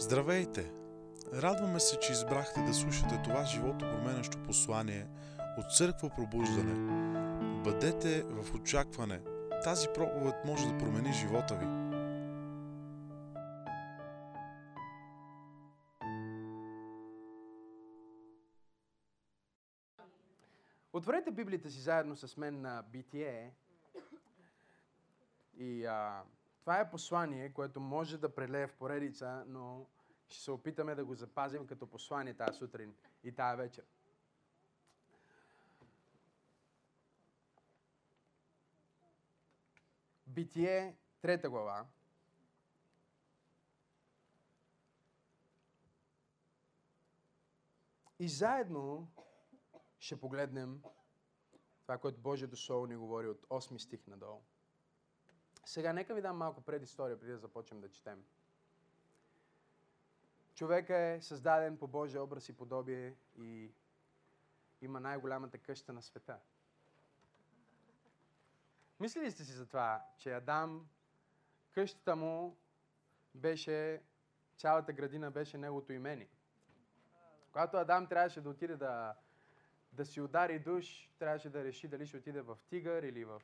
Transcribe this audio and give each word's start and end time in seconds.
Здравейте! 0.00 0.72
Радваме 1.34 1.80
се, 1.80 1.98
че 1.98 2.12
избрахте 2.12 2.60
да 2.60 2.74
слушате 2.74 3.20
това 3.24 3.44
живото 3.44 3.78
променящо 3.78 4.42
послание 4.42 5.06
от 5.58 5.76
Църква 5.76 6.10
Пробуждане. 6.16 6.74
Бъдете 7.64 8.22
в 8.22 8.54
очакване. 8.54 9.20
Тази 9.64 9.88
проповед 9.94 10.34
може 10.44 10.68
да 10.68 10.78
промени 10.78 11.12
живота 11.12 11.54
ви. 11.54 11.66
Отворете 20.92 21.30
Библията 21.30 21.70
си 21.70 21.80
заедно 21.80 22.16
с 22.16 22.36
мен 22.36 22.60
на 22.60 22.84
Битие. 22.92 23.52
И 25.58 25.84
а, 25.84 26.22
това 26.68 26.80
е 26.80 26.90
послание, 26.90 27.52
което 27.52 27.80
може 27.80 28.18
да 28.18 28.34
прелее 28.34 28.66
в 28.66 28.74
поредица, 28.74 29.44
но 29.46 29.86
ще 30.28 30.42
се 30.42 30.50
опитаме 30.50 30.94
да 30.94 31.04
го 31.04 31.14
запазим 31.14 31.66
като 31.66 31.86
послание 31.86 32.34
тази 32.34 32.58
сутрин 32.58 32.94
и 33.24 33.32
тази 33.32 33.56
вечер. 33.56 33.84
Битие, 40.26 40.96
трета 41.20 41.50
глава. 41.50 41.86
И 48.18 48.28
заедно 48.28 49.08
ще 49.98 50.20
погледнем 50.20 50.82
това, 51.82 51.98
което 51.98 52.20
Божието 52.20 52.56
Слово 52.56 52.86
ни 52.86 52.96
говори 52.96 53.28
от 53.28 53.46
8 53.46 53.78
стих 53.78 54.06
надолу. 54.06 54.42
Сега 55.68 55.92
нека 55.92 56.14
ви 56.14 56.22
дам 56.22 56.36
малко 56.36 56.60
предистория, 56.60 57.20
преди 57.20 57.32
да 57.32 57.38
започнем 57.38 57.80
да 57.80 57.90
четем. 57.90 58.24
Човека 60.54 60.96
е 60.96 61.20
създаден 61.20 61.78
по 61.78 61.86
Божия 61.86 62.22
образ 62.22 62.48
и 62.48 62.56
подобие 62.56 63.14
и 63.38 63.72
има 64.80 65.00
най-голямата 65.00 65.58
къща 65.58 65.92
на 65.92 66.02
света. 66.02 66.38
Мислили 69.00 69.30
сте 69.30 69.44
си 69.44 69.52
за 69.52 69.66
това, 69.66 70.04
че 70.18 70.32
Адам, 70.32 70.88
къщата 71.72 72.16
му 72.16 72.56
беше, 73.34 74.02
цялата 74.56 74.92
градина 74.92 75.30
беше 75.30 75.58
неговото 75.58 75.92
имение. 75.92 76.28
Когато 77.52 77.76
Адам 77.76 78.06
трябваше 78.06 78.40
да 78.40 78.50
отиде 78.50 78.76
да, 78.76 79.14
да 79.92 80.06
си 80.06 80.20
удари 80.20 80.58
душ, 80.58 81.10
трябваше 81.18 81.50
да 81.50 81.64
реши 81.64 81.88
дали 81.88 82.06
ще 82.06 82.16
отиде 82.16 82.40
в 82.40 82.58
Тигър 82.68 83.02
или 83.02 83.24
в 83.24 83.42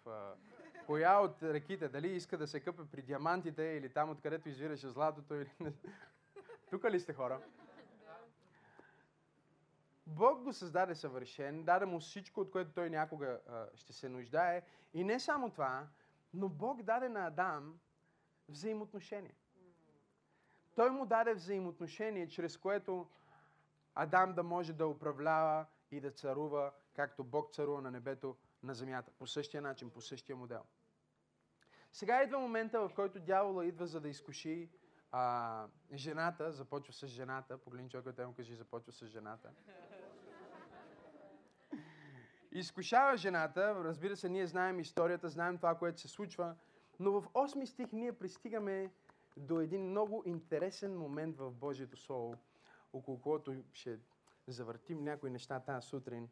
коя 0.87 1.21
от 1.21 1.43
реките, 1.43 1.89
дали 1.89 2.09
иска 2.09 2.39
да 2.39 2.47
се 2.47 2.61
къпе 2.61 2.83
при 2.93 3.03
диамантите 3.03 3.63
или 3.63 3.89
там 3.89 4.11
откъдето 4.11 4.49
извираше 4.49 4.89
златото 4.89 5.35
или. 5.35 5.51
Тук 6.71 6.85
ли 6.85 7.01
сте 7.01 7.13
хора? 7.13 7.41
Бог 10.07 10.43
го 10.43 10.53
създаде 10.53 10.95
съвършен, 10.95 11.65
даде 11.65 11.87
му 11.87 12.01
всичко, 12.01 12.41
от 12.41 12.51
което 12.51 12.73
той 12.73 12.91
някога 12.91 13.41
а, 13.49 13.67
ще 13.75 13.93
се 13.93 14.09
нуждае. 14.09 14.63
И 14.95 15.05
не 15.05 15.21
само 15.21 15.51
това, 15.51 15.87
но 16.35 16.49
Бог 16.49 16.83
даде 16.83 17.09
на 17.09 17.27
Адам 17.27 17.79
взаимоотношение. 18.49 19.35
Той 20.75 20.91
му 20.91 21.07
даде 21.07 21.35
взаимоотношение, 21.35 22.29
чрез 22.29 22.57
което 22.57 23.11
Адам 23.95 24.35
да 24.35 24.43
може 24.43 24.73
да 24.73 24.87
управлява 24.87 25.67
и 25.91 26.01
да 26.01 26.11
царува, 26.11 26.73
както 26.95 27.25
Бог 27.25 27.53
царува 27.53 27.83
на 27.83 27.91
небето, 27.91 28.37
на 28.65 28.75
земята. 28.75 29.11
По 29.19 29.27
същия 29.27 29.63
начин, 29.63 29.91
по 29.91 30.01
същия 30.01 30.37
модел. 30.37 30.63
Сега 31.93 32.23
идва 32.23 32.39
момента, 32.39 32.81
в 32.81 32.95
който 32.95 33.21
дявола 33.21 33.67
идва 33.67 33.87
за 33.87 34.01
да 34.01 34.09
изкуши 34.09 34.71
а, 35.11 35.67
жената, 35.93 36.53
започва 36.53 36.93
с 36.93 37.07
жената. 37.07 37.59
Погледни 37.59 37.91
човек, 37.91 38.05
който 38.05 38.27
му 38.27 38.35
кажи, 38.35 38.55
започва 38.55 38.93
с 38.93 39.07
жената. 39.07 39.51
Изкушава 42.53 43.17
жената, 43.17 43.75
разбира 43.85 44.17
се, 44.17 44.29
ние 44.29 44.47
знаем 44.47 44.81
историята, 44.81 45.29
знаем 45.29 45.57
това, 45.57 45.75
което 45.75 46.01
се 46.01 46.09
случва, 46.09 46.57
но 47.01 47.21
в 47.21 47.29
8 47.29 47.65
стих 47.65 47.93
ние 47.93 48.13
пристигаме 48.13 48.93
до 49.37 49.61
един 49.61 49.91
много 49.91 50.23
интересен 50.27 50.99
момент 50.99 51.37
в 51.37 51.51
Божието 51.51 51.97
Слово, 51.97 52.37
около 52.93 53.21
което 53.21 53.63
ще 53.73 53.99
завъртим 54.47 55.05
някои 55.05 55.31
неща 55.31 55.61
тази 55.61 55.89
сутрин 55.89 56.29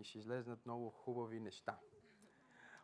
и 0.00 0.04
ще 0.04 0.18
излезнат 0.18 0.66
много 0.66 0.90
хубави 0.90 1.40
неща. 1.40 1.78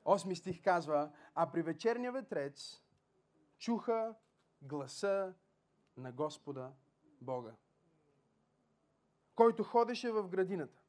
Осми 0.05 0.37
стих 0.37 0.63
казва, 0.63 1.13
а 1.35 1.53
при 1.53 1.63
вечерния 1.63 2.13
ветрец 2.13 2.83
чуха 3.59 4.15
гласа 4.63 5.35
на 5.97 6.13
Господа 6.13 6.73
Бога, 7.21 7.55
който 9.35 9.65
ходеше 9.65 10.13
в 10.13 10.29
градината. 10.29 10.81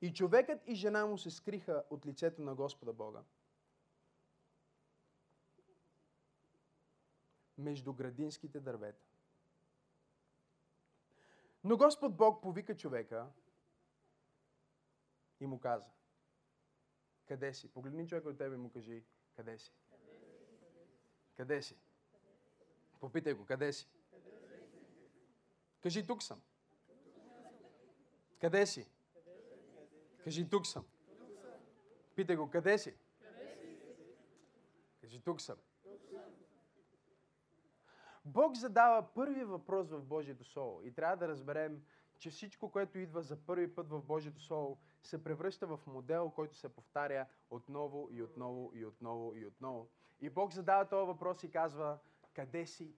И 0.00 0.12
човекът 0.12 0.62
и 0.66 0.74
жена 0.74 1.06
му 1.06 1.18
се 1.18 1.30
скриха 1.30 1.84
от 1.90 2.06
лицето 2.06 2.42
на 2.42 2.54
Господа 2.54 2.92
Бога. 2.92 3.22
Между 7.58 7.92
градинските 7.92 8.60
дървета. 8.60 9.04
Но 11.64 11.76
Господ 11.76 12.16
Бог 12.16 12.42
повика 12.42 12.76
човека 12.76 13.26
и 15.40 15.46
му 15.46 15.60
каза, 15.60 15.90
къде 17.26 17.54
си? 17.54 17.72
Погледни 17.72 18.08
човека 18.08 18.28
от 18.28 18.38
тебе 18.38 18.54
и 18.54 18.58
му 18.58 18.70
кажи, 18.70 19.04
къде 19.36 19.58
си? 19.58 19.72
Къде 21.36 21.62
си? 21.62 21.76
Попитай 23.00 23.32
го, 23.32 23.46
къде 23.46 23.72
си? 23.72 23.88
Кажи, 25.82 26.06
тук 26.06 26.22
съм. 26.22 26.42
Къде 28.40 28.66
си? 28.66 28.90
Кажи, 30.24 30.50
тук 30.50 30.66
съм. 30.66 30.84
Питай 32.14 32.36
го, 32.36 32.50
къде 32.50 32.78
си? 32.78 32.94
Кажи, 35.00 35.20
тук 35.20 35.40
съм. 35.40 35.58
Бог 38.24 38.56
задава 38.56 39.14
първи 39.14 39.44
въпрос 39.44 39.90
в 39.90 40.04
Божието 40.04 40.44
Слово 40.44 40.82
и 40.82 40.92
трябва 40.92 41.16
да 41.16 41.28
разберем, 41.28 41.84
че 42.18 42.30
всичко, 42.30 42.70
което 42.70 42.98
идва 42.98 43.22
за 43.22 43.36
първи 43.36 43.74
път 43.74 43.88
в 43.88 44.02
Божието 44.02 44.40
Слово, 44.40 44.78
се 45.04 45.24
превръща 45.24 45.66
в 45.66 45.80
модел, 45.86 46.30
който 46.30 46.56
се 46.56 46.68
повтаря 46.68 47.26
отново 47.50 48.08
и 48.10 48.22
отново 48.22 48.70
и 48.74 48.86
отново 48.86 49.34
и 49.34 49.46
отново. 49.46 49.88
И 50.20 50.30
Бог 50.30 50.52
задава 50.52 50.88
този 50.88 51.06
въпрос 51.06 51.44
и 51.44 51.50
казва, 51.50 51.98
къде 52.34 52.66
си? 52.66 52.94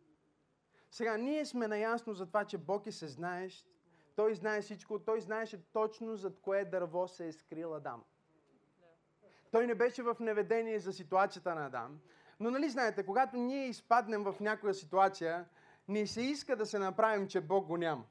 Сега, 0.91 1.17
ние 1.17 1.45
сме 1.45 1.69
наясно 1.69 2.15
за 2.15 2.27
това, 2.27 2.45
че 2.45 2.59
Бог 2.59 2.87
е 2.87 2.93
се 2.93 3.09
знаещ. 3.09 3.69
Той 4.17 4.35
знае 4.35 4.63
всичко. 4.63 4.99
Той 4.99 5.21
знаеше 5.21 5.73
точно 5.73 6.17
зад 6.17 6.41
кое 6.41 6.65
дърво 6.65 7.09
се 7.09 7.27
е 7.27 7.33
скрил 7.33 7.75
Адам. 7.75 8.05
Той 9.51 9.67
не 9.67 9.75
беше 9.75 10.03
в 10.03 10.17
неведение 10.21 10.79
за 10.81 10.93
ситуацията 10.93 11.55
на 11.55 11.67
Адам. 11.67 12.01
Но 12.41 12.51
нали 12.51 12.69
знаете, 12.69 13.07
когато 13.07 13.37
ние 13.37 13.69
изпаднем 13.69 14.25
в 14.25 14.41
някоя 14.41 14.75
ситуация, 14.75 15.49
ни 15.89 16.07
се 16.07 16.23
иска 16.23 16.57
да 16.57 16.67
се 16.67 16.79
направим, 16.79 17.29
че 17.29 17.41
Бог 17.41 17.67
го 17.67 17.77
няма. 17.77 18.05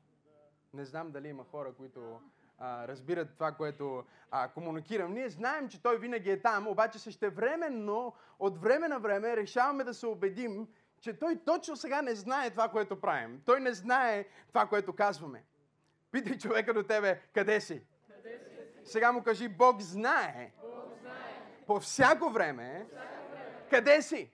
Не 0.74 0.86
знам 0.86 1.12
дали 1.12 1.28
има 1.28 1.44
хора, 1.44 1.74
които 1.74 2.22
а, 2.60 2.88
разбират 2.88 3.34
това, 3.34 3.52
което 3.52 4.04
а, 4.32 4.48
комуникирам. 4.48 5.14
Ние 5.14 5.30
знаем, 5.30 5.70
че 5.70 5.82
Той 5.82 5.98
винаги 5.98 6.32
е 6.32 6.42
там, 6.42 6.68
обаче 6.68 7.00
същевременно, 7.00 8.14
от 8.40 8.62
време 8.62 8.88
на 8.88 9.00
време, 9.00 9.38
решаваме 9.38 9.84
да 9.84 9.94
се 9.94 10.08
убедим, 10.08 10.68
че 11.02 11.20
Той 11.20 11.40
точно 11.46 11.76
сега 11.76 12.02
не 12.02 12.16
знае 12.16 12.50
това, 12.50 12.70
което 12.70 13.02
правим. 13.02 13.42
Той 13.46 13.60
не 13.60 13.74
знае 13.74 14.26
това, 14.48 14.66
което 14.66 14.96
казваме. 14.96 15.44
Питай 16.12 16.38
човека 16.38 16.74
до 16.74 16.84
тебе, 16.84 17.22
къде 17.34 17.62
си? 17.62 17.82
Къде 18.08 18.40
си? 18.40 18.92
Сега 18.92 19.12
му 19.12 19.24
кажи, 19.24 19.48
Бог 19.48 19.82
знае. 19.82 20.52
Бог 20.62 21.00
знае. 21.02 21.42
По 21.68 21.80
всяко 21.80 22.30
време. 22.30 22.88
Къде, 22.90 23.02
си? 23.02 23.70
къде 23.70 24.02
си? 24.02 24.32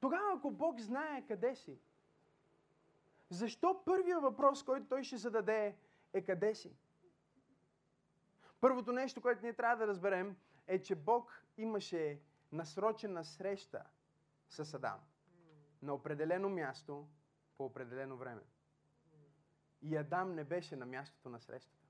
Тогава, 0.00 0.34
ако 0.36 0.50
Бог 0.50 0.80
знае 0.80 1.22
къде 1.28 1.54
си, 1.54 1.78
защо 3.30 3.82
първия 3.84 4.20
въпрос, 4.20 4.62
който 4.62 4.88
той 4.88 5.04
ще 5.04 5.16
зададе 5.16 5.76
е 6.12 6.24
къде 6.24 6.54
си? 6.54 6.76
Първото 8.60 8.92
нещо, 8.92 9.20
което 9.20 9.42
ние 9.42 9.52
трябва 9.52 9.76
да 9.76 9.86
разберем, 9.86 10.36
е, 10.66 10.82
че 10.82 10.94
Бог 10.94 11.44
имаше 11.56 12.20
насрочена 12.52 13.24
среща 13.24 13.84
с 14.48 14.74
Адам. 14.74 15.00
На 15.82 15.94
определено 15.94 16.48
място, 16.48 17.08
по 17.56 17.64
определено 17.64 18.16
време. 18.16 18.42
И 19.82 19.96
Адам 19.96 20.34
не 20.34 20.44
беше 20.44 20.76
на 20.76 20.86
мястото 20.86 21.28
на 21.28 21.40
срещата. 21.40 21.86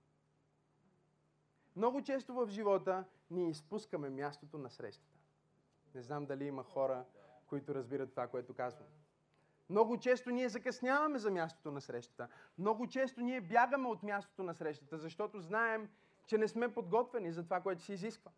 Много 1.76 2.02
често 2.02 2.34
в 2.34 2.48
живота 2.48 3.04
ние 3.30 3.50
изпускаме 3.50 4.10
мястото 4.10 4.58
на 4.58 4.70
срещата. 4.70 5.18
Не 5.94 6.02
знам 6.02 6.26
дали 6.26 6.44
има 6.44 6.64
хора, 6.64 7.04
които 7.46 7.74
разбират 7.74 8.10
това, 8.10 8.28
което 8.28 8.54
казвам. 8.54 8.88
Много 9.70 9.96
често 9.96 10.30
ние 10.30 10.48
закъсняваме 10.48 11.18
за 11.18 11.30
мястото 11.30 11.72
на 11.72 11.80
срещата. 11.80 12.28
Много 12.58 12.86
често 12.86 13.20
ние 13.20 13.40
бягаме 13.40 13.88
от 13.88 14.02
мястото 14.02 14.42
на 14.42 14.54
срещата, 14.54 14.98
защото 14.98 15.40
знаем, 15.40 15.88
че 16.26 16.38
не 16.38 16.48
сме 16.48 16.74
подготвени 16.74 17.32
за 17.32 17.44
това, 17.44 17.60
което 17.60 17.82
се 17.82 17.92
изисква. 17.92 18.30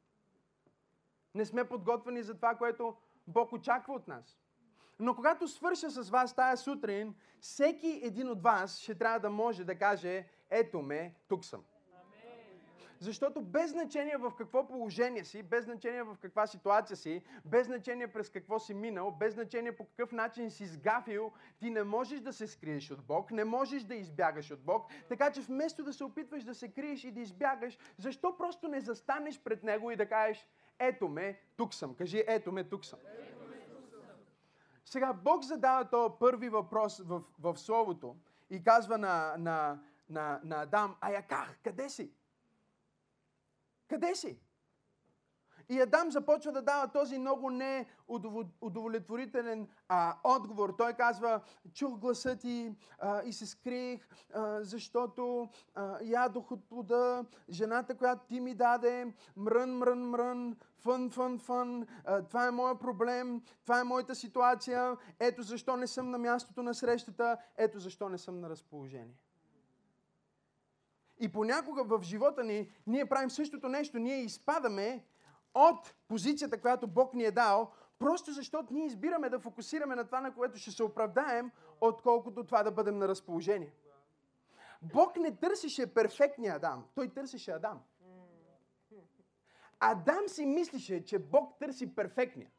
Не 1.34 1.44
сме 1.44 1.68
подготвени 1.68 2.22
за 2.22 2.34
това, 2.34 2.54
което 2.54 2.96
Бог 3.26 3.52
очаква 3.52 3.94
от 3.94 4.08
нас. 4.08 4.38
Но 4.98 5.14
когато 5.14 5.48
свърша 5.48 5.90
с 5.90 6.10
вас 6.10 6.34
тая 6.34 6.56
сутрин, 6.56 7.14
всеки 7.40 8.00
един 8.02 8.28
от 8.28 8.42
вас 8.42 8.78
ще 8.78 8.94
трябва 8.94 9.20
да 9.20 9.30
може 9.30 9.64
да 9.64 9.78
каже, 9.78 10.26
ето 10.50 10.82
ме, 10.82 11.14
тук 11.28 11.44
съм. 11.44 11.64
Защото 13.02 13.40
без 13.40 13.70
значение 13.70 14.16
в 14.16 14.32
какво 14.38 14.66
положение 14.66 15.24
си, 15.24 15.42
без 15.42 15.64
значение 15.64 16.02
в 16.02 16.16
каква 16.22 16.46
ситуация 16.46 16.96
си, 16.96 17.22
без 17.44 17.66
значение 17.66 18.12
през 18.12 18.30
какво 18.30 18.58
си 18.58 18.74
минал, 18.74 19.10
без 19.10 19.34
значение 19.34 19.76
по 19.76 19.84
какъв 19.84 20.12
начин 20.12 20.50
си 20.50 20.66
сгафил, 20.66 21.32
ти 21.58 21.70
не 21.70 21.82
можеш 21.82 22.20
да 22.20 22.32
се 22.32 22.46
скриеш 22.46 22.90
от 22.90 23.02
Бог, 23.04 23.30
не 23.30 23.44
можеш 23.44 23.82
да 23.82 23.94
избягаш 23.94 24.50
от 24.50 24.60
Бог. 24.60 24.86
Така 25.08 25.32
че 25.32 25.40
вместо 25.40 25.84
да 25.84 25.92
се 25.92 26.04
опитваш 26.04 26.44
да 26.44 26.54
се 26.54 26.68
криеш 26.68 27.04
и 27.04 27.10
да 27.10 27.20
избягаш, 27.20 27.78
защо 27.98 28.36
просто 28.36 28.68
не 28.68 28.80
застанеш 28.80 29.40
пред 29.40 29.62
Него 29.62 29.90
и 29.90 29.96
да 29.96 30.08
кажеш, 30.08 30.46
ето 30.78 31.08
ме, 31.08 31.38
тук 31.56 31.74
съм. 31.74 31.94
Кажи, 31.94 32.24
ето 32.26 32.52
ме, 32.52 32.64
тук 32.64 32.84
съм. 32.84 32.98
Сега 34.84 35.12
Бог 35.12 35.44
задава 35.44 35.90
този 35.90 36.14
първи 36.20 36.48
въпрос 36.48 36.98
в, 36.98 37.22
в 37.38 37.56
Словото 37.58 38.16
и 38.50 38.64
казва 38.64 38.98
на, 38.98 39.34
на, 39.38 39.80
на, 40.10 40.40
на 40.44 40.62
Адам, 40.62 40.96
а 41.00 41.10
я 41.10 41.22
как? 41.22 41.58
Къде 41.64 41.88
си? 41.88 42.12
Къде 43.92 44.14
си? 44.14 44.38
И 45.68 45.80
Адам 45.80 46.10
започва 46.10 46.52
да 46.52 46.62
дава 46.62 46.88
този 46.88 47.18
много 47.18 47.50
неудовлетворителен 47.50 49.68
а, 49.88 50.16
отговор. 50.24 50.74
Той 50.78 50.92
казва, 50.92 51.40
чух 51.74 51.98
гласа 51.98 52.36
ти 52.36 52.74
а, 52.98 53.22
и 53.22 53.32
се 53.32 53.46
скрих, 53.46 54.08
а, 54.34 54.62
защото 54.62 55.48
а, 55.74 55.98
ядох 56.02 56.50
от 56.50 56.68
плода, 56.68 57.24
жената, 57.50 57.94
която 57.94 58.26
ти 58.26 58.40
ми 58.40 58.54
даде, 58.54 59.14
мрън, 59.36 59.78
мрън, 59.78 60.10
мрън, 60.10 60.56
фън, 60.78 61.10
фън, 61.10 61.38
фън, 61.38 61.86
а, 62.04 62.22
това 62.22 62.46
е 62.46 62.50
моят 62.50 62.80
проблем, 62.80 63.42
това 63.62 63.80
е 63.80 63.84
моята 63.84 64.14
ситуация, 64.14 64.96
ето 65.20 65.42
защо 65.42 65.76
не 65.76 65.86
съм 65.86 66.10
на 66.10 66.18
мястото 66.18 66.62
на 66.62 66.74
срещата, 66.74 67.36
ето 67.56 67.78
защо 67.78 68.08
не 68.08 68.18
съм 68.18 68.40
на 68.40 68.50
разположение. 68.50 69.21
И 71.22 71.28
понякога 71.28 71.84
в 71.84 72.02
живота 72.02 72.44
ни 72.44 72.70
ние 72.86 73.06
правим 73.06 73.30
същото 73.30 73.68
нещо. 73.68 73.98
Ние 73.98 74.16
изпадаме 74.16 75.04
от 75.54 75.94
позицията, 76.08 76.60
която 76.60 76.86
Бог 76.86 77.14
ни 77.14 77.24
е 77.24 77.30
дал, 77.30 77.72
просто 77.98 78.32
защото 78.32 78.74
ние 78.74 78.86
избираме 78.86 79.28
да 79.28 79.38
фокусираме 79.38 79.94
на 79.94 80.04
това, 80.04 80.20
на 80.20 80.34
което 80.34 80.58
ще 80.58 80.70
се 80.70 80.82
оправдаем, 80.82 81.50
отколкото 81.80 82.44
това 82.44 82.62
да 82.62 82.70
бъдем 82.70 82.98
на 82.98 83.08
разположение. 83.08 83.72
Бог 84.82 85.16
не 85.16 85.36
търсише 85.36 85.94
перфектния 85.94 86.54
Адам, 86.54 86.84
той 86.94 87.08
търсише 87.08 87.50
Адам. 87.50 87.82
Адам 89.80 90.28
си 90.28 90.46
мислише, 90.46 91.04
че 91.04 91.18
Бог 91.18 91.58
търси 91.58 91.94
перфектния. 91.94 92.50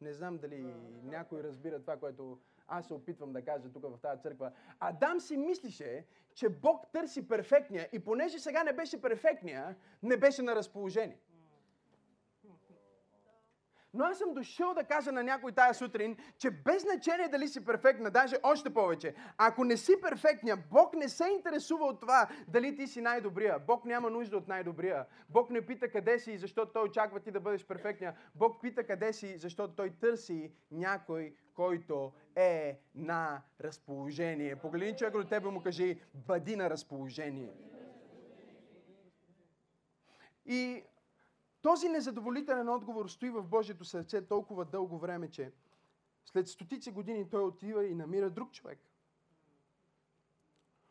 Не 0.00 0.12
знам 0.12 0.38
дали 0.38 0.74
някой 1.04 1.42
разбира 1.42 1.80
това, 1.80 1.96
което 1.96 2.38
аз 2.68 2.86
се 2.86 2.94
опитвам 2.94 3.32
да 3.32 3.44
кажа 3.44 3.72
тук 3.72 3.82
в 3.82 3.98
тази 4.02 4.22
църква. 4.22 4.52
Адам 4.80 5.20
си 5.20 5.36
мислише, 5.36 6.06
че 6.34 6.48
Бог 6.48 6.92
търси 6.92 7.28
перфектния 7.28 7.88
и 7.92 7.98
понеже 7.98 8.38
сега 8.38 8.64
не 8.64 8.72
беше 8.72 9.02
перфектния, 9.02 9.76
не 10.02 10.16
беше 10.16 10.42
на 10.42 10.56
разположение. 10.56 11.18
Но 13.94 14.04
аз 14.04 14.18
съм 14.18 14.34
дошъл 14.34 14.74
да 14.74 14.84
кажа 14.84 15.12
на 15.12 15.22
някой 15.22 15.52
тая 15.52 15.74
сутрин, 15.74 16.16
че 16.38 16.50
без 16.50 16.82
значение 16.82 17.28
дали 17.28 17.48
си 17.48 17.64
перфектна, 17.64 18.10
даже 18.10 18.36
още 18.42 18.74
повече, 18.74 19.14
ако 19.38 19.64
не 19.64 19.76
си 19.76 19.92
перфектния, 20.02 20.56
Бог 20.70 20.94
не 20.94 21.08
се 21.08 21.28
интересува 21.28 21.86
от 21.86 22.00
това 22.00 22.28
дали 22.48 22.76
ти 22.76 22.86
си 22.86 23.00
най-добрия. 23.00 23.58
Бог 23.58 23.84
няма 23.84 24.10
нужда 24.10 24.36
от 24.36 24.48
най-добрия. 24.48 25.06
Бог 25.28 25.50
не 25.50 25.66
пита 25.66 25.88
къде 25.88 26.18
си, 26.18 26.38
защото 26.38 26.72
Той 26.72 26.82
очаква 26.82 27.20
ти 27.20 27.30
да 27.30 27.40
бъдеш 27.40 27.66
перфектния. 27.66 28.16
Бог 28.34 28.62
пита 28.62 28.84
къде 28.84 29.12
си, 29.12 29.38
защото 29.38 29.74
Той 29.74 29.90
търси 29.90 30.52
някой, 30.70 31.34
който 31.58 32.12
е 32.36 32.80
на 32.94 33.42
разположение. 33.60 34.56
Погледни 34.56 34.96
човек 34.96 35.12
до 35.12 35.24
тебе 35.24 35.50
му 35.50 35.62
кажи, 35.62 36.00
бъди 36.14 36.56
на 36.56 36.70
разположение. 36.70 37.54
И 40.46 40.82
този 41.62 41.88
незадоволителен 41.88 42.68
отговор 42.68 43.08
стои 43.08 43.30
в 43.30 43.42
Божието 43.42 43.84
сърце 43.84 44.26
толкова 44.26 44.64
дълго 44.64 44.98
време, 44.98 45.30
че 45.30 45.52
след 46.24 46.48
стотици 46.48 46.90
години 46.90 47.30
той 47.30 47.42
отива 47.42 47.86
и 47.86 47.94
намира 47.94 48.30
друг 48.30 48.52
човек. 48.52 48.78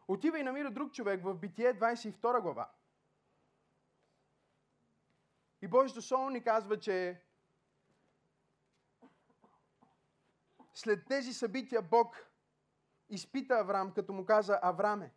Отива 0.07 0.39
и 0.39 0.43
намира 0.43 0.71
друг 0.71 0.93
човек 0.93 1.23
в 1.23 1.35
Битие 1.35 1.73
22 1.73 2.41
глава. 2.41 2.69
И 5.61 5.67
Божието 5.67 6.01
Слово 6.01 6.29
ни 6.29 6.43
казва, 6.43 6.79
че 6.79 7.21
след 10.77 11.05
тези 11.05 11.33
събития 11.33 11.81
Бог 11.81 12.27
изпита 13.09 13.53
Авраам, 13.53 13.91
като 13.93 14.13
му 14.13 14.25
каза 14.25 14.59
Авраме. 14.61 15.11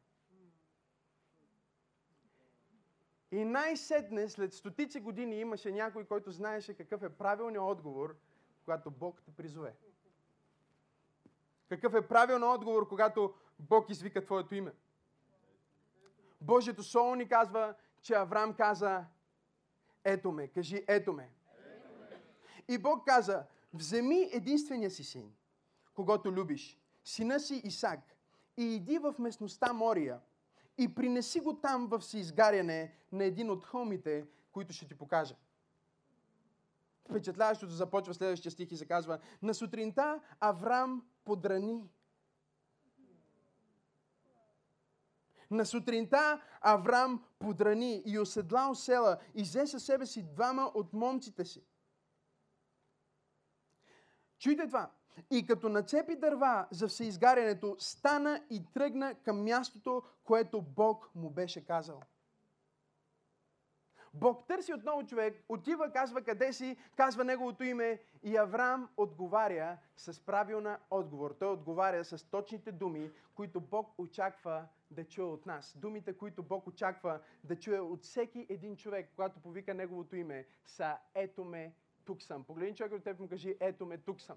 И 3.31 3.45
най-сетне, 3.45 4.29
след 4.29 4.55
стотици 4.55 5.01
години, 5.01 5.41
имаше 5.41 5.73
някой, 5.73 6.05
който 6.05 6.31
знаеше 6.31 6.75
какъв 6.75 7.03
е 7.03 7.09
правилният 7.09 7.65
отговор, 7.65 8.17
когато 8.65 8.91
Бог 8.91 9.23
те 9.23 9.33
призове. 9.33 9.75
Какъв 11.69 11.95
е 11.95 12.09
правилният 12.09 12.55
отговор, 12.55 12.89
когато 12.89 13.35
Бог 13.59 13.91
извика 13.91 14.25
твоето 14.25 14.55
име. 14.55 14.73
Божието 16.41 16.83
Слово 16.83 17.15
ни 17.15 17.29
казва, 17.29 17.75
че 18.03 18.15
Авраам 18.15 18.55
каза, 18.55 19.05
ето 20.05 20.33
ме, 20.33 20.49
кажи, 20.49 20.85
ето 20.89 21.13
ме. 21.13 21.31
Ето 21.67 21.89
ме. 21.99 22.23
И 22.69 22.79
Бог 22.79 23.07
каза, 23.07 23.47
вземи 23.73 24.31
единствения 24.33 24.91
си 24.91 25.05
син, 25.05 25.35
когато 25.95 26.33
любиш, 26.33 26.81
сина 27.05 27.41
си 27.41 27.61
Исак, 27.65 28.01
и 28.57 28.75
иди 28.75 28.99
в 28.99 29.15
местността 29.19 29.73
Мория 29.73 30.21
и 30.79 30.95
принеси 30.95 31.41
го 31.41 31.61
там 31.61 31.87
в 31.87 32.03
изгаряне 32.15 32.95
на 33.13 33.25
един 33.25 33.51
от 33.51 33.65
хълмите, 33.65 34.27
които 34.53 34.73
ще 34.73 34.89
ти 34.89 34.95
покажа. 34.95 35.37
Впечатляващото 37.11 37.73
започва 37.73 38.15
следващия 38.15 38.53
стих 38.53 38.73
и 38.73 38.77
се 38.77 38.87
казва 38.87 39.19
На 39.43 39.55
сутринта 39.55 40.21
Аврам 40.41 41.07
подрани. 41.25 41.85
На 45.51 45.67
сутринта 45.67 46.43
Аврам 46.61 47.25
подрани 47.39 48.03
и 48.07 48.19
оседла 48.19 48.71
осела 48.71 49.19
и 49.35 49.43
взе 49.43 49.67
със 49.67 49.85
себе 49.85 50.07
си 50.07 50.23
двама 50.23 50.71
от 50.75 50.93
момците 50.93 51.45
си. 51.45 51.63
Чуйте 54.39 54.67
това. 54.67 54.91
И 55.31 55.47
като 55.47 55.69
нацепи 55.69 56.17
дърва 56.17 56.67
за 56.71 56.89
всеизгарянето, 56.89 57.77
стана 57.79 58.43
и 58.51 58.65
тръгна 58.75 59.15
към 59.15 59.45
мястото, 59.45 60.03
което 60.25 60.63
Бог 60.63 61.11
му 61.15 61.31
беше 61.31 61.65
казал. 61.65 62.01
Бог 64.15 64.47
търси 64.47 64.75
отново 64.75 65.07
човек, 65.07 65.45
отива, 65.49 65.93
казва 65.93 66.23
къде 66.23 66.53
си, 66.53 66.77
казва 66.97 67.25
неговото 67.25 67.65
име 67.65 68.01
и 68.23 68.37
Авраам 68.37 68.89
отговаря 68.97 69.79
с 69.97 70.21
правилна 70.21 70.79
отговор. 70.91 71.37
Той 71.39 71.49
отговаря 71.49 72.05
с 72.05 72.31
точните 72.31 72.73
думи, 72.73 73.11
които 73.35 73.61
Бог 73.61 73.99
очаква 73.99 74.67
да 74.91 75.05
чуе 75.05 75.25
от 75.25 75.47
нас. 75.47 75.75
Думите, 75.77 76.13
които 76.13 76.43
Бог 76.43 76.67
очаква 76.67 77.21
да 77.45 77.57
чуе 77.57 77.81
от 77.81 78.03
всеки 78.03 78.47
един 78.49 78.77
човек, 78.77 79.11
когато 79.17 79.41
повика 79.41 79.75
неговото 79.75 80.17
име, 80.17 80.47
са 80.65 80.97
ето 81.15 81.45
ме, 81.45 81.75
тук 82.05 82.23
съм. 82.23 82.45
Погледни 82.45 82.75
човек 82.75 82.93
от 82.93 83.05
теб 83.05 83.21
му 83.21 83.29
кажи, 83.29 83.57
ето 83.61 83.87
ме, 83.87 83.99
тук 83.99 84.21
съм. 84.21 84.37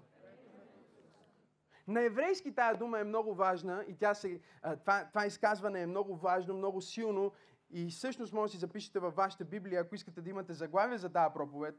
На 1.86 2.02
еврейски 2.02 2.54
тая 2.54 2.76
дума 2.76 3.00
е 3.00 3.04
много 3.04 3.34
важна 3.34 3.84
и 3.88 3.96
тя 3.96 4.14
се, 4.14 4.40
това, 4.80 5.04
това 5.04 5.26
изказване 5.26 5.82
е 5.82 5.86
много 5.86 6.16
важно, 6.16 6.54
много 6.54 6.80
силно 6.80 7.32
и 7.70 7.90
всъщност 7.90 8.32
може 8.32 8.50
да 8.50 8.52
си 8.52 8.58
запишете 8.58 8.98
във 8.98 9.14
вашата 9.14 9.44
Библия, 9.44 9.80
ако 9.80 9.94
искате 9.94 10.20
да 10.20 10.30
имате 10.30 10.52
заглавие 10.52 10.98
за 10.98 11.12
тази 11.12 11.32
проповед. 11.34 11.74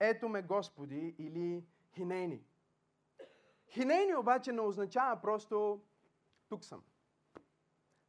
Ето 0.00 0.28
ме 0.28 0.42
Господи 0.42 1.14
или 1.18 1.64
Хинейни. 1.94 2.42
Хинейни 3.70 4.16
обаче 4.16 4.52
не 4.52 4.60
означава 4.60 5.20
просто 5.20 5.80
тук 6.48 6.64
съм. 6.64 6.82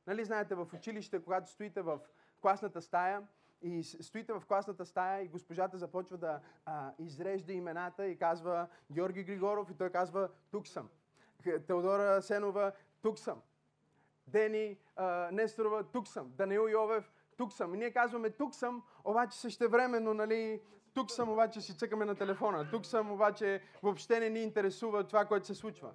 Нали 0.08 0.25
знаете, 0.25 0.56
в 0.56 0.68
училище, 0.74 1.24
когато 1.24 1.51
стоите 1.51 1.82
в 1.82 2.00
класната 2.41 2.82
стая, 2.82 3.27
и 3.62 3.84
стоите 3.84 4.34
в 4.34 4.44
класната 4.48 4.86
стая 4.86 5.24
и 5.24 5.27
госпожата 5.27 5.77
започва 5.77 6.18
да 6.18 6.41
а, 6.65 6.94
изрежда 7.00 7.53
имената 7.53 8.08
и 8.08 8.18
казва 8.18 8.68
Георги 8.91 9.24
Григоров 9.24 9.72
и 9.72 9.77
той 9.77 9.89
казва 9.89 10.29
тук 10.51 10.68
съм. 10.68 10.89
Теодора 11.67 12.22
Сенова, 12.22 12.72
тук 13.01 13.19
съм. 13.19 13.41
Дени 14.27 14.77
а, 14.96 15.29
Несторова, 15.31 15.84
тук 15.84 16.08
съм. 16.08 16.31
Даниил 16.38 16.67
Йовев, 16.72 17.12
тук 17.38 17.53
съм. 17.53 17.75
И 17.75 17.77
ние 17.77 17.91
казваме 17.91 18.29
тук 18.29 18.55
съм, 18.55 18.84
обаче 19.03 19.38
същевременно, 19.38 20.13
нали, 20.13 20.62
тук 20.93 21.12
съм, 21.12 21.29
обаче 21.29 21.62
си 21.62 21.77
цъкаме 21.77 22.05
на 22.05 22.15
телефона. 22.15 22.69
Тук 22.72 22.86
съм, 22.86 23.12
обаче 23.12 23.62
въобще 23.84 24.19
не 24.19 24.29
ни 24.29 24.39
интересува 24.39 25.08
това, 25.08 25.25
което 25.25 25.48
се 25.48 25.55
случва. 25.55 25.91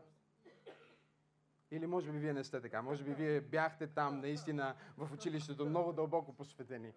Или 1.71 1.87
може 1.87 2.13
би 2.13 2.19
вие 2.19 2.33
не 2.33 2.45
сте 2.45 2.61
така. 2.61 2.83
Може 2.83 3.05
би 3.05 3.15
вие 3.15 3.41
бяхте 3.41 3.87
там 3.87 4.21
наистина 4.21 4.75
в 4.97 5.13
училището 5.13 5.67
много 5.67 5.93
дълбоко 5.93 6.33
посветени. 6.33 6.93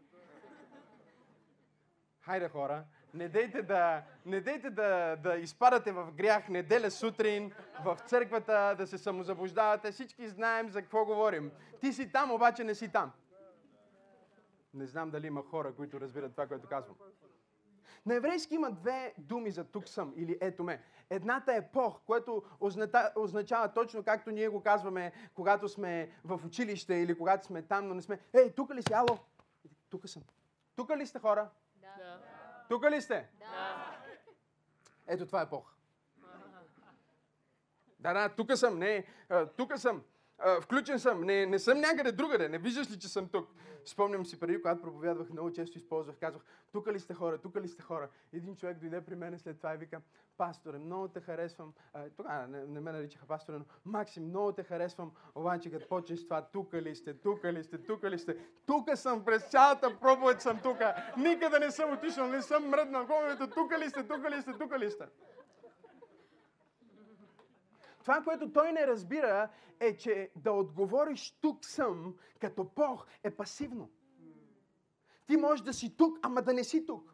Хайде 2.19 2.49
хора, 2.49 2.85
Не 3.13 3.29
дейте 3.29 3.61
да, 3.61 4.03
не 4.25 4.41
дейте 4.41 4.69
да, 4.69 5.15
да 5.15 5.35
изпадате 5.35 5.91
в 5.91 6.11
грях 6.11 6.49
неделя 6.49 6.91
сутрин 6.91 7.51
в 7.83 7.97
църквата, 8.05 8.75
да 8.77 8.87
се 8.87 8.97
самозаблуждавате. 8.97 9.91
Всички 9.91 10.27
знаем 10.27 10.69
за 10.69 10.81
какво 10.81 11.05
говорим. 11.05 11.51
Ти 11.81 11.93
си 11.93 12.11
там, 12.11 12.31
обаче 12.31 12.63
не 12.63 12.75
си 12.75 12.91
там. 12.91 13.11
Не 14.73 14.85
знам 14.85 15.09
дали 15.09 15.27
има 15.27 15.43
хора, 15.43 15.73
които 15.73 15.99
разбират 15.99 16.31
това, 16.31 16.47
което 16.47 16.67
казвам. 16.67 16.95
На 18.05 18.15
еврейски 18.15 18.55
има 18.55 18.71
две 18.71 19.13
думи 19.17 19.51
за 19.51 19.63
тук 19.63 19.87
съм 19.87 20.13
или 20.15 20.37
ето 20.41 20.63
ме. 20.63 20.83
Едната 21.09 21.53
е 21.53 21.67
пох, 21.71 22.01
което 22.05 22.43
означава 23.15 23.73
точно 23.73 24.03
както 24.03 24.31
ние 24.31 24.47
го 24.47 24.63
казваме, 24.63 25.11
когато 25.33 25.69
сме 25.69 26.11
в 26.25 26.41
училище 26.45 26.95
или 26.95 27.17
когато 27.17 27.45
сме 27.45 27.61
там, 27.61 27.87
но 27.87 27.95
не 27.95 28.01
сме. 28.01 28.19
Ей, 28.33 28.51
тук 28.51 28.73
ли 28.73 28.81
си? 28.81 28.93
Ало? 28.93 29.17
Тук 29.89 30.09
съм. 30.09 30.23
Тук 30.75 30.97
ли 30.97 31.07
сте 31.07 31.19
хора? 31.19 31.49
Да. 31.75 32.36
Тук 32.69 32.85
ли 32.91 33.01
сте? 33.01 33.29
Да. 33.39 33.97
Ето 35.07 35.25
това 35.25 35.41
е 35.41 35.49
пох. 35.49 35.73
Да, 37.99 38.13
да, 38.13 38.29
тук 38.29 38.57
съм, 38.57 38.79
не, 38.79 39.05
тук 39.57 39.77
съм 39.77 40.03
включен 40.61 40.99
съм, 40.99 41.23
не, 41.23 41.45
не 41.45 41.59
съм 41.59 41.79
някъде 41.79 42.11
другаде, 42.11 42.49
не 42.49 42.57
виждаш 42.57 42.91
ли, 42.91 42.99
че 42.99 43.07
съм 43.07 43.27
тук. 43.27 43.49
Спомням 43.85 44.25
си 44.25 44.39
преди, 44.39 44.61
когато 44.61 44.81
проповядвах, 44.81 45.29
много 45.29 45.51
често 45.51 45.77
използвах, 45.77 46.15
казвах, 46.19 46.43
тук 46.71 46.87
ли 46.87 46.99
сте 46.99 47.13
хора, 47.13 47.37
тук 47.37 47.55
ли 47.55 47.67
сте 47.67 47.81
хора. 47.81 48.09
Един 48.33 48.55
човек 48.55 48.77
дойде 48.77 49.01
при 49.01 49.15
мен 49.15 49.39
след 49.39 49.57
това 49.57 49.73
и 49.73 49.77
вика, 49.77 50.01
пасторе, 50.37 50.77
много 50.77 51.07
те 51.07 51.21
харесвам. 51.21 51.73
А, 51.93 52.09
тогава 52.17 52.47
не, 52.47 52.65
не 52.65 52.79
ме 52.79 52.91
наричаха 52.91 53.25
пасторе, 53.25 53.57
но 53.57 53.65
Максим, 53.85 54.23
много 54.23 54.51
те 54.51 54.63
харесвам. 54.63 55.11
Обаче 55.35 55.71
като 55.71 55.87
почнеш 55.87 56.23
това, 56.23 56.41
тук 56.41 56.73
ли 56.73 56.95
сте, 56.95 57.13
тук 57.13 57.45
ли 57.45 57.63
сте, 57.63 57.77
тук 57.77 58.03
ли 58.03 58.19
сте. 58.19 58.37
Тук 58.65 58.89
съм, 58.95 59.25
през 59.25 59.43
цялата 59.43 59.99
проповед 59.99 60.41
съм 60.41 60.59
тук. 60.63 60.77
Никъде 61.17 61.59
не 61.59 61.71
съм 61.71 61.93
отишъл, 61.93 62.27
не 62.27 62.41
съм 62.41 62.67
мръднал. 62.69 63.07
Тук 63.53 63.79
ли 63.79 63.89
сте, 63.89 64.03
тук 64.03 64.31
ли 64.31 64.41
сте, 64.41 64.51
тук 64.51 64.79
ли 64.79 64.91
сте. 64.91 65.05
Това, 68.07 68.21
което 68.21 68.51
той 68.51 68.71
не 68.71 68.87
разбира, 68.87 69.49
е, 69.79 69.97
че 69.97 70.31
да 70.35 70.51
отговориш 70.51 71.37
тук 71.41 71.65
съм, 71.65 72.15
като 72.41 72.63
Бог, 72.75 73.07
е 73.23 73.31
пасивно. 73.31 73.89
Ти 75.25 75.37
можеш 75.37 75.65
да 75.65 75.73
си 75.73 75.97
тук, 75.97 76.19
ама 76.21 76.41
да 76.41 76.53
не 76.53 76.63
си 76.63 76.85
тук. 76.85 77.13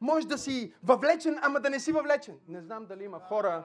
Може 0.00 0.26
да 0.26 0.38
си 0.38 0.74
въвлечен, 0.82 1.38
ама 1.42 1.60
да 1.60 1.70
не 1.70 1.80
си 1.80 1.92
въвлечен. 1.92 2.38
Не 2.48 2.60
знам 2.60 2.86
дали 2.86 3.04
има 3.04 3.20
хора, 3.20 3.64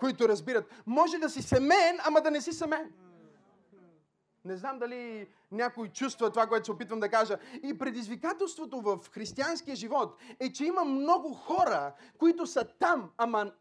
които 0.00 0.28
разбират. 0.28 0.70
Може 0.86 1.18
да 1.18 1.30
си 1.30 1.42
семен, 1.42 1.98
ама 2.06 2.20
да 2.20 2.30
не 2.30 2.40
си 2.40 2.52
семен. 2.52 2.92
Не 4.44 4.56
знам 4.56 4.78
дали 4.78 5.28
някой 5.52 5.88
чувства 5.88 6.30
това, 6.30 6.46
което 6.46 6.64
се 6.64 6.72
опитвам 6.72 7.00
да 7.00 7.08
кажа. 7.08 7.38
И 7.62 7.78
предизвикателството 7.78 8.80
в 8.80 8.98
християнския 9.10 9.76
живот 9.76 10.16
е, 10.40 10.52
че 10.52 10.64
има 10.64 10.84
много 10.84 11.34
хора, 11.34 11.94
които 12.18 12.46
са 12.46 12.64
там, 12.64 13.10
ама 13.16 13.52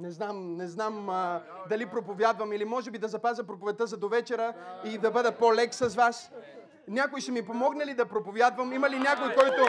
не 0.00 0.10
знам, 0.10 0.56
не 0.56 0.66
знам 0.66 1.10
а, 1.10 1.42
дали 1.68 1.86
проповядвам 1.86 2.52
или 2.52 2.64
може 2.64 2.90
би 2.90 2.98
да 2.98 3.08
запазя 3.08 3.44
проповедта 3.44 3.86
за 3.86 3.96
довечера 3.96 4.52
и 4.84 4.98
да 4.98 5.10
бъда 5.10 5.32
по-лек 5.32 5.74
с 5.74 5.94
вас. 5.94 6.30
Някой 6.88 7.20
ще 7.20 7.32
ми 7.32 7.46
помогне 7.46 7.86
ли 7.86 7.94
да 7.94 8.06
проповядвам? 8.06 8.72
Има 8.72 8.90
ли 8.90 8.98
някой, 8.98 9.34
който 9.34 9.62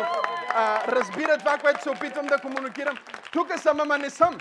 а, 0.53 0.87
разбира 0.87 1.37
това, 1.37 1.57
което 1.57 1.83
се 1.83 1.89
опитвам 1.89 2.25
да 2.25 2.37
комуникирам? 2.37 2.97
Тук 3.31 3.59
съм, 3.59 3.79
ама 3.79 3.97
не 3.97 4.09
съм. 4.09 4.37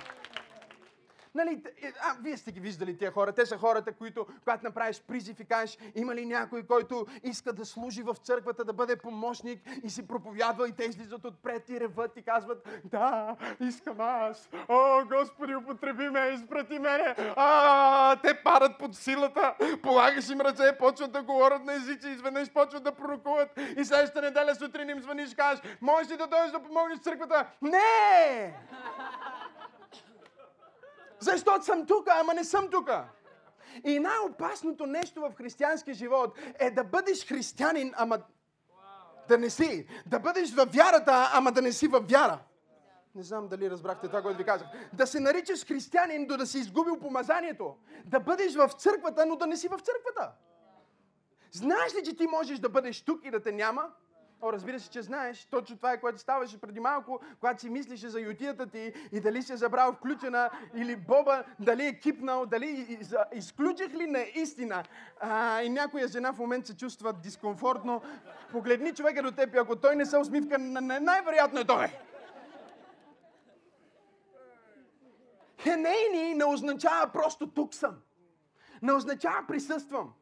Нали, 1.34 1.62
е, 1.82 1.92
а, 2.02 2.16
вие 2.22 2.36
сте 2.36 2.52
ги 2.52 2.60
виждали 2.60 2.98
тия 2.98 3.12
хора. 3.12 3.32
Те 3.32 3.46
са 3.46 3.58
хората, 3.58 3.92
които, 3.92 4.26
когато 4.44 4.64
направиш 4.64 5.02
призив 5.02 5.40
и 5.40 5.44
кажеш, 5.44 5.78
има 5.94 6.14
ли 6.14 6.26
някой, 6.26 6.62
който 6.62 7.06
иска 7.22 7.52
да 7.52 7.64
служи 7.64 8.02
в 8.02 8.16
църквата, 8.22 8.64
да 8.64 8.72
бъде 8.72 8.96
помощник 8.96 9.60
и 9.84 9.90
си 9.90 10.06
проповядва 10.06 10.68
и 10.68 10.72
те 10.72 10.84
излизат 10.84 11.24
отпред 11.24 11.68
и 11.68 11.80
реват 11.80 12.16
и 12.16 12.22
казват, 12.22 12.68
да, 12.84 13.36
искам 13.60 14.00
аз. 14.00 14.48
О, 14.68 15.04
Господи, 15.04 15.54
употреби 15.54 16.08
ме, 16.08 16.20
изпрати 16.20 16.78
мене. 16.78 17.14
А, 17.36 18.16
те 18.16 18.42
падат 18.42 18.78
под 18.78 18.96
силата, 18.96 19.54
полагаш 19.82 20.28
им 20.28 20.40
ръце, 20.40 20.78
почват 20.78 21.12
да 21.12 21.22
говорят 21.22 21.64
на 21.64 21.74
езици, 21.74 22.08
изведнъж 22.08 22.50
почват 22.50 22.82
да 22.82 22.92
пророкуват 22.92 23.48
и 23.76 23.84
следващата 23.84 24.22
неделя 24.22 24.54
сутрин 24.54 24.88
им 24.88 25.02
звъниш 25.02 25.32
и 25.32 25.36
кажеш, 25.36 25.60
можеш 25.80 26.12
ли 26.12 26.16
да 26.16 26.26
дойдеш 26.26 26.50
да 26.50 26.62
помогнеш 26.62 26.98
в 26.98 27.02
църквата? 27.02 27.46
Не! 27.62 28.54
Защото 31.20 31.64
съм 31.64 31.86
тук, 31.86 32.08
ама 32.08 32.34
не 32.34 32.44
съм 32.44 32.70
тук. 32.70 32.90
И 33.84 33.98
най-опасното 33.98 34.86
нещо 34.86 35.20
в 35.20 35.32
християнския 35.34 35.94
живот 35.94 36.38
е 36.58 36.70
да 36.70 36.84
бъдеш 36.84 37.28
християнин, 37.28 37.92
ама 37.96 38.18
да 39.28 39.38
не 39.38 39.50
си. 39.50 39.86
Да 40.06 40.18
бъдеш 40.18 40.54
във 40.54 40.72
вярата, 40.72 41.30
ама 41.32 41.52
да 41.52 41.62
не 41.62 41.72
си 41.72 41.88
във 41.88 42.10
вяра. 42.10 42.38
Не 43.14 43.22
знам 43.22 43.48
дали 43.48 43.70
разбрахте 43.70 44.06
това, 44.06 44.22
което 44.22 44.38
ви 44.38 44.44
казах. 44.44 44.68
Да 44.92 45.06
се 45.06 45.20
наричаш 45.20 45.66
християнин, 45.66 46.26
до 46.26 46.36
да 46.36 46.46
си 46.46 46.58
изгубил 46.58 46.98
помазанието. 46.98 47.76
Да 48.04 48.20
бъдеш 48.20 48.54
в 48.54 48.70
църквата, 48.78 49.26
но 49.26 49.36
да 49.36 49.46
не 49.46 49.56
си 49.56 49.68
в 49.68 49.80
църквата. 49.80 50.32
Знаеш 51.52 51.94
ли, 51.94 52.04
че 52.04 52.16
ти 52.16 52.26
можеш 52.26 52.58
да 52.58 52.68
бъдеш 52.68 53.02
тук 53.02 53.24
и 53.24 53.30
да 53.30 53.42
те 53.42 53.52
няма? 53.52 53.90
О, 54.42 54.52
разбира 54.52 54.80
се, 54.80 54.90
че 54.90 55.02
знаеш. 55.02 55.44
Точно 55.50 55.76
това 55.76 55.92
е, 55.92 56.00
което 56.00 56.20
ставаше 56.20 56.60
преди 56.60 56.80
малко, 56.80 57.20
когато 57.40 57.60
си 57.60 57.70
мислеше 57.70 58.08
за 58.08 58.20
ютията 58.20 58.66
ти 58.66 58.92
и 59.12 59.20
дали 59.20 59.42
си 59.42 59.52
е 59.52 59.56
забрал 59.56 59.92
включена 59.92 60.50
или 60.74 60.96
Боба, 60.96 61.44
дали 61.58 61.86
е 61.86 61.98
кипнал, 61.98 62.46
дали 62.46 62.98
изключих 63.32 63.94
ли 63.94 64.06
наистина. 64.06 64.84
А, 65.20 65.62
и 65.62 65.68
някоя 65.68 66.08
жена 66.08 66.32
в 66.32 66.38
момента 66.38 66.66
се 66.66 66.76
чувства 66.76 67.12
дискомфортно. 67.12 68.02
Погледни 68.52 68.94
човека 68.94 69.22
до 69.22 69.32
теб 69.32 69.54
и 69.54 69.58
ако 69.58 69.76
той 69.76 69.96
не 69.96 70.06
се 70.06 70.18
усмивка, 70.18 70.58
най-вероятно 70.58 71.60
е 71.60 71.64
той. 71.64 71.86
Хенейни 75.62 76.34
не 76.34 76.44
означава 76.44 77.12
просто 77.12 77.46
тук 77.46 77.74
съм. 77.74 77.96
Не 78.82 78.92
означава 78.92 79.46
присъствам. 79.48 80.12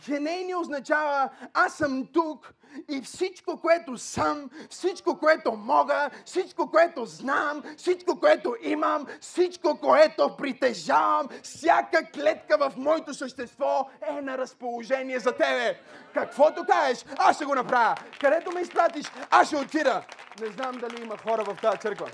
Хенейни 0.00 0.54
означава 0.54 1.30
аз 1.54 1.74
съм 1.74 2.06
тук 2.12 2.54
и 2.90 3.00
всичко, 3.02 3.60
което 3.60 3.98
съм, 3.98 4.50
всичко, 4.70 5.18
което 5.18 5.52
мога, 5.52 6.10
всичко, 6.24 6.70
което 6.70 7.04
знам, 7.04 7.62
всичко, 7.76 8.20
което 8.20 8.56
имам, 8.62 9.06
всичко, 9.20 9.78
което 9.78 10.36
притежавам, 10.36 11.28
всяка 11.42 12.10
клетка 12.14 12.58
в 12.58 12.76
моето 12.76 13.14
същество 13.14 13.88
е 14.08 14.20
на 14.20 14.38
разположение 14.38 15.18
за 15.18 15.32
тебе. 15.32 15.80
Каквото 16.14 16.64
кажеш, 16.64 17.04
аз 17.18 17.36
ще 17.36 17.44
го 17.44 17.54
направя. 17.54 17.94
Където 18.20 18.52
ме 18.52 18.60
изпратиш, 18.60 19.06
аз 19.30 19.46
ще 19.46 19.56
отида. 19.56 20.04
Не 20.40 20.46
знам 20.46 20.78
дали 20.78 21.02
има 21.02 21.18
хора 21.18 21.44
в 21.44 21.56
тази 21.62 21.78
църква. 21.78 22.10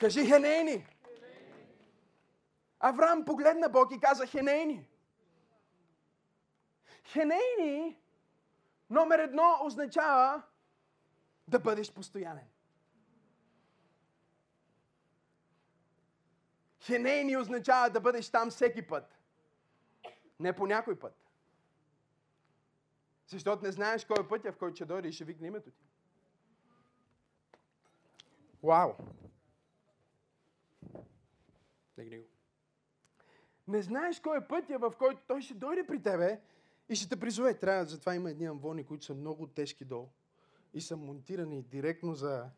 Кажи 0.00 0.26
хенейни. 0.26 0.86
Авраам 2.80 3.24
погледна 3.24 3.68
Бог 3.68 3.92
и 3.92 4.00
каза 4.00 4.26
хенейни. 4.26 4.84
Хенейни 7.12 8.00
номер 8.90 9.18
едно 9.18 9.58
означава 9.64 10.42
да 11.48 11.58
бъдеш 11.58 11.92
постоянен. 11.92 12.48
Хенейни 16.80 17.36
означава 17.36 17.90
да 17.90 18.00
бъдеш 18.00 18.30
там 18.30 18.50
всеки 18.50 18.86
път. 18.86 19.18
Не 20.40 20.52
по 20.52 20.66
някой 20.66 20.98
път. 20.98 21.14
Защото 23.26 23.64
не 23.64 23.72
знаеш 23.72 24.04
кой 24.04 24.16
е 24.24 24.28
пътя, 24.28 24.52
в 24.52 24.58
който 24.58 24.76
ще 24.76 24.84
дойде 24.84 25.08
и 25.08 25.12
ще 25.12 25.24
викне 25.24 25.46
името 25.46 25.70
ти. 25.70 25.84
Вау! 28.62 28.92
Не 33.68 33.82
знаеш 33.82 34.20
кой 34.20 34.38
е 34.38 34.48
пътя, 34.48 34.78
в 34.78 34.94
който 34.98 35.22
той 35.26 35.42
ще 35.42 35.54
дойде 35.54 35.86
при 35.86 36.02
тебе 36.02 36.40
и 36.88 36.96
ще 36.96 37.08
те 37.08 37.20
призове. 37.20 37.54
Трябва, 37.54 37.84
затова 37.84 38.14
има 38.14 38.30
едни 38.30 38.46
амвони, 38.46 38.84
които 38.84 39.04
са 39.04 39.14
много 39.14 39.46
тежки 39.46 39.84
долу 39.84 40.08
и 40.74 40.80
са 40.80 40.96
монтирани 40.96 41.62
директно 41.62 42.14
за 42.14 42.50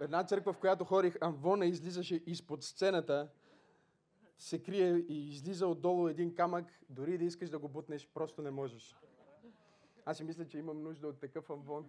една 0.00 0.24
църква, 0.24 0.52
в 0.52 0.58
която 0.58 0.84
хорих, 0.84 1.16
амвона 1.20 1.66
излизаше 1.66 2.22
изпод 2.26 2.64
сцената, 2.64 3.28
се 4.38 4.62
крие 4.62 5.04
и 5.08 5.30
излиза 5.30 5.66
отдолу 5.66 6.08
един 6.08 6.34
камък, 6.34 6.66
дори 6.88 7.18
да 7.18 7.24
искаш 7.24 7.50
да 7.50 7.58
го 7.58 7.68
бутнеш, 7.68 8.08
просто 8.14 8.42
не 8.42 8.50
можеш. 8.50 8.96
Аз 10.04 10.16
си 10.16 10.24
мисля, 10.24 10.46
че 10.46 10.58
имам 10.58 10.82
нужда 10.82 11.08
от 11.08 11.20
такъв 11.20 11.50
амвон. 11.50 11.88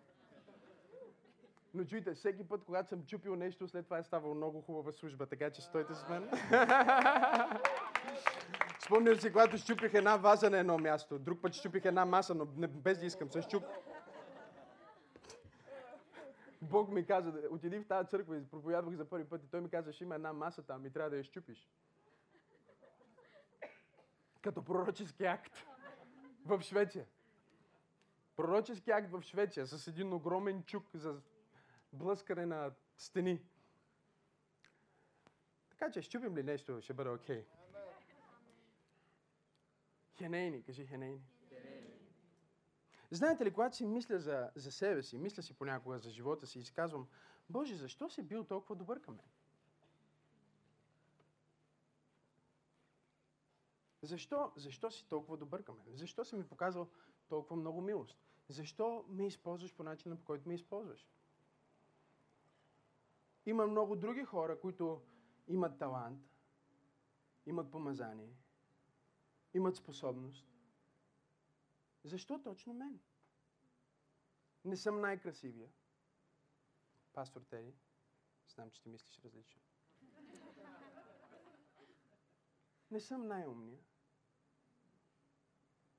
Но 1.74 1.84
чуйте, 1.84 2.14
всеки 2.14 2.44
път, 2.44 2.64
когато 2.64 2.90
съм 2.90 3.06
чупил 3.06 3.36
нещо, 3.36 3.68
след 3.68 3.86
това 3.86 3.98
е 3.98 4.04
ставало 4.04 4.36
много 4.36 4.62
хубава 4.62 4.92
служба, 4.92 5.26
така 5.26 5.50
че 5.50 5.62
стойте 5.62 5.96
с 5.96 6.06
мен. 6.10 6.30
Спомням 8.92 9.16
си, 9.16 9.32
когато 9.32 9.58
щупих 9.58 9.94
една 9.94 10.18
ваза 10.18 10.50
на 10.50 10.58
едно 10.58 10.78
място. 10.78 11.20
Друг 11.20 11.42
път 11.42 11.54
щупих 11.54 11.86
една 11.86 12.06
маса, 12.06 12.36
но 12.36 12.48
не, 12.56 12.68
без 12.68 13.00
да 13.00 13.06
искам. 13.06 13.32
Се 13.32 13.42
щуп. 13.42 13.64
Бог 16.62 16.90
ми 16.90 17.06
каза, 17.06 17.34
отиди 17.52 17.80
в 17.80 17.88
тази 17.88 18.10
църква 18.10 18.38
и 18.38 18.46
проповядвах 18.46 18.96
за 18.96 19.06
първи 19.06 19.26
път 19.26 19.44
и 19.44 19.48
той 19.48 19.62
ми 19.62 19.70
каза, 19.70 19.94
ще 19.94 20.04
има 20.04 20.16
една 20.16 20.34
маса 20.34 20.64
там 20.64 20.86
и 20.86 20.92
трябва 20.94 21.10
да 21.10 21.18
я 21.18 21.24
щупиш. 21.24 21.70
Като 24.42 24.64
пророчески 24.64 25.26
акт 25.26 25.66
в 26.46 26.62
Швеция. 26.62 27.06
Пророчески 28.36 28.92
акт 28.92 29.12
в 29.12 29.22
Швеция 29.22 29.68
с 29.68 29.88
един 29.88 30.14
огромен 30.14 30.64
чук 30.64 30.86
за 30.94 31.16
блъскане 31.94 32.46
на 32.46 32.72
стени. 32.98 33.42
Така 35.70 35.92
че, 35.92 36.02
щупим 36.02 36.36
ли 36.36 36.44
нещо, 36.44 36.82
ще 36.82 36.94
бъде 36.94 37.10
окей. 37.10 37.42
Okay. 37.42 37.61
Хенейни, 40.18 40.64
кажи 40.64 40.86
хенейни. 40.86 41.22
Знаете 43.12 43.46
ли, 43.46 43.54
когато 43.54 43.76
си 43.76 43.86
мисля 43.86 44.20
за, 44.20 44.52
за 44.56 44.72
себе 44.72 45.04
си, 45.04 45.18
мисля 45.18 45.44
си 45.44 45.54
понякога 45.54 46.00
за 46.00 46.10
живота 46.10 46.48
си 46.48 46.60
и 46.60 46.64
си 46.64 46.74
казвам, 46.74 47.08
Боже, 47.50 47.76
защо 47.76 48.10
си 48.10 48.22
бил 48.22 48.44
толкова 48.44 48.76
добър 48.76 49.02
към 49.02 49.16
мен? 49.16 49.26
Защо, 54.02 54.52
защо 54.56 54.92
си 54.92 55.08
толкова 55.10 55.38
добър 55.38 55.64
към 55.64 55.78
мен? 55.78 55.96
Защо 55.96 56.26
си 56.26 56.36
ми 56.36 56.48
показал 56.48 56.88
толкова 57.28 57.56
много 57.56 57.82
милост? 57.82 58.18
Защо 58.50 59.06
ме 59.08 59.28
използваш 59.28 59.76
по 59.76 59.84
начина, 59.84 60.16
по 60.18 60.26
който 60.26 60.48
ме 60.48 60.54
използваш? 60.54 61.08
Има 63.46 63.68
много 63.68 63.96
други 63.96 64.24
хора, 64.24 64.60
които 64.60 65.02
имат 65.48 65.80
талант, 65.80 66.22
имат 67.46 67.72
помазание, 67.72 68.36
имат 69.54 69.76
способност. 69.76 70.48
Защо 72.04 72.42
точно 72.42 72.74
мен? 72.74 73.00
Не 74.66 74.78
съм 74.78 75.02
най-красивия. 75.02 75.72
Пастор 77.14 77.42
Тери, 77.42 77.76
знам, 78.48 78.72
че 78.72 78.82
ти 78.82 78.90
мислиш 78.90 79.20
различно. 79.24 79.62
Не 82.92 83.00
съм 83.00 83.28
най-умния. 83.28 83.80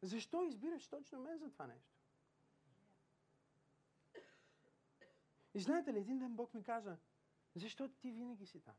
Защо 0.02 0.42
избираш 0.42 0.88
точно 0.88 1.21
мен 1.21 1.38
за 1.38 1.50
това 1.50 1.66
нещо? 1.66 1.92
И 5.54 5.61
знаете 5.61 5.92
ли, 5.92 5.99
един 5.99 6.18
ден 6.18 6.37
Бог 6.37 6.54
ми 6.54 6.62
каза, 6.62 6.99
защо 7.54 7.88
ти 7.88 8.12
винаги 8.12 8.47
си 8.47 8.61
там? 8.61 8.75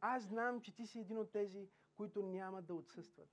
Аз 0.00 0.22
знам, 0.22 0.60
че 0.60 0.74
ти 0.74 0.86
си 0.86 1.00
един 1.00 1.18
от 1.18 1.32
тези, 1.32 1.68
които 1.96 2.22
няма 2.22 2.62
да 2.62 2.74
отсъстват. 2.74 3.28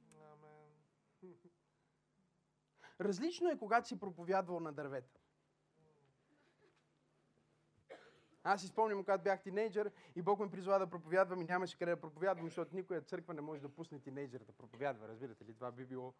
Различно 3.02 3.50
е, 3.50 3.58
когато 3.58 3.88
си 3.88 4.00
проповядвал 4.00 4.60
на 4.60 4.74
дървета. 4.74 5.20
Аз 8.44 8.62
си 8.62 8.68
спомням, 8.68 9.00
когато 9.00 9.24
бях 9.24 9.42
тинейджър 9.42 9.92
и 10.16 10.22
Бог 10.22 10.40
ме 10.40 10.52
призова 10.52 10.80
да 10.80 10.90
проповядвам 10.90 11.42
и 11.42 11.46
нямаше 11.46 11.78
къде 11.78 11.92
да 11.92 12.02
проповядвам, 12.02 12.46
защото 12.46 12.76
никоя 12.76 13.02
църква 13.02 13.34
не 13.34 13.42
може 13.42 13.62
да 13.62 13.70
пусне 13.70 14.00
тинейджър 14.00 14.44
да 14.44 14.52
проповядва. 14.52 15.08
Разбирате 15.08 15.46
ли? 15.46 15.54
Това 15.54 15.72
би 15.72 15.86
било... 15.86 16.14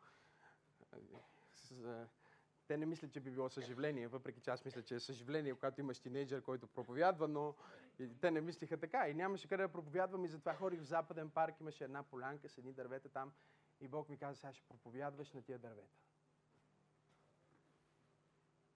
Те 2.68 2.78
не 2.78 2.86
мислят, 2.86 3.12
че 3.12 3.20
би 3.20 3.32
било 3.32 3.50
съживление, 3.50 4.08
въпреки 4.08 4.42
че 4.42 4.52
аз 4.52 4.66
мисля, 4.66 4.84
че 4.84 4.96
е 4.96 5.00
съживление, 5.00 5.54
когато 5.54 5.82
имаш 5.82 6.00
тинейджър, 6.00 6.42
който 6.42 6.68
проповядва, 6.68 7.28
но 7.28 7.56
и 8.00 8.20
те 8.22 8.32
не 8.32 8.42
мислиха 8.42 8.78
така. 8.78 9.10
И 9.10 9.14
нямаше 9.14 9.48
къде 9.48 9.64
да 9.64 9.72
проповядвам 9.72 10.26
и 10.26 10.28
затова 10.28 10.54
ходих 10.54 10.82
в 10.82 10.86
Западен 10.86 11.30
парк, 11.30 11.60
имаше 11.60 11.84
една 11.84 12.04
полянка 12.04 12.50
с 12.50 12.58
едни 12.58 12.74
дървета 12.74 13.10
там 13.10 13.34
и 13.82 13.88
Бог 13.88 14.10
ми 14.10 14.18
каза, 14.18 14.40
сега 14.40 14.54
ще 14.54 14.68
проповядваш 14.68 15.32
на 15.32 15.42
тия 15.42 15.60
дървета. 15.60 15.98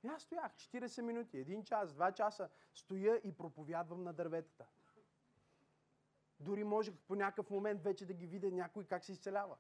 И 0.04 0.08
аз 0.08 0.22
стоях 0.22 0.54
40 0.54 1.02
минути, 1.02 1.46
1 1.46 1.64
час, 1.64 1.94
2 1.94 2.14
часа, 2.14 2.50
стоя 2.74 3.22
и 3.24 3.38
проповядвам 3.38 4.04
на 4.04 4.14
дърветата. 4.14 4.66
Дори 6.40 6.64
можех 6.64 6.94
по 7.08 7.16
някакъв 7.16 7.50
момент 7.50 7.84
вече 7.84 8.06
да 8.06 8.14
ги 8.14 8.28
видя 8.28 8.52
някой 8.52 8.86
как 8.86 9.06
се 9.06 9.12
изцелява. 9.12 9.58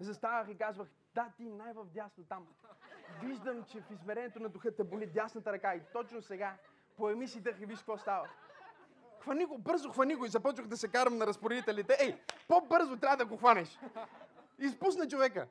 Заставах 0.00 0.48
и 0.48 0.58
казвах, 0.58 0.88
да, 1.16 1.30
ти 1.36 1.44
най-вдясно 1.44 2.24
там. 2.24 2.46
Виждам, 3.22 3.64
че 3.64 3.80
в 3.80 3.90
измерението 3.90 4.40
на 4.40 4.48
духа 4.48 4.76
те 4.76 4.84
боли 4.84 5.06
дясната 5.06 5.52
ръка 5.52 5.74
и 5.74 5.80
точно 5.92 6.22
сега 6.22 6.56
поеми 6.96 7.28
си 7.28 7.40
дъх 7.40 7.60
и 7.60 7.66
виж 7.66 7.78
какво 7.78 7.98
става. 7.98 8.28
Хвани 9.20 9.44
го, 9.44 9.58
бързо 9.58 9.90
хвани 9.90 10.14
го 10.14 10.24
и 10.24 10.28
започвах 10.28 10.66
да 10.66 10.76
се 10.76 10.88
карам 10.88 11.18
на 11.18 11.26
разпоредителите. 11.26 11.96
Ей, 12.00 12.20
по-бързо 12.48 12.96
трябва 12.96 13.16
да 13.16 13.26
го 13.26 13.36
хванеш. 13.36 13.78
Изпусна 14.58 15.08
човека. 15.08 15.48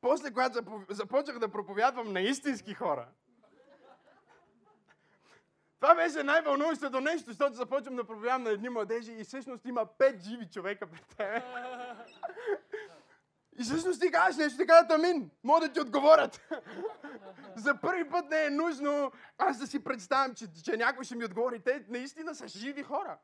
После, 0.00 0.30
когато 0.30 0.84
започнах 0.88 1.38
да 1.38 1.48
проповядвам 1.48 2.12
на 2.12 2.20
истински 2.20 2.74
хора, 2.74 3.08
това 5.80 5.94
беше 5.94 6.22
най-вълнуващото 6.22 7.00
нещо, 7.00 7.30
защото 7.30 7.54
започвам 7.54 7.96
да 7.96 8.04
проповядвам 8.04 8.42
на 8.42 8.50
едни 8.50 8.68
младежи 8.68 9.12
и 9.12 9.24
всъщност 9.24 9.64
има 9.64 9.86
пет 9.86 10.22
живи 10.22 10.48
човека 10.50 10.86
пред 10.86 11.06
тебе. 11.06 11.42
И 13.58 13.62
всъщност 13.62 14.00
ти 14.00 14.10
казваш 14.10 14.36
нещо, 14.36 14.58
ти 14.58 14.66
казват 14.66 14.92
амин. 14.92 15.30
Мога 15.44 15.60
да 15.60 15.72
ти 15.72 15.80
отговорят. 15.80 16.40
За 17.56 17.80
първи 17.80 18.10
път 18.10 18.30
не 18.30 18.44
е 18.44 18.50
нужно 18.50 19.12
аз 19.38 19.58
да 19.58 19.66
си 19.66 19.84
представям, 19.84 20.34
че, 20.34 20.46
че 20.64 20.76
някой 20.76 21.04
ще 21.04 21.16
ми 21.16 21.24
отговори. 21.24 21.60
Те 21.60 21.84
наистина 21.88 22.34
са 22.34 22.48
живи 22.48 22.82
хора. 22.82 23.18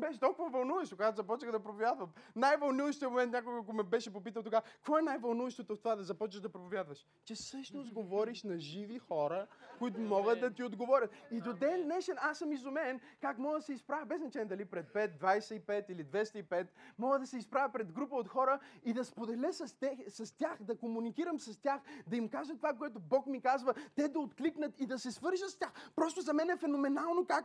Беше 0.00 0.20
толкова 0.20 0.50
вълнуващо, 0.50 0.96
когато 0.96 1.16
започнах 1.16 1.52
да 1.52 1.62
проповядвам. 1.62 2.10
Най-вълнуващият 2.36 3.10
момент, 3.10 3.32
някой 3.32 3.58
ако 3.58 3.72
ме 3.72 3.82
беше 3.82 4.12
попитал 4.12 4.42
тогава, 4.42 4.62
какво 4.62 4.98
е 4.98 5.02
най-вълнуващото 5.02 5.76
в 5.76 5.78
това 5.78 5.96
да 5.96 6.02
започнеш 6.02 6.42
да 6.42 6.52
проповядваш? 6.52 7.06
Че 7.24 7.34
всъщност 7.34 7.92
говориш 8.00 8.42
на 8.42 8.58
живи 8.58 8.98
хора, 8.98 9.46
които 9.78 10.00
могат 10.00 10.40
да 10.40 10.50
ти 10.50 10.62
отговорят. 10.62 11.10
И 11.30 11.40
до 11.40 11.52
ден 11.52 11.84
днешен 11.84 12.16
аз 12.20 12.38
съм 12.38 12.52
изумен 12.52 13.00
как 13.20 13.38
мога 13.38 13.56
да 13.56 13.62
се 13.62 13.72
изправя, 13.72 14.06
без 14.06 14.20
значение 14.20 14.48
дали 14.48 14.64
пред 14.64 14.92
5, 14.92 15.18
25 15.18 15.90
или 15.90 16.04
205, 16.04 16.66
мога 16.98 17.18
да 17.18 17.26
се 17.26 17.38
изправя 17.38 17.72
пред 17.72 17.92
група 17.92 18.16
от 18.16 18.28
хора 18.28 18.58
и 18.84 18.92
да 18.92 19.04
споделя 19.04 19.52
с, 19.52 19.78
те, 19.78 20.04
с 20.08 20.36
тях, 20.36 20.62
да 20.62 20.78
комуникирам 20.78 21.38
с 21.38 21.60
тях, 21.60 21.80
да 22.06 22.16
им 22.16 22.28
кажа 22.28 22.56
това, 22.56 22.74
което 22.74 23.00
Бог 23.00 23.26
ми 23.26 23.40
казва, 23.40 23.74
те 23.96 24.08
да 24.08 24.18
откликнат 24.18 24.80
и 24.80 24.86
да 24.86 24.98
се 24.98 25.10
свържат 25.10 25.50
с 25.50 25.58
тях. 25.58 25.72
Просто 25.96 26.20
за 26.20 26.32
мен 26.32 26.50
е 26.50 26.56
феноменално 26.56 27.26
как 27.26 27.44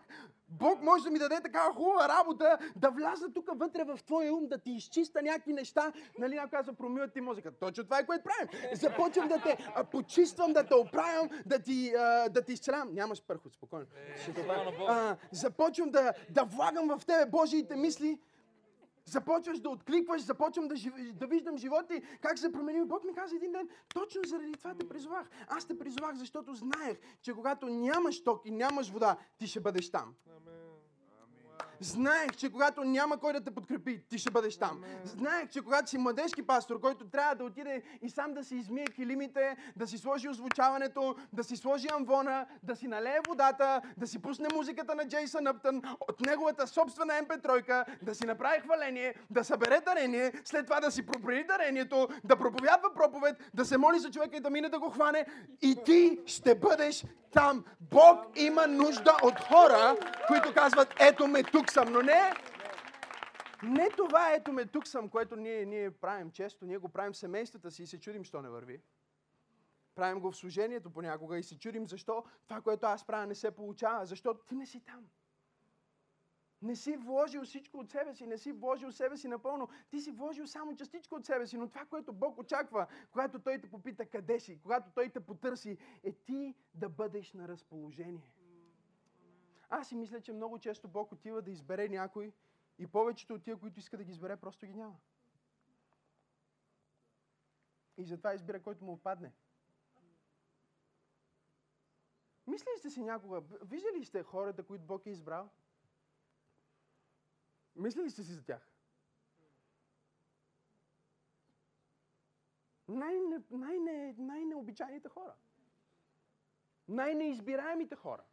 Бог 0.50 0.82
може 0.82 1.04
да 1.04 1.12
ми 1.12 1.20
даде 1.20 1.41
такава 1.41 1.74
хубава 1.74 2.10
работа, 2.10 2.44
да, 2.45 2.58
да 2.75 2.89
вляза 2.89 3.34
тук 3.34 3.49
вътре 3.55 3.84
в 3.84 3.99
твоя 4.05 4.34
ум, 4.34 4.47
да 4.47 4.58
ти 4.58 4.71
изчиста 4.71 5.21
някакви 5.21 5.53
неща. 5.53 5.93
Нали, 6.19 6.36
някой 6.36 6.58
казва, 6.58 6.73
промиват 6.73 7.13
ти 7.13 7.21
мозъка. 7.21 7.51
Точно 7.51 7.84
това 7.84 7.99
е 7.99 8.05
което 8.05 8.23
правим. 8.23 8.69
Започвам 8.73 9.27
да 9.27 9.41
те 9.41 9.58
а, 9.75 9.84
почиствам, 9.84 10.53
да 10.53 10.63
те 10.63 10.75
оправям, 10.75 11.29
да 11.45 11.60
ти, 11.60 11.93
а, 11.97 12.29
да 12.29 12.41
ти 12.41 12.53
изцелявам. 12.53 12.93
Нямаш 12.93 13.23
пърхот, 13.27 13.53
спокойно. 13.53 13.86
Е, 13.95 14.34
а, 14.88 15.17
започвам 15.31 15.89
да, 15.89 16.13
да 16.29 16.43
влагам 16.43 16.97
в 16.97 17.05
тебе 17.05 17.25
Божиите 17.25 17.75
мисли. 17.75 18.19
Започваш 19.05 19.60
да 19.60 19.69
откликваш, 19.69 20.21
започвам 20.21 20.67
да, 20.67 20.75
жив... 20.75 20.93
да 21.13 21.27
виждам 21.27 21.58
живота 21.58 21.88
ти, 21.88 22.01
как 22.21 22.39
се 22.39 22.51
промени. 22.51 22.86
Бог 22.86 23.03
ми 23.03 23.13
каза 23.13 23.36
един 23.36 23.51
ден, 23.51 23.69
точно 23.93 24.21
заради 24.27 24.51
това 24.51 24.73
те 24.73 24.88
призовах. 24.89 25.29
Аз 25.47 25.65
те 25.65 25.77
призовах, 25.77 26.15
защото 26.15 26.53
знаех, 26.53 26.97
че 27.21 27.34
когато 27.34 27.67
нямаш 27.67 28.23
ток 28.23 28.45
и 28.45 28.51
нямаш 28.51 28.89
вода, 28.89 29.17
ти 29.38 29.47
ще 29.47 29.60
бъдеш 29.60 29.91
там. 29.91 30.15
Амен. 30.29 30.75
Знаех, 31.86 32.36
че 32.38 32.52
когато 32.52 32.84
няма 32.84 33.17
кой 33.17 33.34
да 33.34 33.41
те 33.41 33.52
подкрепи, 33.52 34.02
ти 34.10 34.17
ще 34.17 34.32
бъдеш 34.32 34.58
там. 34.58 34.84
Знаех, 35.04 35.50
че 35.50 35.62
когато 35.62 35.89
си 35.89 35.98
младежки 35.98 36.48
пастор, 36.48 36.80
който 36.80 37.06
трябва 37.06 37.36
да 37.36 37.43
отиде 37.43 37.84
и 38.02 38.10
сам 38.10 38.34
да 38.34 38.43
си 38.43 38.56
измие 38.56 38.86
килимите, 38.86 39.58
да 39.76 39.88
си 39.88 39.98
сложи 39.98 40.30
озвучаването, 40.30 41.15
да 41.34 41.43
си 41.43 41.58
сложи 41.58 41.88
амвона, 41.93 42.45
да 42.63 42.76
си 42.76 42.88
налее 42.88 43.17
водата, 43.28 43.82
да 43.98 44.08
си 44.08 44.21
пусне 44.21 44.48
музиката 44.54 44.95
на 44.95 45.06
ДжейсънЪптън 45.06 45.82
от 46.00 46.21
неговата 46.21 46.67
собствена 46.67 47.13
MP3, 47.13 47.86
да 48.02 48.15
си 48.15 48.26
направи 48.26 48.60
хваление, 48.60 49.15
да 49.30 49.43
събере 49.43 49.82
дарение, 49.86 50.34
след 50.45 50.65
това 50.65 50.80
да 50.80 50.91
си 50.91 51.06
проповеди 51.06 51.43
дарението, 51.43 52.08
да 52.24 52.36
проповядва 52.36 52.93
проповед, 52.93 53.36
да 53.54 53.65
се 53.65 53.78
моли 53.78 54.00
за 54.00 54.12
човека 54.12 54.38
и 54.38 54.39
да 54.39 54.50
мине 54.50 54.69
да 54.69 54.80
го 54.80 54.89
хване 54.89 55.26
и 55.62 55.76
ти 55.86 56.19
ще 56.26 56.56
бъдеш 56.56 57.06
там. 57.36 57.63
Бог 57.80 58.19
има 58.36 58.67
нужда 58.67 59.17
от 59.24 59.39
хора, 59.39 59.95
които 60.28 60.54
казват, 60.54 60.93
ето 61.00 61.28
ме 61.28 61.43
тук 61.43 61.71
съм, 61.76 61.94
но 61.94 62.02
не, 62.02 62.34
не 63.64 63.90
това, 63.90 64.34
ето 64.34 64.54
ме 64.54 64.66
тук 64.66 64.88
съм, 64.88 65.10
което 65.10 65.36
ние, 65.36 65.66
ние 65.66 65.92
правим 65.92 66.32
често. 66.32 66.66
Ние 66.66 66.78
го 66.78 66.90
правим 66.90 67.14
в 67.14 67.18
семействата 67.18 67.72
си 67.72 67.84
и 67.84 67.88
се 67.88 68.00
чудим, 68.00 68.24
що 68.24 68.42
не 68.42 68.50
върви. 68.50 68.82
Правим 69.96 70.20
го 70.20 70.32
в 70.32 70.38
служението 70.38 70.90
понякога 70.90 71.38
и 71.38 71.44
се 71.44 71.60
чудим 71.60 71.88
защо 71.88 72.24
това, 72.48 72.62
което 72.62 72.86
аз 72.86 73.08
правя, 73.08 73.28
не 73.28 73.36
се 73.36 73.52
получава. 73.52 74.06
Защото 74.06 74.46
ти 74.46 74.56
не 74.56 74.66
си 74.66 74.80
там. 74.80 75.08
Не 76.62 76.76
си 76.76 76.98
вложил 76.98 77.44
всичко 77.44 77.78
от 77.78 77.90
себе 77.90 78.14
си, 78.14 78.28
не 78.28 78.38
си 78.38 78.52
вложил 78.52 78.92
себе 78.92 79.18
си 79.18 79.28
напълно. 79.28 79.70
Ти 79.90 80.02
си 80.02 80.12
вложил 80.12 80.48
само 80.48 80.76
частичко 80.76 81.16
от 81.16 81.26
себе 81.26 81.48
си, 81.48 81.58
но 81.58 81.70
това, 81.70 81.86
което 81.86 82.14
Бог 82.14 82.38
очаква, 82.38 82.88
когато 83.12 83.40
Той 83.40 83.60
те 83.60 83.70
попита 83.70 84.06
къде 84.06 84.40
си, 84.40 84.60
когато 84.62 84.90
Той 84.96 85.10
те 85.10 85.20
потърси, 85.20 85.78
е 86.04 86.12
ти 86.12 86.56
да 86.74 86.90
бъдеш 86.90 87.34
на 87.34 87.48
разположение. 87.48 88.34
Аз 89.69 89.89
си 89.89 89.95
мисля, 89.95 90.21
че 90.21 90.34
много 90.34 90.60
често 90.60 90.88
Бог 90.88 91.12
отива 91.12 91.41
да 91.41 91.51
избере 91.51 91.89
някой 91.89 92.34
и 92.78 92.88
повечето 92.88 93.34
от 93.34 93.43
тия, 93.43 93.58
които 93.58 93.80
иска 93.80 93.97
да 93.97 94.04
ги 94.04 94.12
избере, 94.12 94.38
просто 94.38 94.65
ги 94.65 94.73
няма. 94.73 94.99
И 97.97 98.06
затова 98.06 98.34
избира, 98.34 98.63
който 98.63 98.86
му 98.86 98.93
опадне. 98.93 99.34
Мислили 102.47 102.78
сте 102.78 102.89
си 102.89 103.04
някога, 103.04 103.41
виждали 103.62 104.06
сте 104.06 104.23
хората, 104.23 104.63
които 104.63 104.86
Бог 104.86 105.06
е 105.06 105.10
избрал? 105.10 105.49
Мислили 107.75 108.10
сте 108.10 108.23
си 108.23 108.34
за 108.34 108.43
тях? 108.43 108.71
Най-не, 112.88 113.43
най-не, 113.51 114.15
най-необичайните 114.17 115.10
хора. 115.10 115.36
Най-неизбираемите 116.88 117.95
хора. 117.95 118.23